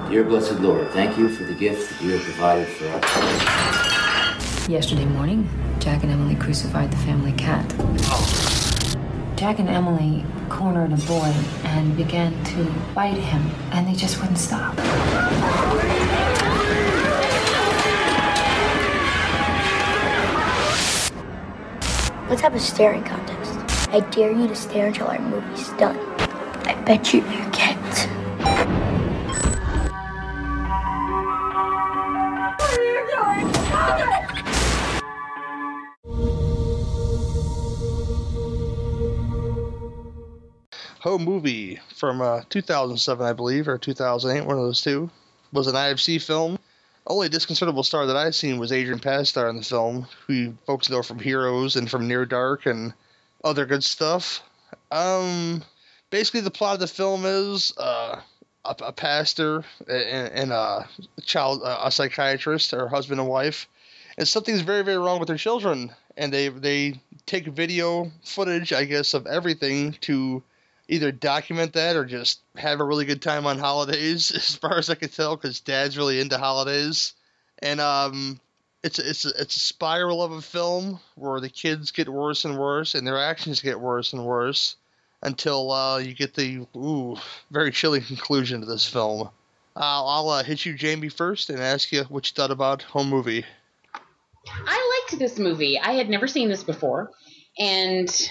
[0.09, 4.69] Dear blessed Lord, thank you for the gift that you have provided for us.
[4.69, 5.49] Yesterday morning,
[5.79, 7.71] Jack and Emily crucified the family cat.
[8.05, 8.52] Oh.
[9.43, 12.65] Jack and Emily cornered a boy and began to
[12.95, 13.43] bite him,
[13.73, 14.77] and they just wouldn't stop.
[22.29, 23.89] Let's have a staring contest.
[23.93, 25.99] I dare you to stare until our movie's done.
[26.65, 27.72] I bet you you can't.
[41.03, 45.11] Home movie from uh, 2007, I believe, or 2008, one of those two,
[45.53, 46.61] was an IFC film.
[47.05, 51.03] Only disconcertable star that I've seen was Adrian Pasdar in the film, who folks know
[51.03, 52.95] from Heroes and from Near Dark and
[53.43, 54.45] other good stuff.
[54.93, 55.65] Um,
[56.11, 58.21] basically, the plot of the film is uh,
[58.65, 60.89] a, a pastor and, and a
[61.25, 63.67] child, a psychiatrist, or husband and wife,
[64.17, 68.85] and something's very, very wrong with their children, and they they take video footage, I
[68.85, 70.45] guess, of everything to
[70.89, 74.91] either document that or just have a really good time on holidays, as far as
[74.91, 77.15] I can tell, because Dad's really into holidays.
[77.61, 78.41] And um,
[78.83, 82.59] it's a, it's it's a spiral of a film where the kids get worse and
[82.59, 84.77] worse, and their actions get worse and worse
[85.23, 87.17] until uh, you get the ooh
[87.51, 89.29] very chilling conclusion to this film.
[89.75, 93.09] Uh, I'll uh, hit you, Jamie, first, and ask you what you thought about home
[93.09, 93.45] movie.
[94.47, 95.79] I liked this movie.
[95.79, 97.13] I had never seen this before,
[97.59, 98.31] and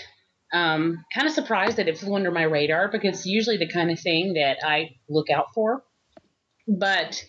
[0.53, 3.89] um, kind of surprised that it flew under my radar because it's usually the kind
[3.91, 5.83] of thing that I look out for.
[6.67, 7.23] But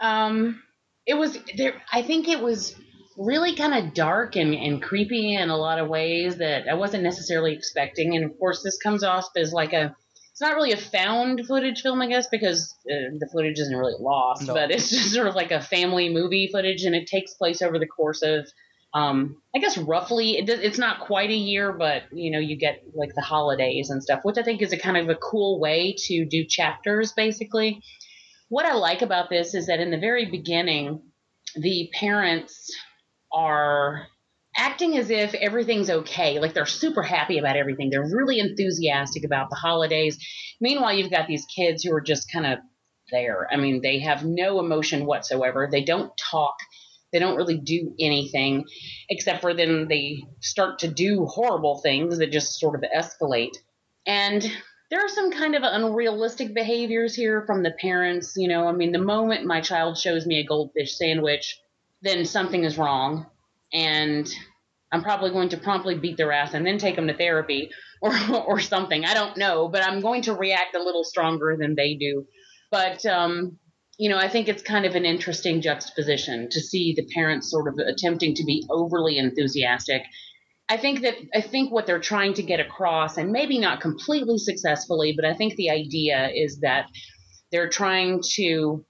[0.00, 0.62] um,
[1.06, 1.74] it was there.
[1.92, 2.74] I think it was
[3.16, 7.02] really kind of dark and, and creepy in a lot of ways that I wasn't
[7.02, 8.16] necessarily expecting.
[8.16, 9.94] And of course, this comes off as like a
[10.32, 13.96] it's not really a found footage film, I guess, because uh, the footage isn't really
[14.00, 14.54] lost, No.
[14.54, 17.78] but it's just sort of like a family movie footage, and it takes place over
[17.78, 18.48] the course of,
[18.92, 20.36] um, I guess, roughly.
[20.38, 24.02] It it's not quite a year, but you know, you get like the holidays and
[24.02, 27.82] stuff, which I think is a kind of a cool way to do chapters, basically.
[28.48, 31.02] What I like about this is that in the very beginning,
[31.54, 32.74] the parents
[33.32, 34.08] are
[34.56, 36.40] acting as if everything's okay.
[36.40, 37.90] Like they're super happy about everything.
[37.90, 40.18] They're really enthusiastic about the holidays.
[40.60, 42.58] Meanwhile, you've got these kids who are just kind of
[43.12, 43.46] there.
[43.50, 45.68] I mean, they have no emotion whatsoever.
[45.70, 46.56] They don't talk.
[47.12, 48.64] They don't really do anything
[49.08, 53.56] except for then they start to do horrible things that just sort of escalate.
[54.06, 54.42] And
[54.90, 58.34] there are some kind of unrealistic behaviors here from the parents.
[58.36, 61.60] You know, I mean, the moment my child shows me a goldfish sandwich,
[62.02, 63.26] then something is wrong.
[63.72, 64.28] And
[64.92, 67.70] I'm probably going to promptly beat their ass and then take them to therapy
[68.02, 68.12] or,
[68.46, 69.04] or something.
[69.04, 72.26] I don't know, but I'm going to react a little stronger than they do.
[72.70, 73.58] But, um,
[74.00, 77.68] you know, I think it's kind of an interesting juxtaposition to see the parents sort
[77.68, 80.04] of attempting to be overly enthusiastic.
[80.70, 84.38] I think that I think what they're trying to get across, and maybe not completely
[84.38, 86.86] successfully, but I think the idea is that
[87.52, 88.86] they're trying to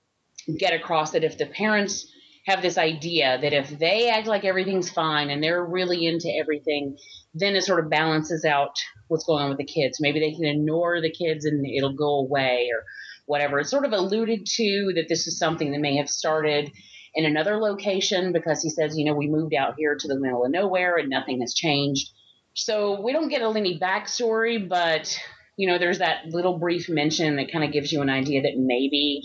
[0.57, 2.07] get across that if the parents
[2.47, 6.97] have this idea that if they act like everything's fine and they're really into everything,
[7.35, 8.77] then it sort of balances out
[9.09, 9.99] what's going on with the kids.
[10.01, 12.85] Maybe they can ignore the kids and it'll go away or
[13.31, 13.61] whatever.
[13.61, 16.73] It's sort of alluded to that this is something that may have started
[17.15, 20.45] in another location because he says, you know, we moved out here to the middle
[20.45, 22.11] of nowhere and nothing has changed.
[22.55, 25.17] So we don't get a any backstory, but
[25.57, 28.57] you know, there's that little brief mention that kind of gives you an idea that
[28.57, 29.23] maybe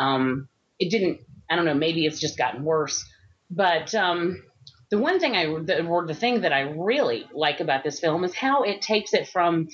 [0.00, 0.48] um,
[0.78, 1.20] it didn't.
[1.50, 1.74] I don't know.
[1.74, 3.04] Maybe it's just gotten worse.
[3.50, 4.42] But um,
[4.90, 8.24] the one thing I, the, or the thing that I really like about this film
[8.24, 9.68] is how it takes it from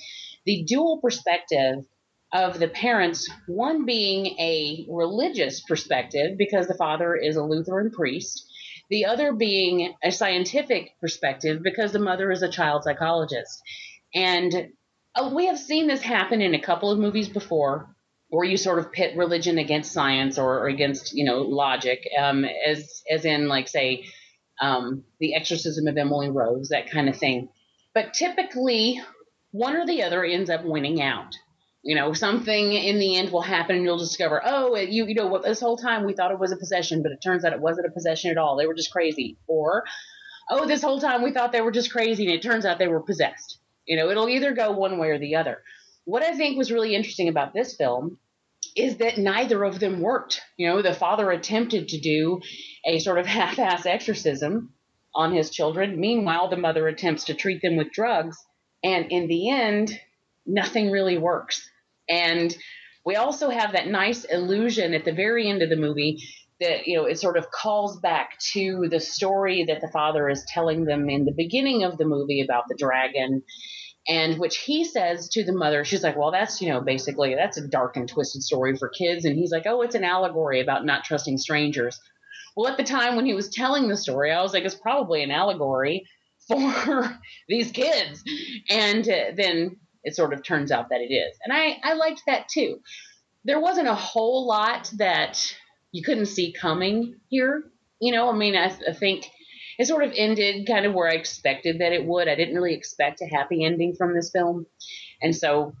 [0.45, 1.85] the dual perspective
[2.33, 8.45] of the parents, one being a religious perspective because the father is a Lutheran priest,
[8.89, 13.61] the other being a scientific perspective because the mother is a child psychologist.
[14.13, 14.69] And
[15.15, 17.93] uh, we have seen this happen in a couple of movies before
[18.31, 22.45] where you sort of pit religion against science or, or against you know logic um,
[22.45, 24.05] as as in like say
[24.61, 27.49] um, the exorcism of emily rose that kind of thing
[27.93, 29.01] but typically
[29.51, 31.35] one or the other ends up winning out
[31.83, 35.27] you know something in the end will happen and you'll discover oh you you know
[35.27, 37.61] what this whole time we thought it was a possession but it turns out it
[37.61, 39.83] wasn't a possession at all they were just crazy or
[40.49, 42.87] oh this whole time we thought they were just crazy and it turns out they
[42.87, 45.63] were possessed you know it'll either go one way or the other
[46.05, 48.17] what I think was really interesting about this film
[48.75, 50.41] is that neither of them worked.
[50.57, 52.41] You know, the father attempted to do
[52.85, 54.73] a sort of half ass exorcism
[55.13, 55.99] on his children.
[55.99, 58.37] Meanwhile, the mother attempts to treat them with drugs.
[58.83, 59.99] And in the end,
[60.51, 61.67] nothing really works.
[62.09, 62.55] And
[63.05, 66.19] we also have that nice illusion at the very end of the movie
[66.59, 70.45] that, you know, it sort of calls back to the story that the father is
[70.47, 73.41] telling them in the beginning of the movie about the dragon
[74.07, 77.57] and which he says to the mother she's like well that's you know basically that's
[77.57, 79.25] a dark and twisted story for kids.
[79.25, 81.99] And he's like oh it's an allegory about not trusting strangers.
[82.55, 85.23] Well at the time when he was telling the story i was like it's probably
[85.23, 86.05] an allegory
[86.47, 88.23] for these kids.
[88.69, 92.23] And uh, then it sort of turns out that it is and i i liked
[92.27, 92.79] that too
[93.43, 95.55] there wasn't a whole lot that
[95.91, 97.63] you couldn't see coming here
[97.99, 99.29] you know i mean i, I think
[99.81, 102.27] it sort of ended kind of where I expected that it would.
[102.27, 104.67] I didn't really expect a happy ending from this film.
[105.23, 105.73] And so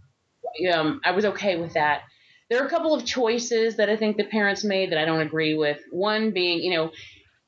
[0.73, 2.01] um, I was okay with that.
[2.49, 5.21] There are a couple of choices that I think the parents made that I don't
[5.21, 5.77] agree with.
[5.91, 6.91] One being, you know,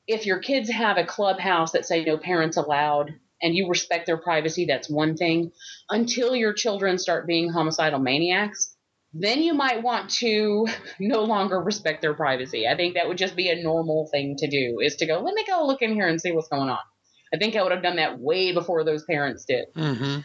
[0.06, 3.12] if your kids have a clubhouse that say no parents allowed
[3.42, 5.52] and you respect their privacy, that's one thing.
[5.90, 8.74] Until your children start being homicidal maniacs,
[9.12, 10.66] then you might want to
[11.00, 12.66] no longer respect their privacy.
[12.66, 15.34] I think that would just be a normal thing to do is to go, let
[15.34, 16.78] me go look in here and see what's going on.
[17.32, 19.66] I think I would have done that way before those parents did.
[19.74, 20.20] Mm-hmm.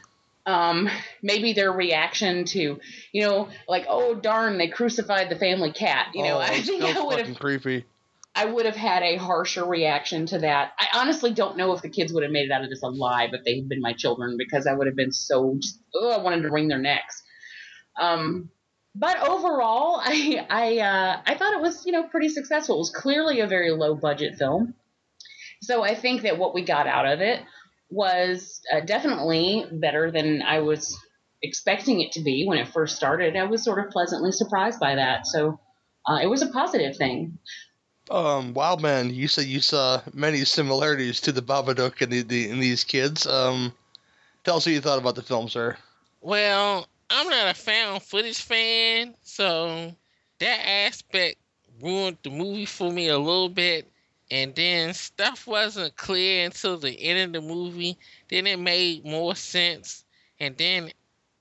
[0.52, 0.90] um,
[1.22, 2.80] maybe their reaction to,
[3.11, 6.07] you know, like, oh darn, they crucified the family cat.
[6.14, 7.86] You know, oh, I think so I would fucking have, creepy.
[8.40, 10.72] I would have had a harsher reaction to that.
[10.80, 13.32] I honestly don't know if the kids would have made it out of this alive
[13.34, 16.24] if they had been my children, because I would have been so, just, oh, I
[16.24, 17.22] wanted to wring their necks.
[17.99, 18.49] Um,
[18.95, 22.76] but overall, I I uh, I thought it was you know pretty successful.
[22.76, 24.74] It was clearly a very low budget film,
[25.61, 27.41] so I think that what we got out of it
[27.90, 30.98] was uh, definitely better than I was
[31.41, 33.36] expecting it to be when it first started.
[33.36, 35.60] I was sort of pleasantly surprised by that, so
[36.07, 37.38] uh, it was a positive thing.
[38.10, 42.61] Um, Wildman, you said you saw many similarities to the Babadook and the, the and
[42.61, 43.27] these kids.
[43.27, 43.72] Um,
[44.44, 45.77] tell us what you thought about the film, sir.
[46.22, 49.94] Well, I'm not a found footage fan, so
[50.40, 51.38] that aspect
[51.81, 53.88] ruined the movie for me a little bit.
[54.31, 57.98] And then stuff wasn't clear until the end of the movie.
[58.30, 60.06] Then it made more sense.
[60.40, 60.91] And then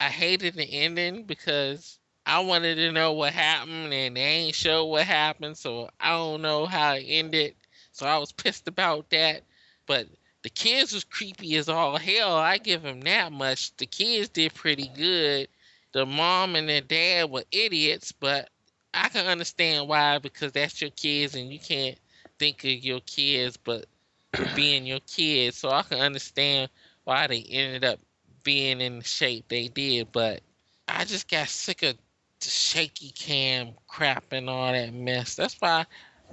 [0.01, 1.99] I hated the ending because
[2.29, 6.43] I wanted to know what happened and they ain't show what happened, so I don't
[6.43, 7.55] know how it ended.
[7.93, 9.45] So I was pissed about that.
[9.87, 10.09] But
[10.43, 12.37] the kids was creepy as all hell.
[12.37, 13.75] I give them that much.
[13.79, 15.49] The kids did pretty good.
[15.93, 18.51] The mom and the dad were idiots, but
[18.93, 21.99] I can understand why because that's your kids and you can't
[22.39, 23.87] think of your kids but
[24.55, 25.57] being your kids.
[25.57, 26.69] So I can understand
[27.05, 28.01] why they ended up
[28.43, 30.13] being in the shape they did.
[30.13, 30.43] But
[30.87, 31.97] I just got sick of
[32.41, 35.35] the shaky cam crap and all that mess.
[35.35, 35.87] That's why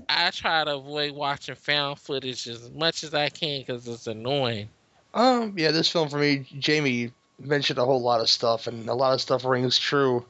[0.10, 4.70] I try to avoid watching found footage as much as I can because it's annoying.
[5.14, 8.94] Um, yeah, this film for me, Jamie mentioned a whole lot of stuff, and a
[8.94, 10.26] lot of stuff rings true.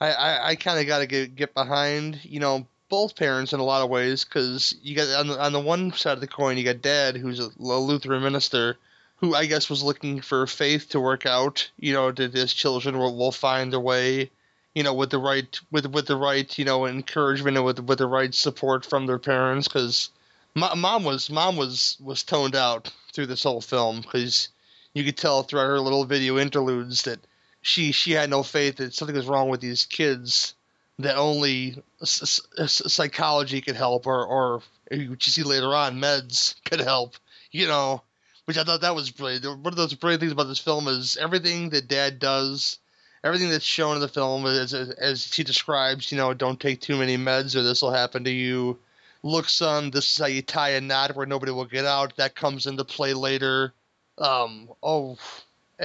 [0.00, 3.60] I, I, I kind of got to get get behind, you know, both parents in
[3.60, 6.26] a lot of ways, because you got on the, on the one side of the
[6.26, 8.76] coin, you got dad, who's a Lutheran minister,
[9.16, 12.98] who I guess was looking for faith to work out, you know, that his children
[12.98, 14.30] will, will find a way,
[14.74, 17.98] you know, with the right with with the right, you know, encouragement and with with
[17.98, 20.10] the right support from their parents, because
[20.54, 24.48] mom was mom was was toned out through this whole film because
[24.94, 27.20] you could tell throughout her little video interludes that
[27.62, 30.54] she she had no faith that something was wrong with these kids
[30.98, 37.14] that only psychology could help or or you see later on meds could help
[37.52, 38.02] you know
[38.44, 39.44] which i thought that was brilliant.
[39.44, 42.78] One of those brilliant things about this film is everything that dad does
[43.24, 46.96] everything that's shown in the film as, as he describes you know don't take too
[46.96, 48.78] many meds or this will happen to you
[49.22, 52.34] look son this is how you tie a knot where nobody will get out that
[52.34, 53.72] comes into play later
[54.18, 55.16] um oh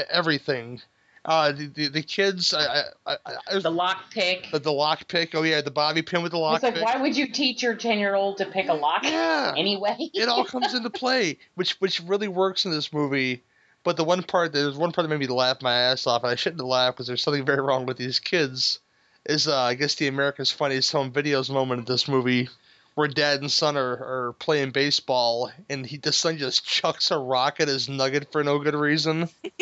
[0.10, 0.82] everything
[1.26, 4.52] uh, the, the, the kids, I, I, I, the lock pick.
[4.52, 5.34] The, the lock pick.
[5.34, 6.58] Oh yeah, the bobby pin with the lock.
[6.58, 6.84] It's like, pick.
[6.84, 9.04] why would you teach your ten year old to pick a lock?
[9.04, 9.54] Yeah.
[9.58, 13.42] Anyway, it all comes into play, which which really works in this movie.
[13.86, 16.32] But the one part, there's one part that made me laugh my ass off, and
[16.32, 18.80] I shouldn't have laughed because there's something very wrong with these kids.
[19.28, 22.50] Is uh, I guess the America's Funniest Home Videos moment in this movie
[22.96, 27.18] where dad and son are, are playing baseball and he the son just chucks a
[27.18, 29.30] rock at his nugget for no good reason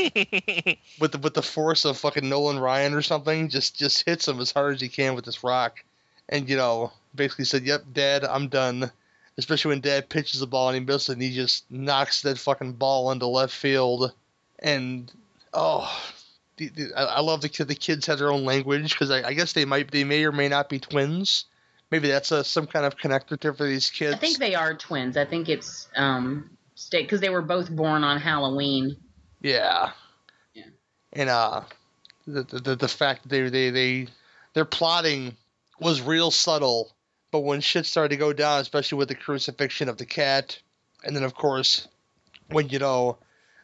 [1.00, 4.40] with the with the force of fucking Nolan Ryan or something just just hits him
[4.40, 5.84] as hard as he can with this rock
[6.30, 8.92] and you know basically said yep dad I'm done
[9.38, 12.74] especially when dad pitches the ball and he misses and he just knocks that fucking
[12.74, 14.14] ball into left field
[14.60, 15.12] and
[15.54, 15.90] oh
[16.58, 19.54] the, the, I love the the kids have their own language because I, I guess
[19.54, 21.46] they might they may or may not be twins
[21.94, 24.16] maybe that's a, some kind of connector for these kids.
[24.16, 25.16] I think they are twins.
[25.16, 28.98] I think it's um state because they were both born on Halloween.
[29.42, 29.92] Yeah.
[30.56, 30.64] Yeah.
[31.14, 31.62] And uh,
[32.26, 34.08] the the the fact that they they they
[34.54, 35.38] their plotting
[35.80, 36.93] was real subtle,
[37.34, 40.60] but when shit started to go down, especially with the crucifixion of the cat,
[41.04, 41.88] and then of course
[42.50, 43.18] when you know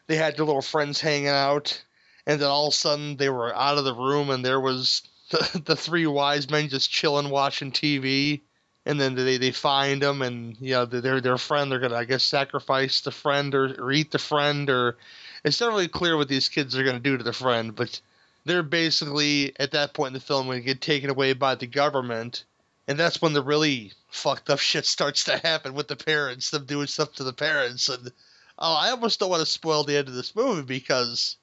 [0.08, 1.80] they had their little friends hanging out,
[2.26, 5.02] and then all of a sudden they were out of the room and there was
[5.30, 8.40] the, the three wise men just chilling watching TV,
[8.84, 12.06] and then they they find them, and you know their their friend they're gonna I
[12.06, 14.96] guess sacrifice the friend or, or eat the friend or
[15.44, 18.00] it's not really clear what these kids are gonna do to the friend, but
[18.44, 22.44] they're basically at that point in the film to get taken away by the government,
[22.88, 26.64] and that's when the really fucked up shit starts to happen with the parents, them
[26.64, 28.12] doing stuff to the parents, and
[28.58, 31.36] oh, I almost don't want to spoil the end of this movie because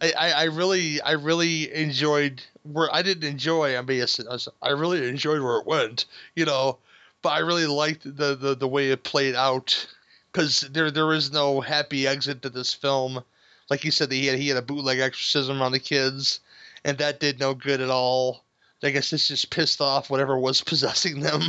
[0.00, 4.04] I, I, really I really enjoyed where I didn't enjoy I mean
[4.62, 6.78] I really enjoyed where it went you know
[7.20, 9.86] but I really liked the the, the way it played out
[10.32, 13.22] because there there is no happy exit to this film.
[13.68, 16.40] Like you said that he had he had a bootleg exorcism on the kids
[16.84, 18.42] and that did no good at all
[18.82, 21.42] I guess this just pissed off whatever was possessing them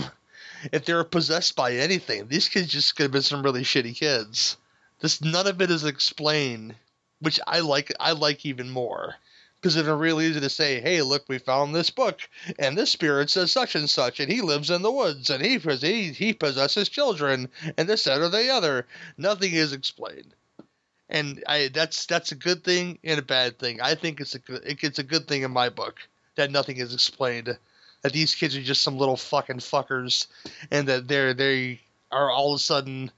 [0.72, 3.96] if they were possessed by anything these kids just could have been some really shitty
[3.96, 4.58] kids
[5.00, 6.76] this none of it is explained
[7.22, 7.94] which I like.
[8.00, 9.16] I like even more
[9.62, 12.20] because it's real easy to say, "Hey, look, we found this book,
[12.58, 15.60] and this spirit says such and such, and he lives in the woods, and he
[15.60, 18.88] he he possesses children, and this that or the other."
[19.18, 20.34] Nothing is explained,
[21.10, 23.82] and I that's that's a good thing and a bad thing.
[23.82, 26.00] I think it's a good it's a good thing in my book
[26.36, 27.58] that nothing is explained,
[28.02, 30.28] that these kids are just some little fucking fuckers,
[30.70, 31.80] and that they're they
[32.12, 33.12] are all of a sudden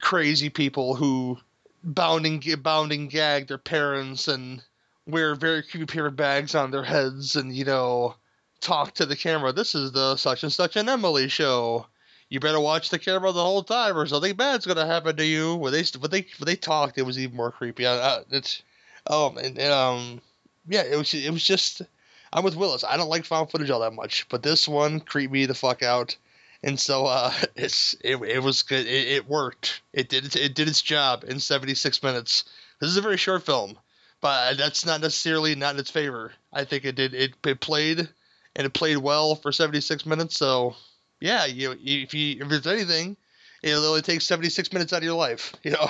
[0.00, 1.38] crazy people who
[1.82, 4.62] bound and bound and gag their parents and
[5.06, 8.14] wear very creepy paper bags on their heads and you know
[8.60, 9.52] talk to the camera.
[9.52, 11.86] This is the such and such an Emily show.
[12.28, 15.54] You better watch the camera the whole time, or something bad's gonna happen to you.
[15.54, 17.86] When they when they when they talked, it was even more creepy.
[17.86, 18.62] I, I, it's
[19.06, 20.20] um and, and um
[20.68, 21.82] yeah, it was it was just
[22.32, 22.84] I'm with Willis.
[22.84, 25.82] I don't like found footage all that much, but this one creeped me the fuck
[25.82, 26.16] out.
[26.62, 28.86] And so uh, it's it, it was good.
[28.86, 29.80] It, it worked.
[29.92, 32.44] It did it did its job in 76 minutes.
[32.80, 33.78] This is a very short film,
[34.20, 36.32] but that's not necessarily not in its favor.
[36.52, 38.08] I think it did it, it played
[38.54, 40.36] and it played well for 76 minutes.
[40.36, 40.74] So
[41.20, 43.16] yeah, you if you if there's anything,
[43.62, 45.54] it'll only take 76 minutes out of your life.
[45.62, 45.88] You know,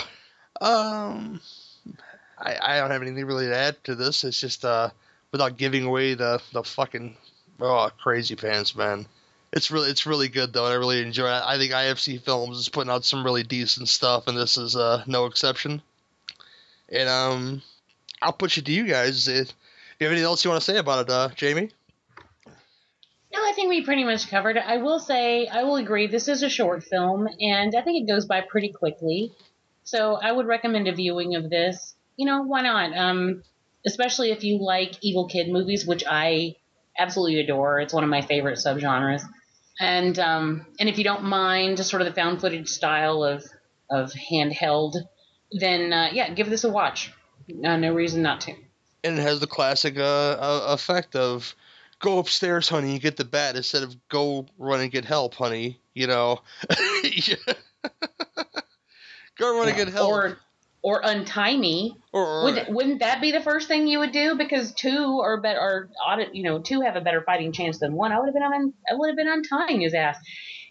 [0.60, 1.40] um,
[2.38, 4.24] I I don't have anything really to add to this.
[4.24, 4.90] It's just uh
[5.36, 7.16] without giving away the the fucking
[7.60, 9.06] oh crazy pants man.
[9.52, 11.42] It's really it's really good though, and I really enjoy it.
[11.44, 15.04] I think IFC Films is putting out some really decent stuff, and this is uh,
[15.06, 15.82] no exception.
[16.88, 17.62] And um,
[18.20, 19.28] I'll put it to you guys.
[19.28, 19.52] If
[19.98, 21.70] you have anything else you want to say about it, uh, Jamie?
[23.32, 24.62] No, I think we pretty much covered it.
[24.66, 28.10] I will say, I will agree, this is a short film, and I think it
[28.10, 29.32] goes by pretty quickly.
[29.84, 31.94] So I would recommend a viewing of this.
[32.16, 32.96] You know, why not?
[32.96, 33.42] Um,
[33.86, 36.56] especially if you like evil kid movies, which I
[36.98, 37.80] absolutely adore.
[37.80, 39.22] It's one of my favorite subgenres.
[39.78, 43.44] And um, and if you don't mind just sort of the found footage style of
[43.90, 44.94] of handheld,
[45.52, 47.12] then uh, yeah, give this a watch.
[47.64, 48.54] Uh, no reason not to.
[49.04, 51.54] And it has the classic uh, uh, effect of
[52.00, 55.78] go upstairs, honey, and get the bat instead of go run and get help, honey.
[55.94, 56.40] You know,
[59.38, 60.10] go run and get help.
[60.10, 60.38] Or
[60.82, 61.96] or untie me.
[62.12, 64.36] Or, Would, wouldn't that be the first thing you would do?
[64.36, 67.94] Because two are better, or audit, you know, two have a better fighting chance than
[67.94, 68.12] one.
[68.12, 70.18] I would have been, on, I would have been untying his ass,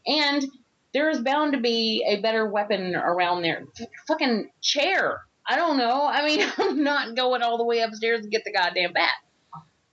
[0.08, 0.46] and
[0.94, 3.64] there is bound to be a better weapon around there.
[3.80, 5.20] F- fucking chair.
[5.48, 6.06] I don't know.
[6.06, 9.12] I mean, I'm not going all the way upstairs to get the goddamn bat.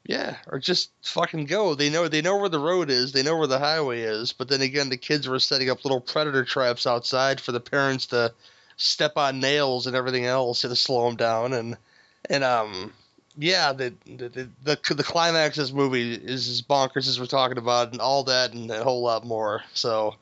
[0.05, 1.75] Yeah, or just fucking go.
[1.75, 3.13] They know they know where the road is.
[3.13, 4.33] They know where the highway is.
[4.33, 8.07] But then again, the kids were setting up little predator traps outside for the parents
[8.07, 8.33] to
[8.83, 11.53] step on nails and everything else to slow them down.
[11.53, 11.77] And
[12.29, 12.93] and um
[13.37, 17.59] yeah, the the the, the climax of this movie is as bonkers as we're talking
[17.59, 19.63] about, and all that, and a whole lot more.
[19.73, 20.17] So,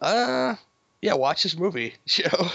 [0.00, 0.54] uh,
[1.02, 1.94] yeah, watch this movie.
[2.16, 2.50] You know,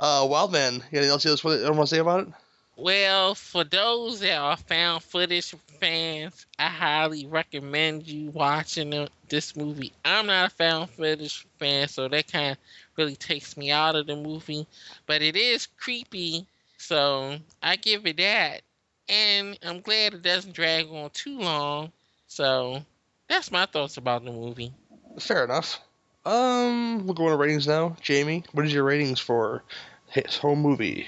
[0.00, 0.82] uh, Wildman.
[0.90, 2.34] Anything else you want to say about it?
[2.76, 9.92] Well, for those that are found footage fans, I highly recommend you watching this movie.
[10.04, 12.58] I'm not a found footage fan, so that kind of
[12.96, 14.66] really takes me out of the movie.
[15.06, 16.46] But it is creepy,
[16.78, 18.62] so I give it that.
[19.08, 21.92] And I'm glad it doesn't drag on too long.
[22.26, 22.82] So
[23.28, 24.72] that's my thoughts about the movie.
[25.18, 25.80] Fair enough.
[26.24, 27.96] Um, we'll go into ratings now.
[28.00, 29.62] Jamie, what is your ratings for
[30.08, 31.06] his whole movie?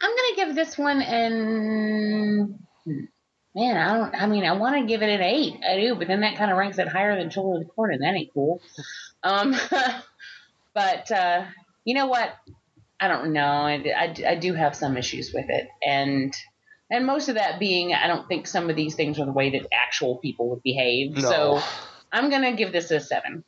[0.00, 2.58] I'm gonna give this one an
[3.54, 3.76] man.
[3.76, 4.14] I don't.
[4.14, 5.60] I mean, I want to give it an eight.
[5.68, 7.92] I do, but then that kind of ranks it higher than Children of the Corn,
[7.92, 8.60] and that ain't cool.
[9.22, 9.56] Um,
[10.78, 11.44] but uh,
[11.84, 12.36] you know what?
[13.00, 13.42] I don't know.
[13.42, 16.32] I, I, I do have some issues with it, and
[16.88, 19.50] and most of that being, I don't think some of these things are the way
[19.50, 21.16] that actual people would behave.
[21.16, 21.20] No.
[21.20, 21.62] So
[22.12, 23.42] I'm gonna give this a seven.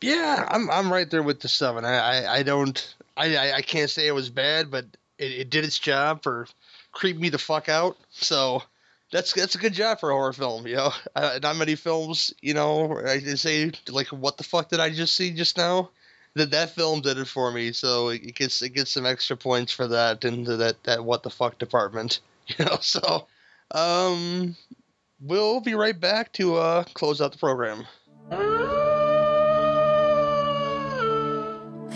[0.00, 1.84] Yeah, I'm I'm right there with the seven.
[1.84, 4.86] I I, I don't I, I can't say it was bad, but
[5.18, 6.46] it, it did its job for
[6.90, 7.98] creep me the fuck out.
[8.08, 8.62] So
[9.12, 10.66] that's that's a good job for a horror film.
[10.66, 12.32] You know, uh, not many films.
[12.40, 15.90] You know, I can say like, what the fuck did I just see just now?
[16.36, 17.72] That that film did it for me.
[17.72, 21.30] So it gets it gets some extra points for that into that that what the
[21.30, 22.20] fuck department.
[22.58, 23.28] You know, so
[23.70, 24.56] um,
[25.20, 27.86] we'll be right back to uh close out the program.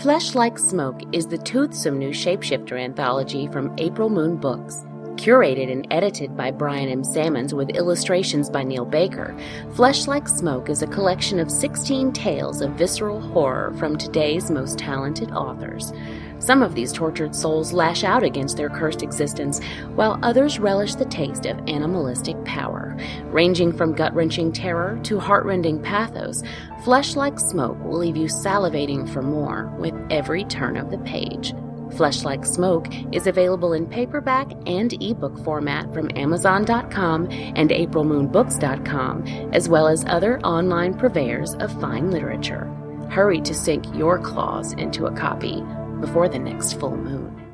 [0.01, 4.85] Flesh Like Smoke is the toothsome new shapeshifter anthology from April Moon Books.
[5.15, 7.03] Curated and edited by Brian M.
[7.03, 9.35] Sammons with illustrations by Neil Baker,
[9.73, 14.77] Flesh Like Smoke is a collection of 16 tales of visceral horror from today's most
[14.77, 15.93] talented authors.
[16.39, 19.63] Some of these tortured souls lash out against their cursed existence,
[19.95, 22.97] while others relish the taste of animalistic power.
[23.27, 26.43] Ranging from gut wrenching terror to heartrending pathos,
[26.83, 31.53] Flesh Like Smoke will leave you salivating for more with every turn of the page.
[31.95, 39.69] Flesh Like Smoke is available in paperback and ebook format from Amazon.com and AprilMoonBooks.com, as
[39.69, 42.65] well as other online purveyors of fine literature.
[43.09, 45.61] Hurry to sink your claws into a copy
[46.01, 47.44] before the next full moon.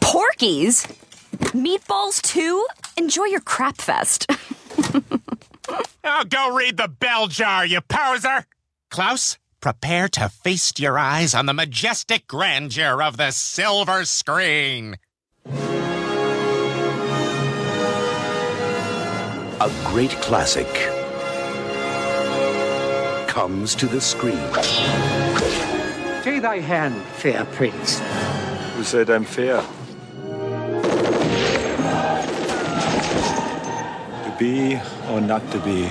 [0.00, 0.86] Porky's?
[1.52, 2.66] Meatballs too?
[2.96, 4.26] Enjoy your crap fest.
[6.04, 8.44] Oh, go read the bell jar, you poser!
[8.90, 14.96] Klaus, prepare to feast your eyes on the majestic grandeur of the silver screen.
[19.60, 20.66] A great classic
[23.32, 24.36] comes to the screen.
[26.22, 27.98] Take thy hand, fair prince.
[28.76, 29.62] Who said I'm fair?
[34.24, 34.78] To be
[35.08, 35.88] or not to be?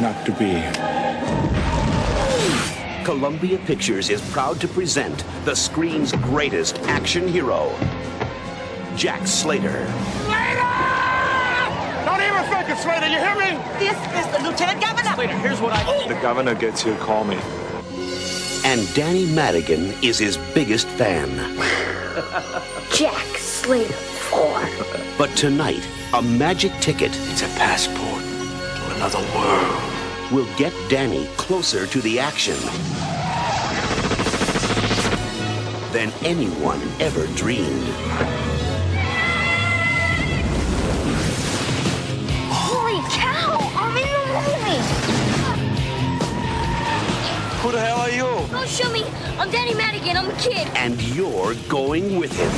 [0.00, 0.64] Not to be.
[3.04, 7.70] Columbia Pictures is proud to present the screen's greatest action hero,
[8.96, 9.86] Jack Slater.
[12.06, 13.08] Don't even think it, Slater.
[13.08, 13.58] You hear me?
[13.80, 15.12] This is the Lieutenant Governor.
[15.16, 15.82] Slater, here's what I.
[15.88, 17.36] Oh, the governor gets here, call me.
[18.64, 21.28] And Danny Madigan is his biggest fan.
[22.92, 24.68] Jack Slater 4.
[25.18, 25.84] But tonight,
[26.14, 30.32] a magic ticket It's a passport to another world.
[30.32, 32.56] will get Danny closer to the action
[35.92, 38.55] than anyone ever dreamed.
[47.62, 48.46] Who the hell are you?
[48.50, 49.02] Don't shoot me!
[49.38, 50.16] I'm Danny Madigan.
[50.16, 50.68] I'm a kid.
[50.76, 52.50] And you're going with him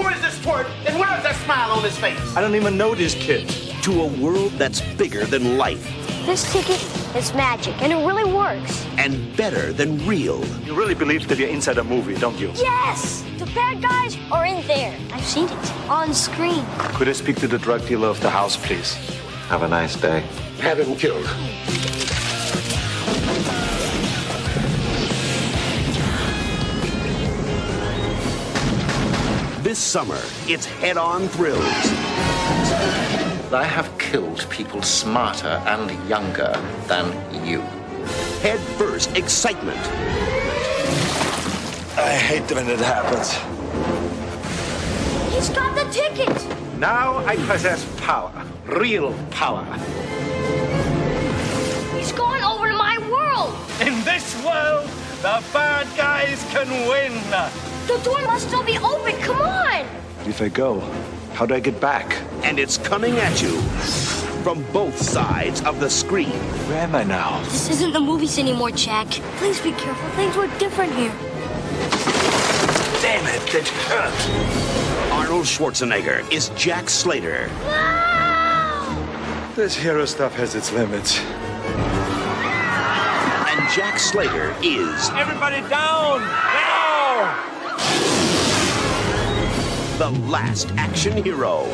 [0.00, 0.66] Who is this twerp?
[0.86, 2.18] And where is that smile on his face?
[2.36, 3.48] I don't even know this kid.
[3.82, 5.84] to a world that's bigger than life
[6.26, 6.82] This ticket
[7.16, 8.84] is magic, and it really works.
[8.98, 10.44] and better than real.
[10.66, 12.50] You really believe that you're inside a movie, don't you?
[12.54, 13.24] Yes!
[13.38, 14.94] The bad guys are in there.
[15.12, 16.64] I've seen it on screen.
[16.96, 18.96] Could I speak to the drug dealer of the house, please?
[19.50, 20.20] Have a nice day.
[20.60, 21.24] Have him killed.
[29.64, 31.58] This summer, it's head on thrills.
[33.52, 36.52] I have killed people smarter and younger
[36.86, 37.10] than
[37.44, 37.60] you.
[38.42, 39.80] Head first excitement.
[41.98, 43.34] I hate when it happens.
[45.34, 46.78] He's got the ticket!
[46.78, 48.46] Now I possess power.
[48.70, 49.64] Real power.
[51.96, 53.54] He's going over to my world!
[53.80, 54.88] In this world,
[55.22, 57.12] the bad guys can win.
[57.88, 59.16] The door must still be open.
[59.22, 59.84] Come on!
[60.24, 60.78] If I go,
[61.34, 62.16] how do I get back?
[62.44, 63.60] And it's coming at you
[64.44, 66.30] from both sides of the screen.
[66.68, 67.42] Where am I now?
[67.44, 69.08] This isn't the movies anymore, Jack.
[69.38, 70.08] Please be careful.
[70.10, 71.12] Things were different here.
[73.02, 75.12] Damn it, it hurt.
[75.12, 77.50] Arnold Schwarzenegger is Jack Slater.
[79.56, 81.18] This hero stuff has its limits.
[83.50, 86.20] And Jack Slater is Everybody down!
[86.20, 87.46] Now!
[89.98, 91.64] the last action hero.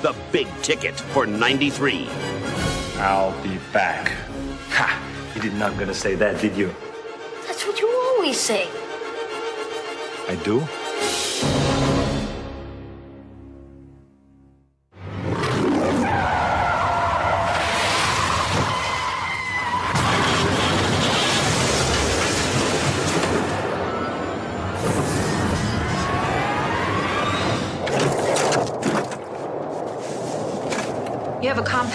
[0.00, 2.08] The big ticket for 93.
[2.96, 4.10] I'll be back.
[4.70, 5.30] Ha!
[5.34, 6.74] You did not gonna say that, did you?
[7.46, 8.66] That's what you always say.
[10.26, 10.66] I do?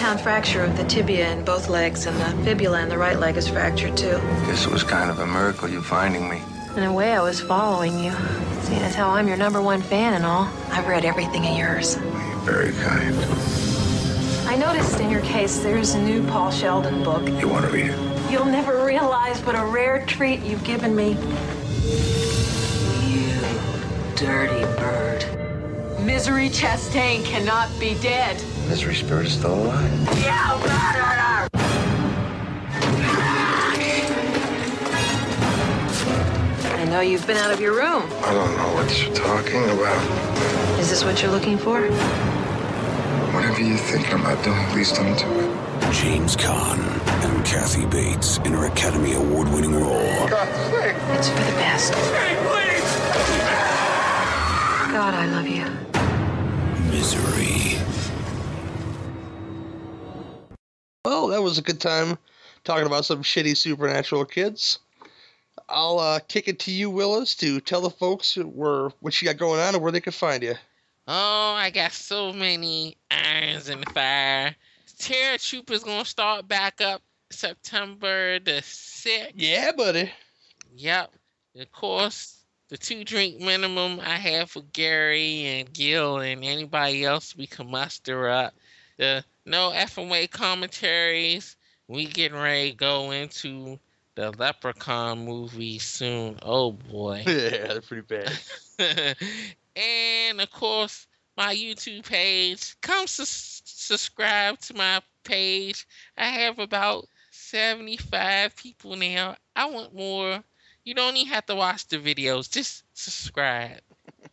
[0.08, 3.36] Compound fracture of the tibia in both legs, and the fibula in the right leg
[3.36, 4.18] is fractured too.
[4.46, 6.40] This was kind of a miracle you finding me.
[6.76, 8.12] In a way, I was following you.
[8.62, 11.98] Seeing as how I'm your number one fan and all, I've read everything of yours.
[11.98, 13.14] Well, you're very kind.
[14.48, 17.28] I noticed in your case there's a new Paul Sheldon book.
[17.28, 18.30] You want to read it?
[18.30, 21.18] You'll never realize what a rare treat you've given me.
[23.04, 23.34] You
[24.16, 25.26] dirty bird.
[26.00, 28.42] Misery Chastain cannot be dead.
[28.68, 29.90] Misery Spirit is still alive.
[29.90, 31.48] You oh murderer!
[35.90, 38.02] Oh, I know you've been out of your room.
[38.22, 40.78] I don't know what you're talking about.
[40.78, 41.80] Is this what you're looking for?
[43.32, 45.48] Whatever you're thinking about doing, please don't do it.
[45.90, 46.78] James Caan
[47.24, 49.96] and Kathy Bates in her Academy Award winning role.
[49.96, 51.94] It's for the best.
[54.92, 55.64] God, I love you.
[56.90, 57.87] Misery.
[61.28, 62.16] Well, that was a good time
[62.64, 64.78] talking about some shitty supernatural kids.
[65.68, 69.36] I'll uh, kick it to you, Willis, to tell the folks where what you got
[69.36, 70.54] going on and where they can find you.
[71.06, 74.56] Oh, I got so many irons in the fire.
[74.98, 79.32] Terror Troopers gonna start back up September the 6th.
[79.34, 80.10] Yeah, buddy.
[80.76, 81.12] Yep.
[81.60, 82.38] Of course,
[82.70, 87.70] the two drink minimum I have for Gary and Gil and anybody else we can
[87.70, 88.54] muster up.
[88.96, 91.56] The no FMA commentaries.
[91.88, 93.78] We getting ready to go into
[94.14, 96.38] the Leprechaun movie soon.
[96.42, 97.24] Oh boy.
[97.26, 98.32] yeah, they're pretty bad.
[99.76, 101.06] and of course,
[101.36, 102.76] my YouTube page.
[102.80, 105.86] Come su- subscribe to my page.
[106.16, 109.36] I have about 75 people now.
[109.54, 110.42] I want more.
[110.84, 112.50] You don't even have to watch the videos.
[112.50, 113.80] Just subscribe.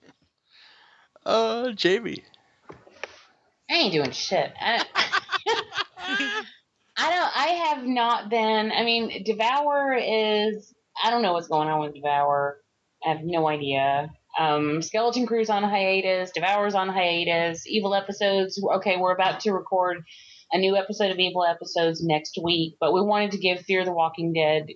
[1.26, 2.24] Uh, Jamie.
[3.70, 4.54] I ain't doing shit.
[4.60, 4.86] I,
[6.98, 7.38] I don't.
[7.38, 8.72] I have not been.
[8.72, 10.74] I mean, Devour is.
[11.04, 12.58] I don't know what's going on with Devour.
[13.06, 14.12] I have no idea.
[14.40, 16.32] Um, Skeleton Crew's on hiatus.
[16.32, 17.68] Devour's on hiatus.
[17.68, 18.62] Evil episodes.
[18.76, 20.04] Okay, we're about to record
[20.52, 23.92] a new episode of Evil episodes next week, but we wanted to give Fear the
[23.92, 24.68] Walking Dead,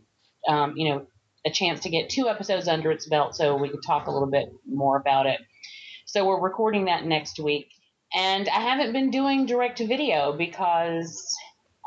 [0.48, 1.08] um, you know,
[1.46, 4.30] a chance to get two episodes under its belt so we could talk a little
[4.30, 5.40] bit more about it.
[6.06, 7.68] So we're recording that next week.
[8.14, 11.36] And I haven't been doing direct to video because,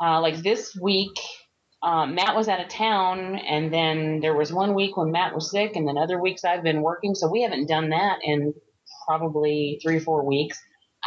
[0.01, 1.17] uh, like this week,
[1.83, 5.51] um, Matt was out of town, and then there was one week when Matt was
[5.51, 8.53] sick, and then other weeks I've been working, so we haven't done that in
[9.05, 10.57] probably three or four weeks.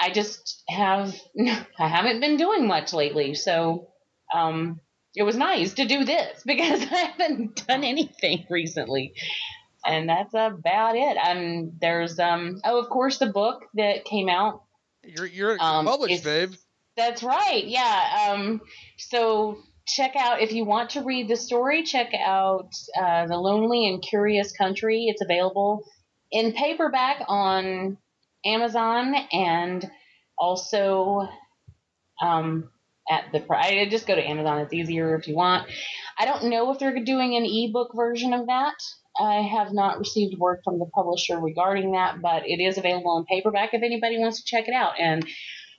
[0.01, 1.15] I just have
[1.79, 3.89] I haven't been doing much lately, so
[4.35, 4.81] um,
[5.15, 9.15] it was nice to do this because I haven't done anything recently,
[9.87, 11.17] and that's about it.
[11.17, 14.63] And there's um oh of course the book that came out.
[15.07, 16.53] You're you're Um, published, babe.
[16.97, 17.65] That's right.
[17.65, 18.31] Yeah.
[18.33, 18.61] Um,
[18.99, 21.83] so check out if you want to read the story.
[21.83, 22.71] Check out
[23.01, 25.05] uh, the Lonely and Curious Country.
[25.09, 25.85] It's available
[26.33, 27.99] in paperback on
[28.45, 29.89] Amazon and
[30.39, 31.29] also
[32.21, 32.71] um,
[33.11, 33.45] at the.
[33.55, 34.59] I just go to Amazon.
[34.61, 35.69] It's easier if you want.
[36.19, 38.75] I don't know if they're doing an ebook version of that.
[39.19, 43.25] I have not received word from the publisher regarding that, but it is available in
[43.25, 44.99] paperback if anybody wants to check it out.
[44.99, 45.27] And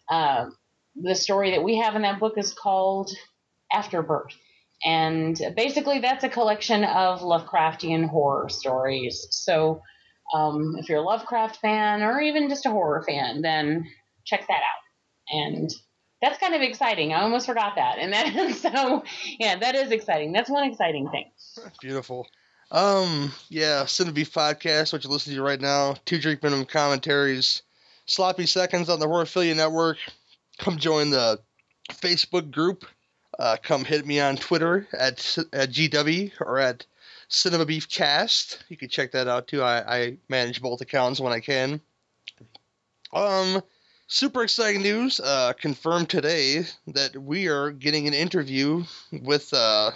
[0.10, 0.56] um,
[0.96, 3.12] the story that we have in that book is called
[3.72, 4.34] Afterbirth.
[4.86, 9.28] And basically, that's a collection of Lovecraftian horror stories.
[9.32, 9.82] So,
[10.34, 13.86] um, if you're a Lovecraft fan or even just a horror fan, then
[14.26, 15.36] check that out.
[15.36, 15.70] And
[16.22, 17.14] that's kind of exciting.
[17.14, 17.98] I almost forgot that.
[17.98, 19.04] And that, so,
[19.40, 20.32] yeah, that is exciting.
[20.32, 21.32] That's one exciting thing.
[21.82, 22.28] Beautiful.
[22.70, 25.96] Um, yeah, Cinebeef podcast, what you listen to right now.
[26.06, 27.62] Two drink minimum commentaries.
[28.06, 29.98] Sloppy seconds on the Horrorphilia Network.
[30.58, 31.40] Come join the
[31.90, 32.86] Facebook group.
[33.38, 36.86] Uh, come hit me on Twitter at, at GW or at
[37.30, 38.64] Cinema Beef Cast.
[38.70, 39.62] You can check that out too.
[39.62, 41.80] I, I manage both accounts when I can.
[43.14, 43.62] Um,
[44.08, 45.20] super exciting news.
[45.20, 49.92] Uh, confirmed today that we are getting an interview with uh,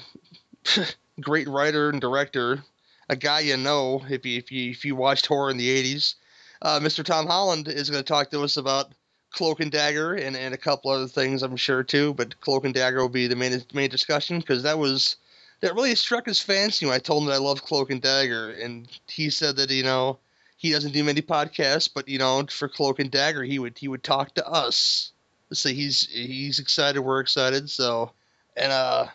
[1.19, 2.63] great writer and director,
[3.09, 6.15] a guy you know if you if you if you watched horror in the '80s.
[6.61, 7.03] Uh, Mr.
[7.03, 8.91] Tom Holland is going to talk to us about
[9.31, 12.13] Cloak and Dagger and, and a couple other things, I'm sure too.
[12.13, 15.15] But Cloak and Dagger will be the main main discussion because that was
[15.61, 18.51] that really struck his fancy when I told him that I love Cloak and Dagger,
[18.51, 20.19] and he said that you know
[20.57, 23.87] he doesn't do many podcasts, but you know for Cloak and Dagger he would he
[23.87, 25.11] would talk to us.
[25.53, 27.69] So he's he's excited, we're excited.
[27.69, 28.11] So
[28.55, 29.07] and uh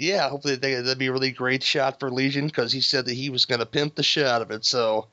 [0.00, 3.14] yeah, hopefully they, that'd be a really great shot for Legion because he said that
[3.14, 4.64] he was gonna pimp the shit out of it.
[4.64, 5.08] So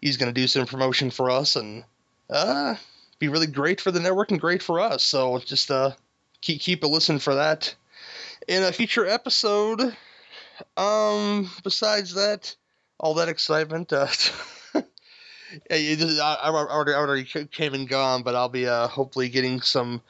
[0.00, 1.84] he's gonna do some promotion for us and
[2.28, 2.74] uh
[3.18, 5.02] be really great for the network and great for us.
[5.04, 5.92] So just uh
[6.40, 7.74] keep keep a listen for that.
[8.46, 9.94] In a future episode,
[10.76, 12.54] um, besides that,
[12.98, 13.92] all that excitement.
[13.92, 14.06] Uh,
[15.70, 20.02] I, I, already, I already came and gone, but I'll be uh, hopefully getting some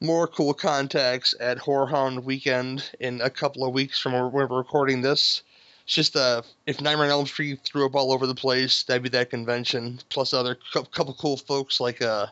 [0.00, 4.46] more cool contacts at Horror Hound Weekend in a couple of weeks from when we're
[4.46, 5.42] recording this.
[5.84, 9.02] It's just uh, if Nightmare on Elm Street threw up all over the place, that'd
[9.02, 10.00] be that convention.
[10.08, 12.26] Plus other couple cool folks like uh,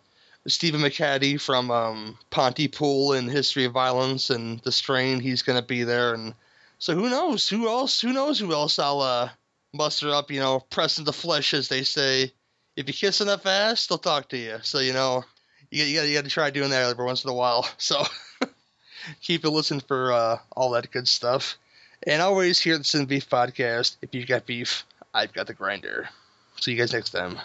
[0.47, 5.21] Stephen McHattie from um, Pontypool and History of Violence and The Strain.
[5.21, 6.35] He's gonna be there, and
[6.79, 7.49] so who knows?
[7.49, 8.01] Who else?
[8.01, 9.31] Who knows who else I'll uh,
[9.73, 10.31] muster up?
[10.31, 12.33] You know, pressing the flesh, as they say.
[12.77, 14.59] If you kiss enough ass, they'll talk to you.
[14.63, 15.25] So you know,
[15.75, 17.69] you, you you got to try doing that every once in a while.
[17.79, 18.03] So
[19.21, 21.59] keep a listen for uh, all that good stuff.
[22.07, 23.97] And always hear the Sin Beef podcast.
[24.03, 26.09] If you've got beef, I've got the grinder.
[26.61, 27.39] See you guys next time.